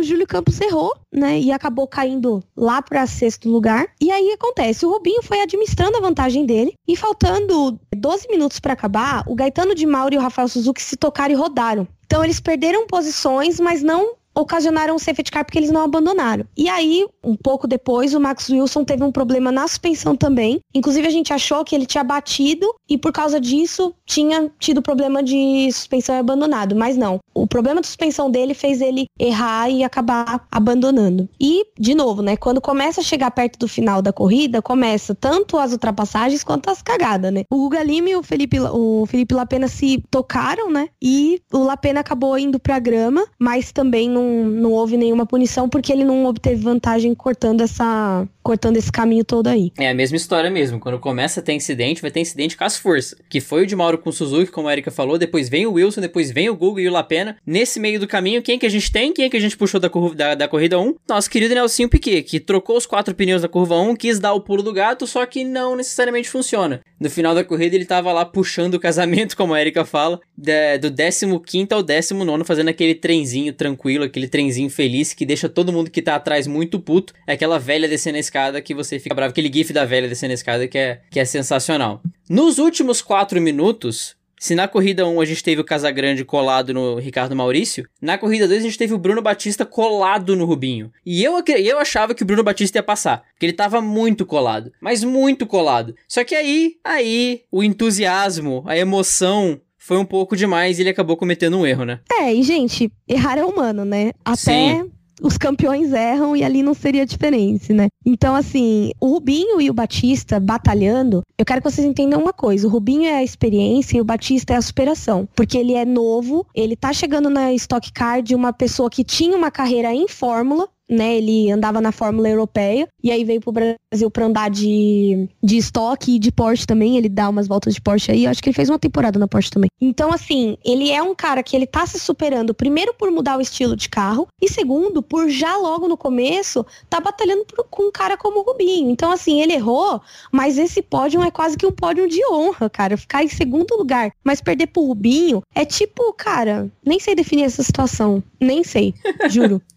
o 0.00 0.02
Júlio 0.02 0.26
Campos 0.26 0.60
errou, 0.60 0.94
né? 1.12 1.38
E 1.38 1.52
acabou 1.52 1.86
caindo 1.86 2.42
lá 2.56 2.82
para 2.82 3.06
sexto 3.06 3.48
lugar. 3.48 3.86
E 4.00 4.10
aí 4.10 4.32
acontece, 4.32 4.84
o 4.84 4.90
Rubinho 4.90 5.22
foi 5.22 5.40
administrando 5.40 5.96
a 5.96 6.00
vantagem 6.00 6.44
dele 6.44 6.74
e 6.88 6.96
faltando 6.96 7.78
12 7.94 8.28
minutos 8.28 8.58
para 8.58 8.72
acabar, 8.72 9.24
o 9.26 9.34
Gaetano 9.34 9.74
de 9.74 9.86
Mauro 9.86 10.14
e 10.14 10.18
o 10.18 10.20
Rafael 10.20 10.48
Suzuki 10.48 10.82
se 10.82 10.96
tocaram 10.96 11.34
e 11.34 11.36
rodaram. 11.36 11.86
Então 12.06 12.24
eles 12.24 12.40
perderam 12.40 12.86
posições, 12.86 13.60
mas 13.60 13.82
não 13.82 14.14
ocasionaram 14.34 14.94
um 14.94 14.98
safety 14.98 15.30
car 15.30 15.44
porque 15.44 15.58
eles 15.58 15.70
não 15.70 15.82
abandonaram. 15.82 16.44
E 16.56 16.68
aí, 16.68 17.06
um 17.22 17.36
pouco 17.36 17.66
depois, 17.66 18.14
o 18.14 18.20
Max 18.20 18.48
Wilson 18.48 18.84
teve 18.84 19.04
um 19.04 19.12
problema 19.12 19.50
na 19.52 19.66
suspensão 19.66 20.16
também. 20.16 20.60
Inclusive, 20.74 21.06
a 21.06 21.10
gente 21.10 21.32
achou 21.32 21.64
que 21.64 21.74
ele 21.74 21.86
tinha 21.86 22.04
batido 22.04 22.66
e 22.88 22.96
por 22.96 23.12
causa 23.12 23.40
disso 23.40 23.94
tinha 24.06 24.50
tido 24.58 24.82
problema 24.82 25.22
de 25.22 25.70
suspensão 25.72 26.14
e 26.14 26.18
abandonado. 26.18 26.74
Mas 26.74 26.96
não. 26.96 27.18
O 27.34 27.46
problema 27.46 27.80
de 27.80 27.86
suspensão 27.86 28.30
dele 28.30 28.54
fez 28.54 28.80
ele 28.80 29.06
errar 29.18 29.70
e 29.70 29.84
acabar 29.84 30.46
abandonando. 30.50 31.28
E, 31.40 31.64
de 31.78 31.94
novo, 31.94 32.22
né? 32.22 32.36
Quando 32.36 32.60
começa 32.60 33.00
a 33.00 33.04
chegar 33.04 33.30
perto 33.30 33.58
do 33.58 33.68
final 33.68 34.02
da 34.02 34.12
corrida, 34.12 34.62
começa 34.62 35.14
tanto 35.14 35.58
as 35.58 35.72
ultrapassagens 35.72 36.44
quanto 36.44 36.70
as 36.70 36.82
cagadas, 36.82 37.32
né? 37.32 37.44
O 37.50 37.56
Guga 37.56 37.82
Lima 37.82 38.10
e 38.10 38.16
o 38.16 38.22
Felipe, 38.22 38.58
o 38.60 39.06
Felipe 39.06 39.34
Lapena 39.34 39.68
se 39.68 40.02
tocaram, 40.10 40.70
né? 40.70 40.88
E 41.02 41.40
o 41.52 41.58
Lapena 41.58 42.00
acabou 42.00 42.38
indo 42.38 42.58
pra 42.58 42.78
grama, 42.78 43.26
mas 43.38 43.72
também 43.72 44.08
não, 44.20 44.44
não 44.44 44.72
houve 44.72 44.96
nenhuma 44.96 45.26
punição 45.26 45.68
porque 45.68 45.92
ele 45.92 46.04
não 46.04 46.26
obteve 46.26 46.62
vantagem 46.62 47.14
cortando 47.14 47.62
essa 47.62 48.26
cortando 48.42 48.76
esse 48.76 48.90
caminho 48.90 49.24
todo 49.24 49.46
aí. 49.46 49.72
É 49.78 49.90
a 49.90 49.94
mesma 49.94 50.16
história 50.16 50.50
mesmo. 50.50 50.80
Quando 50.80 50.98
começa 50.98 51.40
a 51.40 51.42
ter 51.42 51.52
incidente, 51.52 52.02
vai 52.02 52.10
ter 52.10 52.20
incidente 52.20 52.56
com 52.56 52.64
as 52.64 52.76
forças. 52.76 53.18
Que 53.28 53.40
foi 53.40 53.62
o 53.62 53.66
de 53.66 53.76
Mauro 53.76 53.98
com 53.98 54.10
o 54.10 54.12
Suzuki, 54.12 54.50
como 54.50 54.66
a 54.68 54.72
Erika 54.72 54.90
falou. 54.90 55.18
Depois 55.18 55.48
vem 55.48 55.66
o 55.66 55.72
Wilson, 55.72 56.00
depois 56.00 56.30
vem 56.30 56.48
o 56.48 56.56
Google 56.56 56.80
e 56.80 56.88
o 56.88 56.92
Lapena. 56.92 57.36
Nesse 57.46 57.78
meio 57.78 58.00
do 58.00 58.08
caminho, 58.08 58.42
quem 58.42 58.58
que 58.58 58.66
a 58.66 58.70
gente 58.70 58.90
tem? 58.90 59.12
Quem 59.12 59.30
que 59.30 59.36
a 59.36 59.40
gente 59.40 59.56
puxou 59.56 59.78
da, 59.78 59.88
curva, 59.88 60.14
da, 60.14 60.34
da 60.34 60.48
corrida 60.48 60.78
1? 60.78 60.96
Nosso 61.08 61.30
querido 61.30 61.54
Nelson 61.54 61.88
Piquet, 61.88 62.22
que 62.22 62.40
trocou 62.40 62.76
os 62.76 62.86
quatro 62.86 63.14
pneus 63.14 63.42
da 63.42 63.48
curva 63.48 63.78
1, 63.78 63.94
quis 63.94 64.18
dar 64.18 64.32
o 64.32 64.40
pulo 64.40 64.62
do 64.62 64.72
gato, 64.72 65.06
só 65.06 65.24
que 65.26 65.44
não 65.44 65.76
necessariamente 65.76 66.28
funciona. 66.28 66.80
No 67.00 67.08
final 67.08 67.34
da 67.34 67.42
corrida, 67.42 67.74
ele 67.74 67.86
tava 67.86 68.12
lá 68.12 68.26
puxando 68.26 68.74
o 68.74 68.80
casamento, 68.80 69.34
como 69.36 69.54
a 69.54 69.60
Erika 69.60 69.86
fala, 69.86 70.20
do 70.36 71.40
15 71.40 71.68
ao 71.72 71.82
19, 71.82 72.44
fazendo 72.44 72.68
aquele 72.68 72.94
trenzinho 72.94 73.54
tranquilo, 73.54 74.04
aquele 74.04 74.28
trenzinho 74.28 74.68
feliz 74.68 75.14
que 75.14 75.24
deixa 75.24 75.48
todo 75.48 75.72
mundo 75.72 75.90
que 75.90 76.02
tá 76.02 76.16
atrás 76.16 76.46
muito 76.46 76.78
puto. 76.78 77.14
É 77.26 77.32
aquela 77.32 77.58
velha 77.58 77.88
descendo 77.88 78.16
a 78.16 78.20
escada 78.20 78.60
que 78.60 78.74
você 78.74 78.98
fica 78.98 79.14
bravo. 79.14 79.30
Aquele 79.30 79.50
gif 79.52 79.72
da 79.72 79.86
velha 79.86 80.08
descendo 80.08 80.32
a 80.32 80.34
escada 80.34 80.68
que 80.68 80.76
é, 80.76 81.00
que 81.10 81.18
é 81.18 81.24
sensacional. 81.24 82.02
Nos 82.28 82.58
últimos 82.58 83.00
4 83.00 83.40
minutos, 83.40 84.14
se 84.40 84.54
na 84.54 84.66
corrida 84.66 85.06
1 85.06 85.20
a 85.20 85.24
gente 85.26 85.44
teve 85.44 85.60
o 85.60 85.64
Casagrande 85.64 86.24
colado 86.24 86.72
no 86.72 86.96
Ricardo 86.98 87.36
Maurício, 87.36 87.86
na 88.00 88.16
corrida 88.16 88.48
2 88.48 88.60
a 88.60 88.62
gente 88.62 88.78
teve 88.78 88.94
o 88.94 88.98
Bruno 88.98 89.20
Batista 89.20 89.66
colado 89.66 90.34
no 90.34 90.46
Rubinho. 90.46 90.90
E 91.04 91.22
eu, 91.22 91.44
eu 91.46 91.78
achava 91.78 92.14
que 92.14 92.22
o 92.22 92.26
Bruno 92.26 92.42
Batista 92.42 92.78
ia 92.78 92.82
passar, 92.82 93.22
porque 93.32 93.44
ele 93.44 93.52
tava 93.52 93.82
muito 93.82 94.24
colado, 94.24 94.72
mas 94.80 95.04
muito 95.04 95.46
colado. 95.46 95.94
Só 96.08 96.24
que 96.24 96.34
aí, 96.34 96.76
aí, 96.82 97.42
o 97.52 97.62
entusiasmo, 97.62 98.64
a 98.66 98.78
emoção 98.78 99.60
foi 99.76 99.98
um 99.98 100.06
pouco 100.06 100.34
demais 100.34 100.78
e 100.78 100.82
ele 100.82 100.90
acabou 100.90 101.18
cometendo 101.18 101.58
um 101.58 101.66
erro, 101.66 101.84
né? 101.84 102.00
É, 102.10 102.32
e 102.32 102.42
gente, 102.42 102.90
errar 103.06 103.36
é 103.36 103.44
humano, 103.44 103.84
né? 103.84 104.12
Até 104.24 104.36
Sim 104.36 104.90
os 105.20 105.36
campeões 105.36 105.92
erram 105.92 106.36
e 106.36 106.42
ali 106.42 106.62
não 106.62 106.74
seria 106.74 107.06
diferente, 107.06 107.72
né? 107.72 107.88
Então, 108.04 108.34
assim, 108.34 108.92
o 109.00 109.14
Rubinho 109.14 109.60
e 109.60 109.70
o 109.70 109.74
Batista 109.74 110.40
batalhando, 110.40 111.22
eu 111.38 111.44
quero 111.44 111.60
que 111.60 111.70
vocês 111.70 111.86
entendam 111.86 112.20
uma 112.20 112.32
coisa: 112.32 112.66
o 112.66 112.70
Rubinho 112.70 113.04
é 113.04 113.16
a 113.16 113.24
experiência 113.24 113.98
e 113.98 114.00
o 114.00 114.04
Batista 114.04 114.54
é 114.54 114.56
a 114.56 114.62
superação. 114.62 115.28
Porque 115.34 115.58
ele 115.58 115.74
é 115.74 115.84
novo, 115.84 116.46
ele 116.54 116.76
tá 116.76 116.92
chegando 116.92 117.28
na 117.28 117.52
Stock 117.52 117.92
Car 117.92 118.22
de 118.22 118.34
uma 118.34 118.52
pessoa 118.52 118.90
que 118.90 119.04
tinha 119.04 119.36
uma 119.36 119.50
carreira 119.50 119.92
em 119.92 120.08
Fórmula, 120.08 120.68
né? 120.90 121.16
Ele 121.16 121.50
andava 121.50 121.80
na 121.80 121.92
Fórmula 121.92 122.28
Europeia 122.28 122.88
e 123.02 123.10
aí 123.10 123.24
veio 123.24 123.40
pro 123.40 123.52
Brasil 123.52 124.10
pra 124.10 124.26
andar 124.26 124.50
de, 124.50 125.28
de 125.42 125.56
estoque 125.56 126.16
e 126.16 126.18
de 126.18 126.32
Porsche 126.32 126.66
também. 126.66 126.96
Ele 126.96 127.08
dá 127.08 127.28
umas 127.28 127.46
voltas 127.46 127.74
de 127.74 127.80
Porsche 127.80 128.10
aí. 128.10 128.26
Acho 128.26 128.42
que 128.42 128.48
ele 128.48 128.56
fez 128.56 128.68
uma 128.68 128.78
temporada 128.78 129.18
na 129.18 129.28
Porsche 129.28 129.50
também. 129.50 129.70
Então, 129.80 130.12
assim, 130.12 130.56
ele 130.64 130.90
é 130.90 131.02
um 131.02 131.14
cara 131.14 131.42
que 131.42 131.54
ele 131.54 131.66
tá 131.66 131.86
se 131.86 131.98
superando, 131.98 132.52
primeiro 132.52 132.92
por 132.94 133.10
mudar 133.10 133.38
o 133.38 133.40
estilo 133.40 133.76
de 133.76 133.88
carro 133.88 134.26
e 134.42 134.48
segundo, 134.48 135.02
por 135.02 135.28
já 135.28 135.56
logo 135.56 135.88
no 135.88 135.96
começo, 135.96 136.66
tá 136.88 137.00
batalhando 137.00 137.44
por, 137.44 137.64
com 137.70 137.84
um 137.84 137.92
cara 137.92 138.16
como 138.16 138.40
o 138.40 138.42
Rubinho. 138.42 138.90
Então, 138.90 139.12
assim, 139.12 139.40
ele 139.40 139.52
errou, 139.52 140.00
mas 140.32 140.58
esse 140.58 140.82
pódio 140.82 141.22
é 141.22 141.30
quase 141.30 141.56
que 141.56 141.66
um 141.66 141.72
pódio 141.72 142.08
de 142.08 142.20
honra, 142.26 142.68
cara. 142.68 142.96
Ficar 142.96 143.22
em 143.22 143.28
segundo 143.28 143.76
lugar, 143.76 144.10
mas 144.24 144.40
perder 144.40 144.66
pro 144.66 144.84
Rubinho 144.84 145.42
é 145.54 145.64
tipo, 145.64 146.12
cara, 146.14 146.70
nem 146.84 146.98
sei 146.98 147.14
definir 147.14 147.44
essa 147.44 147.62
situação. 147.62 148.22
Nem 148.40 148.64
sei, 148.64 148.94
juro. 149.28 149.62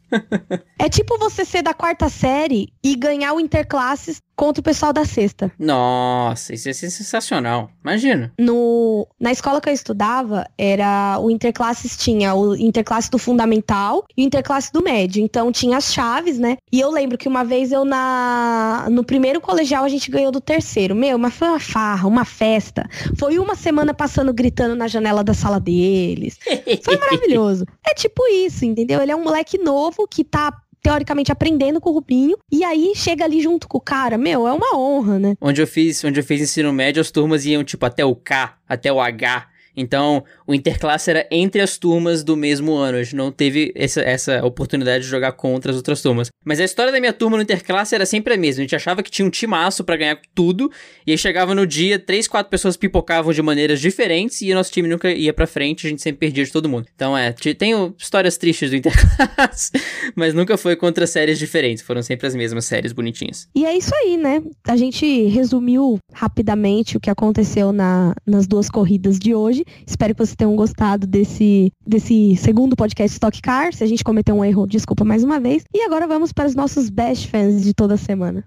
é 0.80 0.90
tipo 0.90 1.18
você 1.18 1.46
ser 1.46 1.62
da 1.62 1.74
quarta 1.74 2.10
série 2.10 2.74
e 2.84 2.96
ganhar 2.96 3.34
o 3.34 3.40
Interclasses 3.40 4.22
contra 4.36 4.62
o 4.62 4.64
pessoal 4.64 4.92
da 4.92 5.06
sexta. 5.06 5.52
Nossa, 5.58 6.54
isso 6.54 6.70
é 6.70 6.74
sensacional. 6.74 7.70
Imagina. 7.84 8.32
No, 8.40 9.08
na 9.20 9.32
escola 9.32 9.62
que 9.62 9.70
eu 9.70 9.74
estudava, 9.74 10.46
era 10.58 11.18
o 11.20 11.30
interclasses 11.30 11.96
tinha 11.98 12.34
o 12.34 12.56
interclasse 12.56 13.10
do 13.10 13.18
fundamental 13.18 14.06
e 14.18 14.24
o 14.24 14.26
interclasse 14.26 14.72
do 14.72 14.84
médio. 14.84 15.24
Então 15.24 15.52
tinha 15.52 15.78
as 15.78 15.94
chaves, 15.94 16.38
né? 16.40 16.58
E 16.72 16.80
eu 16.80 16.90
lembro 16.92 17.18
que 17.18 17.28
uma 17.28 17.44
vez 17.44 17.72
eu 17.72 17.86
na 17.86 18.88
no 18.90 19.04
primeiro 19.04 19.40
colegial 19.40 19.84
a 19.84 19.90
gente 19.90 20.10
ganhou 20.10 20.32
do 20.32 20.42
terceiro. 20.42 20.96
Meu, 20.96 21.18
mas 21.18 21.34
foi 21.34 21.48
uma 21.48 21.60
farra, 21.60 22.08
uma 22.08 22.26
festa. 22.26 22.88
Foi 23.18 23.38
uma 23.38 23.56
semana 23.56 23.94
passando 23.94 24.34
gritando 24.34 24.76
na 24.76 24.88
janela 24.88 25.24
da 25.24 25.34
sala 25.34 25.60
deles. 25.60 26.38
Foi 26.84 26.98
maravilhoso. 27.00 27.66
É 27.86 27.94
tipo 27.94 28.26
isso, 28.28 28.66
entendeu? 28.66 29.02
Ele 29.02 29.12
é 29.12 29.16
um 29.16 29.24
moleque 29.24 29.58
novo 29.58 30.08
que 30.08 30.24
tá 30.24 30.63
teoricamente 30.84 31.32
aprendendo 31.32 31.80
com 31.80 31.90
o 31.90 31.94
Rubinho, 31.94 32.38
e 32.52 32.64
aí 32.64 32.92
chega 32.94 33.24
ali 33.24 33.42
junto 33.42 33.68
com 33.70 33.78
o 33.78 33.82
cara, 33.82 34.18
meu, 34.18 34.46
é 34.46 34.52
uma 34.52 34.78
honra, 34.78 35.18
né? 35.18 35.36
Onde 35.40 35.62
eu 35.62 35.66
fiz, 35.66 36.04
onde 36.04 36.20
eu 36.20 36.24
fiz 36.24 36.42
ensino 36.42 36.74
médio, 36.74 37.00
as 37.00 37.10
turmas 37.10 37.46
iam 37.46 37.64
tipo 37.64 37.86
até 37.86 38.04
o 38.04 38.14
K, 38.14 38.58
até 38.68 38.92
o 38.92 39.00
H, 39.00 39.48
então, 39.76 40.24
o 40.46 40.54
interclasse 40.54 41.10
era 41.10 41.28
entre 41.32 41.62
as 41.62 41.78
turmas 41.78 42.24
do 42.24 42.38
mesmo 42.38 42.74
ano. 42.76 42.98
A 42.98 43.04
gente 43.04 43.16
não 43.16 43.32
teve 43.32 43.72
essa, 43.76 44.02
essa 44.02 44.46
oportunidade 44.46 45.04
de 45.04 45.10
jogar 45.10 45.32
contra 45.34 45.72
as 45.72 45.78
outras 45.78 46.02
turmas. 46.02 46.30
Mas 46.46 46.60
a 46.60 46.64
história 46.64 46.92
da 46.92 47.00
minha 47.00 47.14
turma 47.14 47.38
no 47.38 47.44
interclasse 47.44 47.96
era 47.96 48.06
sempre 48.06 48.34
a 48.34 48.38
mesma. 48.38 48.62
A 48.62 48.64
gente 48.64 48.76
achava 48.76 49.02
que 49.02 49.10
tinha 49.10 49.26
um 49.26 49.32
timaço 49.32 49.84
para 49.84 49.98
ganhar 49.98 50.20
tudo. 50.36 50.72
E 51.08 51.12
aí 51.12 51.18
chegava 51.18 51.56
no 51.56 51.66
dia, 51.66 51.98
três, 51.98 52.28
quatro 52.28 52.50
pessoas 52.50 52.78
pipocavam 52.78 53.34
de 53.34 53.42
maneiras 53.42 53.82
diferentes. 53.82 54.42
E 54.42 54.52
o 54.52 54.56
nosso 54.56 54.72
time 54.72 54.88
nunca 54.88 55.12
ia 55.12 55.34
pra 55.34 55.48
frente. 55.48 55.88
A 55.88 55.90
gente 55.90 56.02
sempre 56.02 56.20
perdia 56.20 56.46
de 56.46 56.52
todo 56.52 56.70
mundo. 56.70 56.88
Então, 56.96 57.18
é, 57.18 57.32
tenho 57.32 57.96
histórias 57.98 58.38
tristes 58.38 58.70
do 58.70 58.76
interclasse. 58.76 59.72
mas 60.16 60.34
nunca 60.34 60.58
foi 60.58 60.76
contra 60.76 61.08
séries 61.08 61.40
diferentes. 61.40 61.84
Foram 61.84 62.04
sempre 62.04 62.28
as 62.28 62.36
mesmas 62.36 62.66
séries 62.66 62.92
bonitinhas. 62.92 63.48
E 63.56 63.66
é 63.66 63.76
isso 63.76 63.94
aí, 63.96 64.18
né? 64.18 64.44
A 64.68 64.78
gente 64.78 65.28
resumiu 65.28 65.98
rapidamente 66.14 66.98
o 66.98 67.00
que 67.00 67.10
aconteceu 67.10 67.72
na, 67.72 68.14
nas 68.26 68.46
duas 68.46 68.70
corridas 68.70 69.18
de 69.18 69.34
hoje. 69.34 69.63
Espero 69.86 70.14
que 70.14 70.26
vocês 70.26 70.36
tenham 70.36 70.56
gostado 70.56 71.06
desse, 71.08 71.72
desse 71.86 72.36
segundo 72.38 72.76
podcast 72.76 73.14
Stock 73.14 73.42
Car. 73.42 73.74
Se 73.74 73.84
a 73.84 73.88
gente 73.88 74.04
cometeu 74.04 74.36
um 74.36 74.46
erro, 74.46 74.68
desculpa 74.68 75.04
mais 75.04 75.24
uma 75.24 75.40
vez. 75.40 75.64
E 75.74 75.82
agora 75.82 76.08
vamos 76.08 76.32
para 76.32 76.48
os 76.48 76.56
nossos 76.56 76.90
best 76.90 77.28
fans 77.28 77.64
de 77.64 77.74
toda 77.74 77.98
semana. 77.98 78.44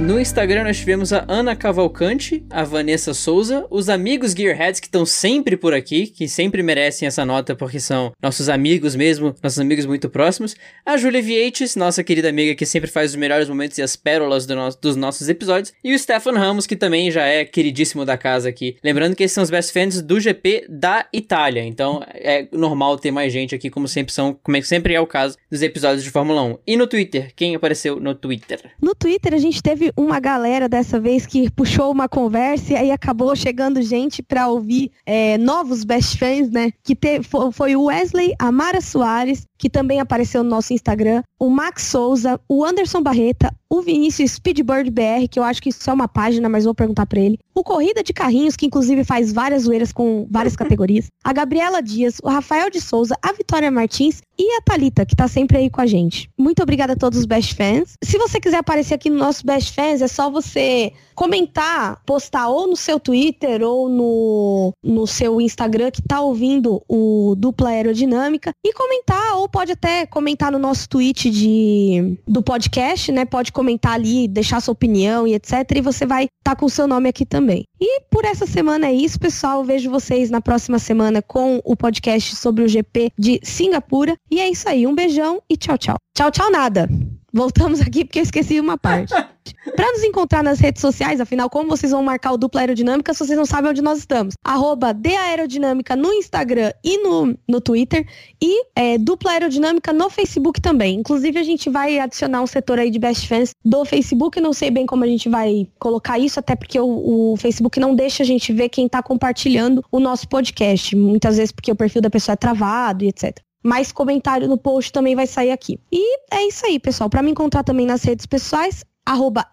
No 0.00 0.18
Instagram 0.18 0.64
nós 0.64 0.78
tivemos 0.78 1.12
a 1.12 1.24
Ana 1.28 1.54
Cavalcante, 1.54 2.44
a 2.50 2.64
Vanessa 2.64 3.14
Souza, 3.14 3.66
os 3.70 3.88
amigos 3.88 4.32
Gearheads 4.32 4.80
que 4.80 4.86
estão 4.86 5.06
sempre 5.06 5.56
por 5.56 5.72
aqui, 5.72 6.06
que 6.08 6.26
sempre 6.26 6.62
merecem 6.62 7.06
essa 7.06 7.24
nota 7.24 7.54
porque 7.54 7.78
são 7.78 8.12
nossos 8.20 8.48
amigos 8.48 8.96
mesmo, 8.96 9.34
nossos 9.40 9.60
amigos 9.60 9.86
muito 9.86 10.08
próximos, 10.08 10.56
a 10.84 10.96
Julia 10.96 11.22
Vietes, 11.22 11.76
nossa 11.76 12.02
querida 12.02 12.28
amiga 12.28 12.54
que 12.54 12.66
sempre 12.66 12.90
faz 12.90 13.10
os 13.10 13.16
melhores 13.16 13.48
momentos 13.48 13.78
e 13.78 13.82
as 13.82 13.94
pérolas 13.94 14.44
do 14.44 14.56
no 14.56 14.70
dos 14.70 14.96
nossos 14.96 15.28
episódios, 15.28 15.72
e 15.84 15.94
o 15.94 15.98
Stefan 15.98 16.32
Ramos, 16.32 16.66
que 16.66 16.74
também 16.74 17.10
já 17.10 17.24
é 17.24 17.44
queridíssimo 17.44 18.04
da 18.04 18.16
casa 18.16 18.48
aqui. 18.48 18.76
Lembrando 18.82 19.14
que 19.14 19.22
esses 19.22 19.34
são 19.34 19.44
os 19.44 19.50
best 19.50 19.72
fans 19.72 20.02
do 20.02 20.18
GP 20.18 20.66
da 20.68 21.06
Itália, 21.12 21.62
então 21.62 22.02
é 22.08 22.48
normal 22.50 22.98
ter 22.98 23.10
mais 23.10 23.32
gente 23.32 23.54
aqui, 23.54 23.70
como 23.70 23.86
sempre 23.86 24.12
são, 24.12 24.36
como 24.42 24.56
é, 24.56 24.62
sempre 24.62 24.94
é 24.94 25.00
o 25.00 25.06
caso 25.06 25.36
dos 25.50 25.62
episódios 25.62 26.02
de 26.02 26.10
Fórmula 26.10 26.42
1. 26.42 26.58
E 26.66 26.76
no 26.76 26.86
Twitter, 26.86 27.32
quem 27.36 27.54
apareceu 27.54 28.00
no 28.00 28.14
Twitter? 28.14 28.60
No 28.80 28.94
Twitter 28.94 29.34
a 29.34 29.38
gente 29.38 29.62
teve 29.62 29.91
uma 29.96 30.20
galera 30.20 30.68
dessa 30.68 30.98
vez 30.98 31.26
que 31.26 31.50
puxou 31.50 31.90
uma 31.90 32.08
conversa 32.08 32.72
e 32.72 32.76
aí 32.76 32.90
acabou 32.90 33.34
chegando 33.34 33.82
gente 33.82 34.22
para 34.22 34.48
ouvir 34.48 34.90
é, 35.06 35.38
novos 35.38 35.84
best 35.84 36.18
fans, 36.18 36.50
né? 36.50 36.72
Que 36.82 36.94
te, 36.94 37.20
foi 37.52 37.76
o 37.76 37.84
Wesley, 37.84 38.34
a 38.38 38.50
Mara 38.50 38.80
Soares, 38.80 39.46
que 39.62 39.70
também 39.70 40.00
apareceu 40.00 40.42
no 40.42 40.50
nosso 40.50 40.72
Instagram, 40.72 41.22
o 41.38 41.48
Max 41.48 41.84
Souza, 41.84 42.40
o 42.48 42.64
Anderson 42.64 43.00
Barreta, 43.00 43.54
o 43.70 43.80
Vinícius 43.80 44.32
Speedbird 44.32 44.90
BR, 44.90 45.28
que 45.30 45.38
eu 45.38 45.44
acho 45.44 45.62
que 45.62 45.68
isso 45.68 45.88
é 45.88 45.92
uma 45.92 46.08
página, 46.08 46.48
mas 46.48 46.64
vou 46.64 46.74
perguntar 46.74 47.06
para 47.06 47.20
ele. 47.20 47.38
O 47.54 47.62
Corrida 47.62 48.02
de 48.02 48.12
Carrinhos, 48.12 48.56
que 48.56 48.66
inclusive 48.66 49.04
faz 49.04 49.32
várias 49.32 49.62
zoeiras 49.62 49.92
com 49.92 50.26
várias 50.28 50.56
categorias. 50.56 51.06
A 51.22 51.32
Gabriela 51.32 51.80
Dias, 51.80 52.18
o 52.24 52.28
Rafael 52.28 52.70
de 52.70 52.80
Souza, 52.80 53.16
a 53.22 53.32
Vitória 53.32 53.70
Martins 53.70 54.20
e 54.36 54.56
a 54.56 54.62
Talita, 54.62 55.06
que 55.06 55.14
tá 55.14 55.28
sempre 55.28 55.56
aí 55.56 55.70
com 55.70 55.80
a 55.80 55.86
gente. 55.86 56.28
Muito 56.36 56.62
obrigada 56.62 56.94
a 56.94 56.96
todos 56.96 57.20
os 57.20 57.24
Best 57.24 57.54
Fans. 57.54 57.94
Se 58.02 58.18
você 58.18 58.40
quiser 58.40 58.58
aparecer 58.58 58.94
aqui 58.94 59.08
no 59.08 59.16
nosso 59.16 59.46
Best 59.46 59.72
Fans, 59.72 60.02
é 60.02 60.08
só 60.08 60.28
você 60.28 60.92
comentar, 61.14 62.02
postar 62.04 62.48
ou 62.48 62.66
no 62.66 62.76
seu 62.76 62.98
Twitter 62.98 63.62
ou 63.62 63.88
no, 63.88 64.72
no 64.82 65.06
seu 65.06 65.40
Instagram 65.40 65.90
que 65.90 66.02
tá 66.02 66.20
ouvindo 66.20 66.82
o 66.88 67.34
Dupla 67.36 67.70
Aerodinâmica 67.70 68.50
e 68.64 68.72
comentar, 68.72 69.36
ou 69.36 69.48
pode 69.52 69.72
até 69.72 70.06
comentar 70.06 70.50
no 70.50 70.58
nosso 70.58 70.88
tweet 70.88 71.30
de, 71.30 72.18
do 72.26 72.42
podcast, 72.42 73.12
né? 73.12 73.24
Pode 73.24 73.52
comentar 73.52 73.92
ali, 73.92 74.26
deixar 74.26 74.60
sua 74.60 74.72
opinião 74.72 75.26
e 75.26 75.34
etc. 75.34 75.52
E 75.76 75.80
você 75.80 76.06
vai 76.06 76.24
estar 76.24 76.54
tá 76.54 76.56
com 76.56 76.66
o 76.66 76.70
seu 76.70 76.88
nome 76.88 77.08
aqui 77.08 77.26
também. 77.26 77.64
E 77.80 78.00
por 78.10 78.24
essa 78.24 78.46
semana 78.46 78.86
é 78.86 78.92
isso, 78.92 79.20
pessoal. 79.20 79.62
Vejo 79.62 79.90
vocês 79.90 80.30
na 80.30 80.40
próxima 80.40 80.78
semana 80.78 81.20
com 81.20 81.60
o 81.64 81.76
podcast 81.76 82.34
sobre 82.34 82.64
o 82.64 82.68
GP 82.68 83.12
de 83.18 83.38
Singapura. 83.42 84.16
E 84.30 84.40
é 84.40 84.48
isso 84.48 84.68
aí. 84.68 84.86
Um 84.86 84.94
beijão 84.94 85.42
e 85.48 85.56
tchau, 85.56 85.76
tchau. 85.76 85.96
Tchau, 86.16 86.30
tchau, 86.30 86.50
nada. 86.50 86.88
Voltamos 87.32 87.80
aqui 87.80 88.04
porque 88.04 88.18
eu 88.18 88.22
esqueci 88.24 88.60
uma 88.60 88.76
parte. 88.76 89.14
Para 89.76 89.92
nos 89.92 90.02
encontrar 90.04 90.42
nas 90.42 90.60
redes 90.60 90.80
sociais, 90.80 91.20
afinal, 91.20 91.48
como 91.48 91.68
vocês 91.68 91.92
vão 91.92 92.02
marcar 92.02 92.32
o 92.32 92.36
Dupla 92.36 92.60
Aerodinâmica 92.60 93.14
se 93.14 93.20
vocês 93.24 93.38
não 93.38 93.46
sabem 93.46 93.70
onde 93.70 93.80
nós 93.80 93.98
estamos? 93.98 94.34
Arroba 94.44 94.94
Aerodinâmica 95.28 95.96
no 95.96 96.12
Instagram 96.12 96.72
e 96.84 96.98
no, 96.98 97.36
no 97.48 97.60
Twitter 97.60 98.06
e 98.40 98.66
é, 98.76 98.98
Dupla 98.98 99.32
Aerodinâmica 99.32 99.92
no 99.92 100.10
Facebook 100.10 100.60
também. 100.60 100.98
Inclusive, 100.98 101.38
a 101.38 101.42
gente 101.42 101.70
vai 101.70 101.98
adicionar 101.98 102.42
um 102.42 102.46
setor 102.46 102.78
aí 102.78 102.90
de 102.90 102.98
Best 102.98 103.26
Fans 103.26 103.52
do 103.64 103.84
Facebook. 103.84 104.40
Não 104.40 104.52
sei 104.52 104.70
bem 104.70 104.84
como 104.84 105.04
a 105.04 105.06
gente 105.06 105.28
vai 105.28 105.66
colocar 105.78 106.18
isso, 106.18 106.38
até 106.38 106.54
porque 106.54 106.78
o, 106.78 107.32
o 107.32 107.36
Facebook 107.36 107.80
não 107.80 107.94
deixa 107.94 108.22
a 108.22 108.26
gente 108.26 108.52
ver 108.52 108.68
quem 108.68 108.86
está 108.86 109.02
compartilhando 109.02 109.82
o 109.90 109.98
nosso 109.98 110.28
podcast. 110.28 110.94
Muitas 110.94 111.36
vezes 111.36 111.52
porque 111.52 111.72
o 111.72 111.76
perfil 111.76 112.02
da 112.02 112.10
pessoa 112.10 112.34
é 112.34 112.36
travado 112.36 113.04
e 113.04 113.08
etc 113.08 113.40
mais 113.62 113.92
comentário 113.92 114.48
no 114.48 114.58
post 114.58 114.92
também 114.92 115.14
vai 115.14 115.26
sair 115.26 115.50
aqui. 115.50 115.78
E 115.90 116.18
é 116.32 116.46
isso 116.46 116.66
aí, 116.66 116.78
pessoal. 116.78 117.08
Para 117.08 117.22
me 117.22 117.30
encontrar 117.30 117.62
também 117.62 117.86
nas 117.86 118.02
redes 118.02 118.26
pessoais, 118.26 118.84
arroba 119.04 119.46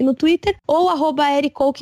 no 0.00 0.14
Twitter 0.14 0.56
ou 0.66 0.88
arroba 0.88 1.24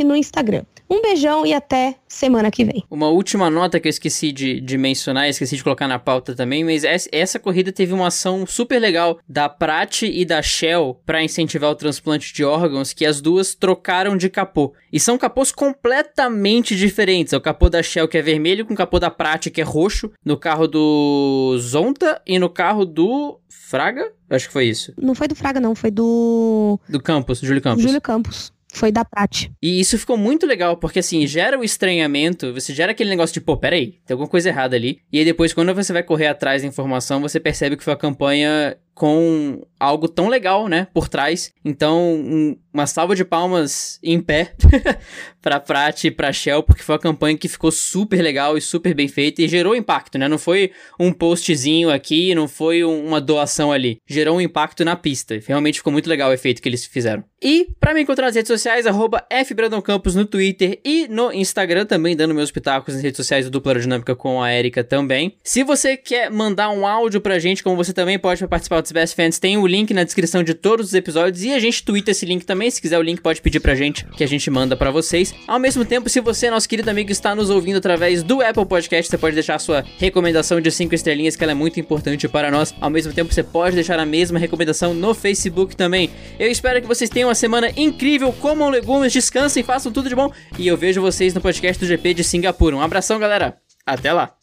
no 0.05 0.17
Instagram. 0.17 0.65
Um 0.93 1.01
beijão 1.01 1.47
e 1.47 1.55
até 1.55 1.95
semana 2.09 2.51
que 2.51 2.65
vem. 2.65 2.83
Uma 2.91 3.09
última 3.09 3.49
nota 3.49 3.79
que 3.79 3.87
eu 3.87 3.91
esqueci 3.91 4.33
de, 4.33 4.61
de 4.61 4.77
mencionar, 4.77 5.29
esqueci 5.29 5.55
de 5.55 5.63
colocar 5.63 5.87
na 5.87 6.01
pauta 6.01 6.35
também, 6.35 6.65
mas 6.65 6.83
essa, 6.83 7.09
essa 7.13 7.39
corrida 7.39 7.71
teve 7.71 7.93
uma 7.93 8.09
ação 8.09 8.45
super 8.45 8.81
legal 8.81 9.21
da 9.29 9.49
Prat 9.49 10.03
e 10.03 10.25
da 10.25 10.43
Shell 10.43 11.01
para 11.07 11.23
incentivar 11.23 11.71
o 11.71 11.77
transplante 11.77 12.35
de 12.35 12.45
órgãos, 12.45 12.93
que 12.93 13.07
as 13.07 13.21
duas 13.21 13.55
trocaram 13.55 14.17
de 14.17 14.29
capô. 14.29 14.75
E 14.93 14.99
são 14.99 15.17
capôs 15.17 15.53
completamente 15.53 16.75
diferentes. 16.75 17.33
É 17.33 17.37
o 17.37 17.41
capô 17.41 17.71
da 17.71 17.85
Shell 17.85 18.09
que 18.09 18.19
é 18.19 18.23
vermelho 18.23 18.67
com 18.67 18.75
o 18.75 18.77
capô 18.77 18.99
da 18.99 19.13
Prat 19.13 19.47
que 19.47 19.61
é 19.61 19.65
roxo, 19.65 20.11
no 20.25 20.37
carro 20.37 20.67
do 20.67 21.57
Zonta 21.61 22.21
e 22.27 22.37
no 22.37 22.51
carro 22.51 22.85
do 22.85 23.39
Fraga? 23.49 24.13
Acho 24.31 24.47
que 24.47 24.53
foi 24.53 24.67
isso. 24.67 24.95
Não 24.97 25.15
foi 25.15 25.27
do 25.27 25.35
Fraga, 25.35 25.59
não, 25.59 25.75
foi 25.75 25.91
do. 25.91 26.79
Do 26.89 27.03
Campos, 27.03 27.41
Júlio 27.41 27.61
Campos. 27.61 27.83
Júlio 27.83 28.01
Campos. 28.01 28.53
Foi 28.73 28.93
da 28.93 29.05
Prati. 29.05 29.53
E 29.61 29.81
isso 29.81 29.99
ficou 29.99 30.17
muito 30.17 30.47
legal, 30.47 30.77
porque 30.77 31.01
assim, 31.01 31.27
gera 31.27 31.59
o 31.59 31.65
estranhamento, 31.65 32.53
você 32.55 32.73
gera 32.73 32.93
aquele 32.93 33.11
negócio 33.11 33.35
de, 33.35 33.41
pô, 33.41 33.57
peraí, 33.57 33.99
tem 34.07 34.15
alguma 34.15 34.29
coisa 34.29 34.49
errada 34.49 34.77
ali. 34.77 35.01
E 35.13 35.19
aí 35.19 35.25
depois, 35.25 35.53
quando 35.53 35.75
você 35.75 35.93
vai 35.93 36.05
correr 36.05 36.29
atrás 36.29 36.63
da 36.63 36.69
informação, 36.69 37.21
você 37.21 37.41
percebe 37.41 37.77
que 37.77 37.83
foi 37.83 37.93
a 37.93 37.97
campanha 37.97 38.77
com 39.01 39.63
algo 39.81 40.07
tão 40.07 40.29
legal, 40.29 40.69
né, 40.69 40.87
por 40.93 41.09
trás. 41.09 41.51
Então, 41.65 41.99
um, 42.17 42.55
uma 42.71 42.87
salva 42.87 43.17
de 43.17 43.25
palmas 43.25 43.99
em 44.03 44.21
pé 44.21 44.53
pra 45.41 45.59
Prat 45.59 46.05
e 46.05 46.11
pra 46.11 46.31
Shell, 46.35 46.63
porque 46.63 46.83
foi 46.83 46.97
uma 46.97 47.01
campanha 47.01 47.39
que 47.39 47.49
ficou 47.49 47.73
super 47.73 48.21
legal 48.21 48.59
e 48.59 48.61
super 48.61 48.95
bem 48.95 49.09
feita 49.09 49.41
e 49.41 49.49
gerou 49.49 49.75
impacto, 49.75 50.19
né? 50.19 50.29
Não 50.29 50.37
foi 50.37 50.73
um 50.99 51.15
postzinho 51.15 51.89
aqui, 51.89 52.35
não 52.35 52.47
foi 52.47 52.85
um, 52.85 53.07
uma 53.07 53.23
doação 53.23 53.73
ali. 53.73 53.97
Gerou 54.07 54.37
um 54.37 54.41
impacto 54.41 54.85
na 54.85 54.95
pista. 54.95 55.41
Realmente 55.49 55.79
ficou 55.79 55.91
muito 55.91 56.11
legal 56.11 56.29
o 56.29 56.35
efeito 56.35 56.61
que 56.61 56.69
eles 56.69 56.85
fizeram. 56.85 57.25
E 57.43 57.69
para 57.81 57.95
me 57.95 58.03
encontrar 58.03 58.27
nas 58.27 58.35
redes 58.35 58.49
sociais, 58.49 58.87
arroba 58.87 59.25
FBrandonCampos 59.47 60.15
no 60.15 60.27
Twitter 60.27 60.79
e 60.85 61.09
no 61.09 61.33
Instagram 61.33 61.87
também, 61.87 62.15
dando 62.15 62.35
meus 62.35 62.51
pitacos 62.51 62.93
nas 62.93 63.03
redes 63.03 63.17
sociais 63.17 63.47
do 63.47 63.51
Dupla 63.51 63.73
Aerodinâmica 63.73 64.15
com 64.15 64.43
a 64.43 64.53
Erika 64.53 64.85
também. 64.85 65.39
Se 65.43 65.65
você 65.65 65.97
quer 65.97 66.31
mandar 66.31 66.69
um 66.69 66.87
áudio 66.87 67.19
pra 67.19 67.39
gente, 67.39 67.63
como 67.63 67.77
você 67.77 67.95
também 67.95 68.19
pode 68.19 68.47
participar 68.47 68.83
Best 68.93 69.15
Fans, 69.15 69.39
tem 69.39 69.57
o 69.57 69.67
link 69.67 69.93
na 69.93 70.05
descrição 70.05 70.43
de 70.43 70.55
todos 70.55 70.87
os 70.87 70.95
episódios 70.95 71.43
e 71.45 71.53
a 71.53 71.59
gente 71.59 71.83
twitta 71.83 72.11
esse 72.11 72.27
link 72.27 72.45
também. 72.45 72.71
Se 72.71 72.81
quiser 72.81 72.99
o 72.99 73.03
link, 73.03 73.21
pode 73.21 73.41
pedir 73.41 73.61
pra 73.61 73.75
gente 73.75 74.05
que 74.17 74.25
a 74.25 74.27
gente 74.27 74.51
manda 74.51 74.77
para 74.77 74.91
vocês. 74.91 75.35
Ao 75.47 75.59
mesmo 75.59 75.85
tempo, 75.85 76.09
se 76.09 76.21
você, 76.21 76.51
nosso 76.51 76.69
querido 76.69 76.91
amigo, 76.91 77.11
está 77.11 77.35
nos 77.35 77.51
ouvindo 77.51 77.77
através 77.77 78.23
do 78.23 78.41
Apple 78.41 78.67
Podcast, 78.67 79.11
você 79.11 79.19
pode 79.19 79.35
deixar 79.35 79.59
sua 79.59 79.85
recomendação 79.99 80.61
de 80.61 80.71
5 80.71 80.95
estrelinhas, 80.95 81.37
que 81.37 81.45
ela 81.45 81.53
é 81.53 81.55
muito 81.55 81.79
importante 81.79 82.29
para 82.29 82.51
nós. 82.51 82.75
Ao 82.81 82.91
mesmo 82.91 83.13
tempo, 83.13 83.33
você 83.33 83.43
pode 83.43 83.75
deixar 83.75 83.99
a 83.99 84.07
mesma 84.07 84.39
recomendação 84.39 84.95
no 84.95 85.15
Facebook 85.15 85.77
também. 85.77 86.11
Eu 86.39 86.51
espero 86.51 86.81
que 86.81 86.89
vocês 86.89 87.11
tenham 87.11 87.29
uma 87.29 87.35
semana 87.35 87.71
incrível, 87.77 88.33
comam 88.33 88.71
legumes, 88.71 89.13
descansem, 89.13 89.63
façam 89.63 89.93
tudo 89.93 90.09
de 90.09 90.15
bom 90.15 90.33
e 90.59 90.67
eu 90.67 90.77
vejo 90.77 91.01
vocês 91.01 91.35
no 91.35 91.41
podcast 91.41 91.79
do 91.79 91.87
GP 91.87 92.15
de 92.15 92.25
Singapura. 92.25 92.77
Um 92.77 92.81
abração, 92.81 93.19
galera. 93.19 93.57
Até 93.87 94.13
lá. 94.13 94.40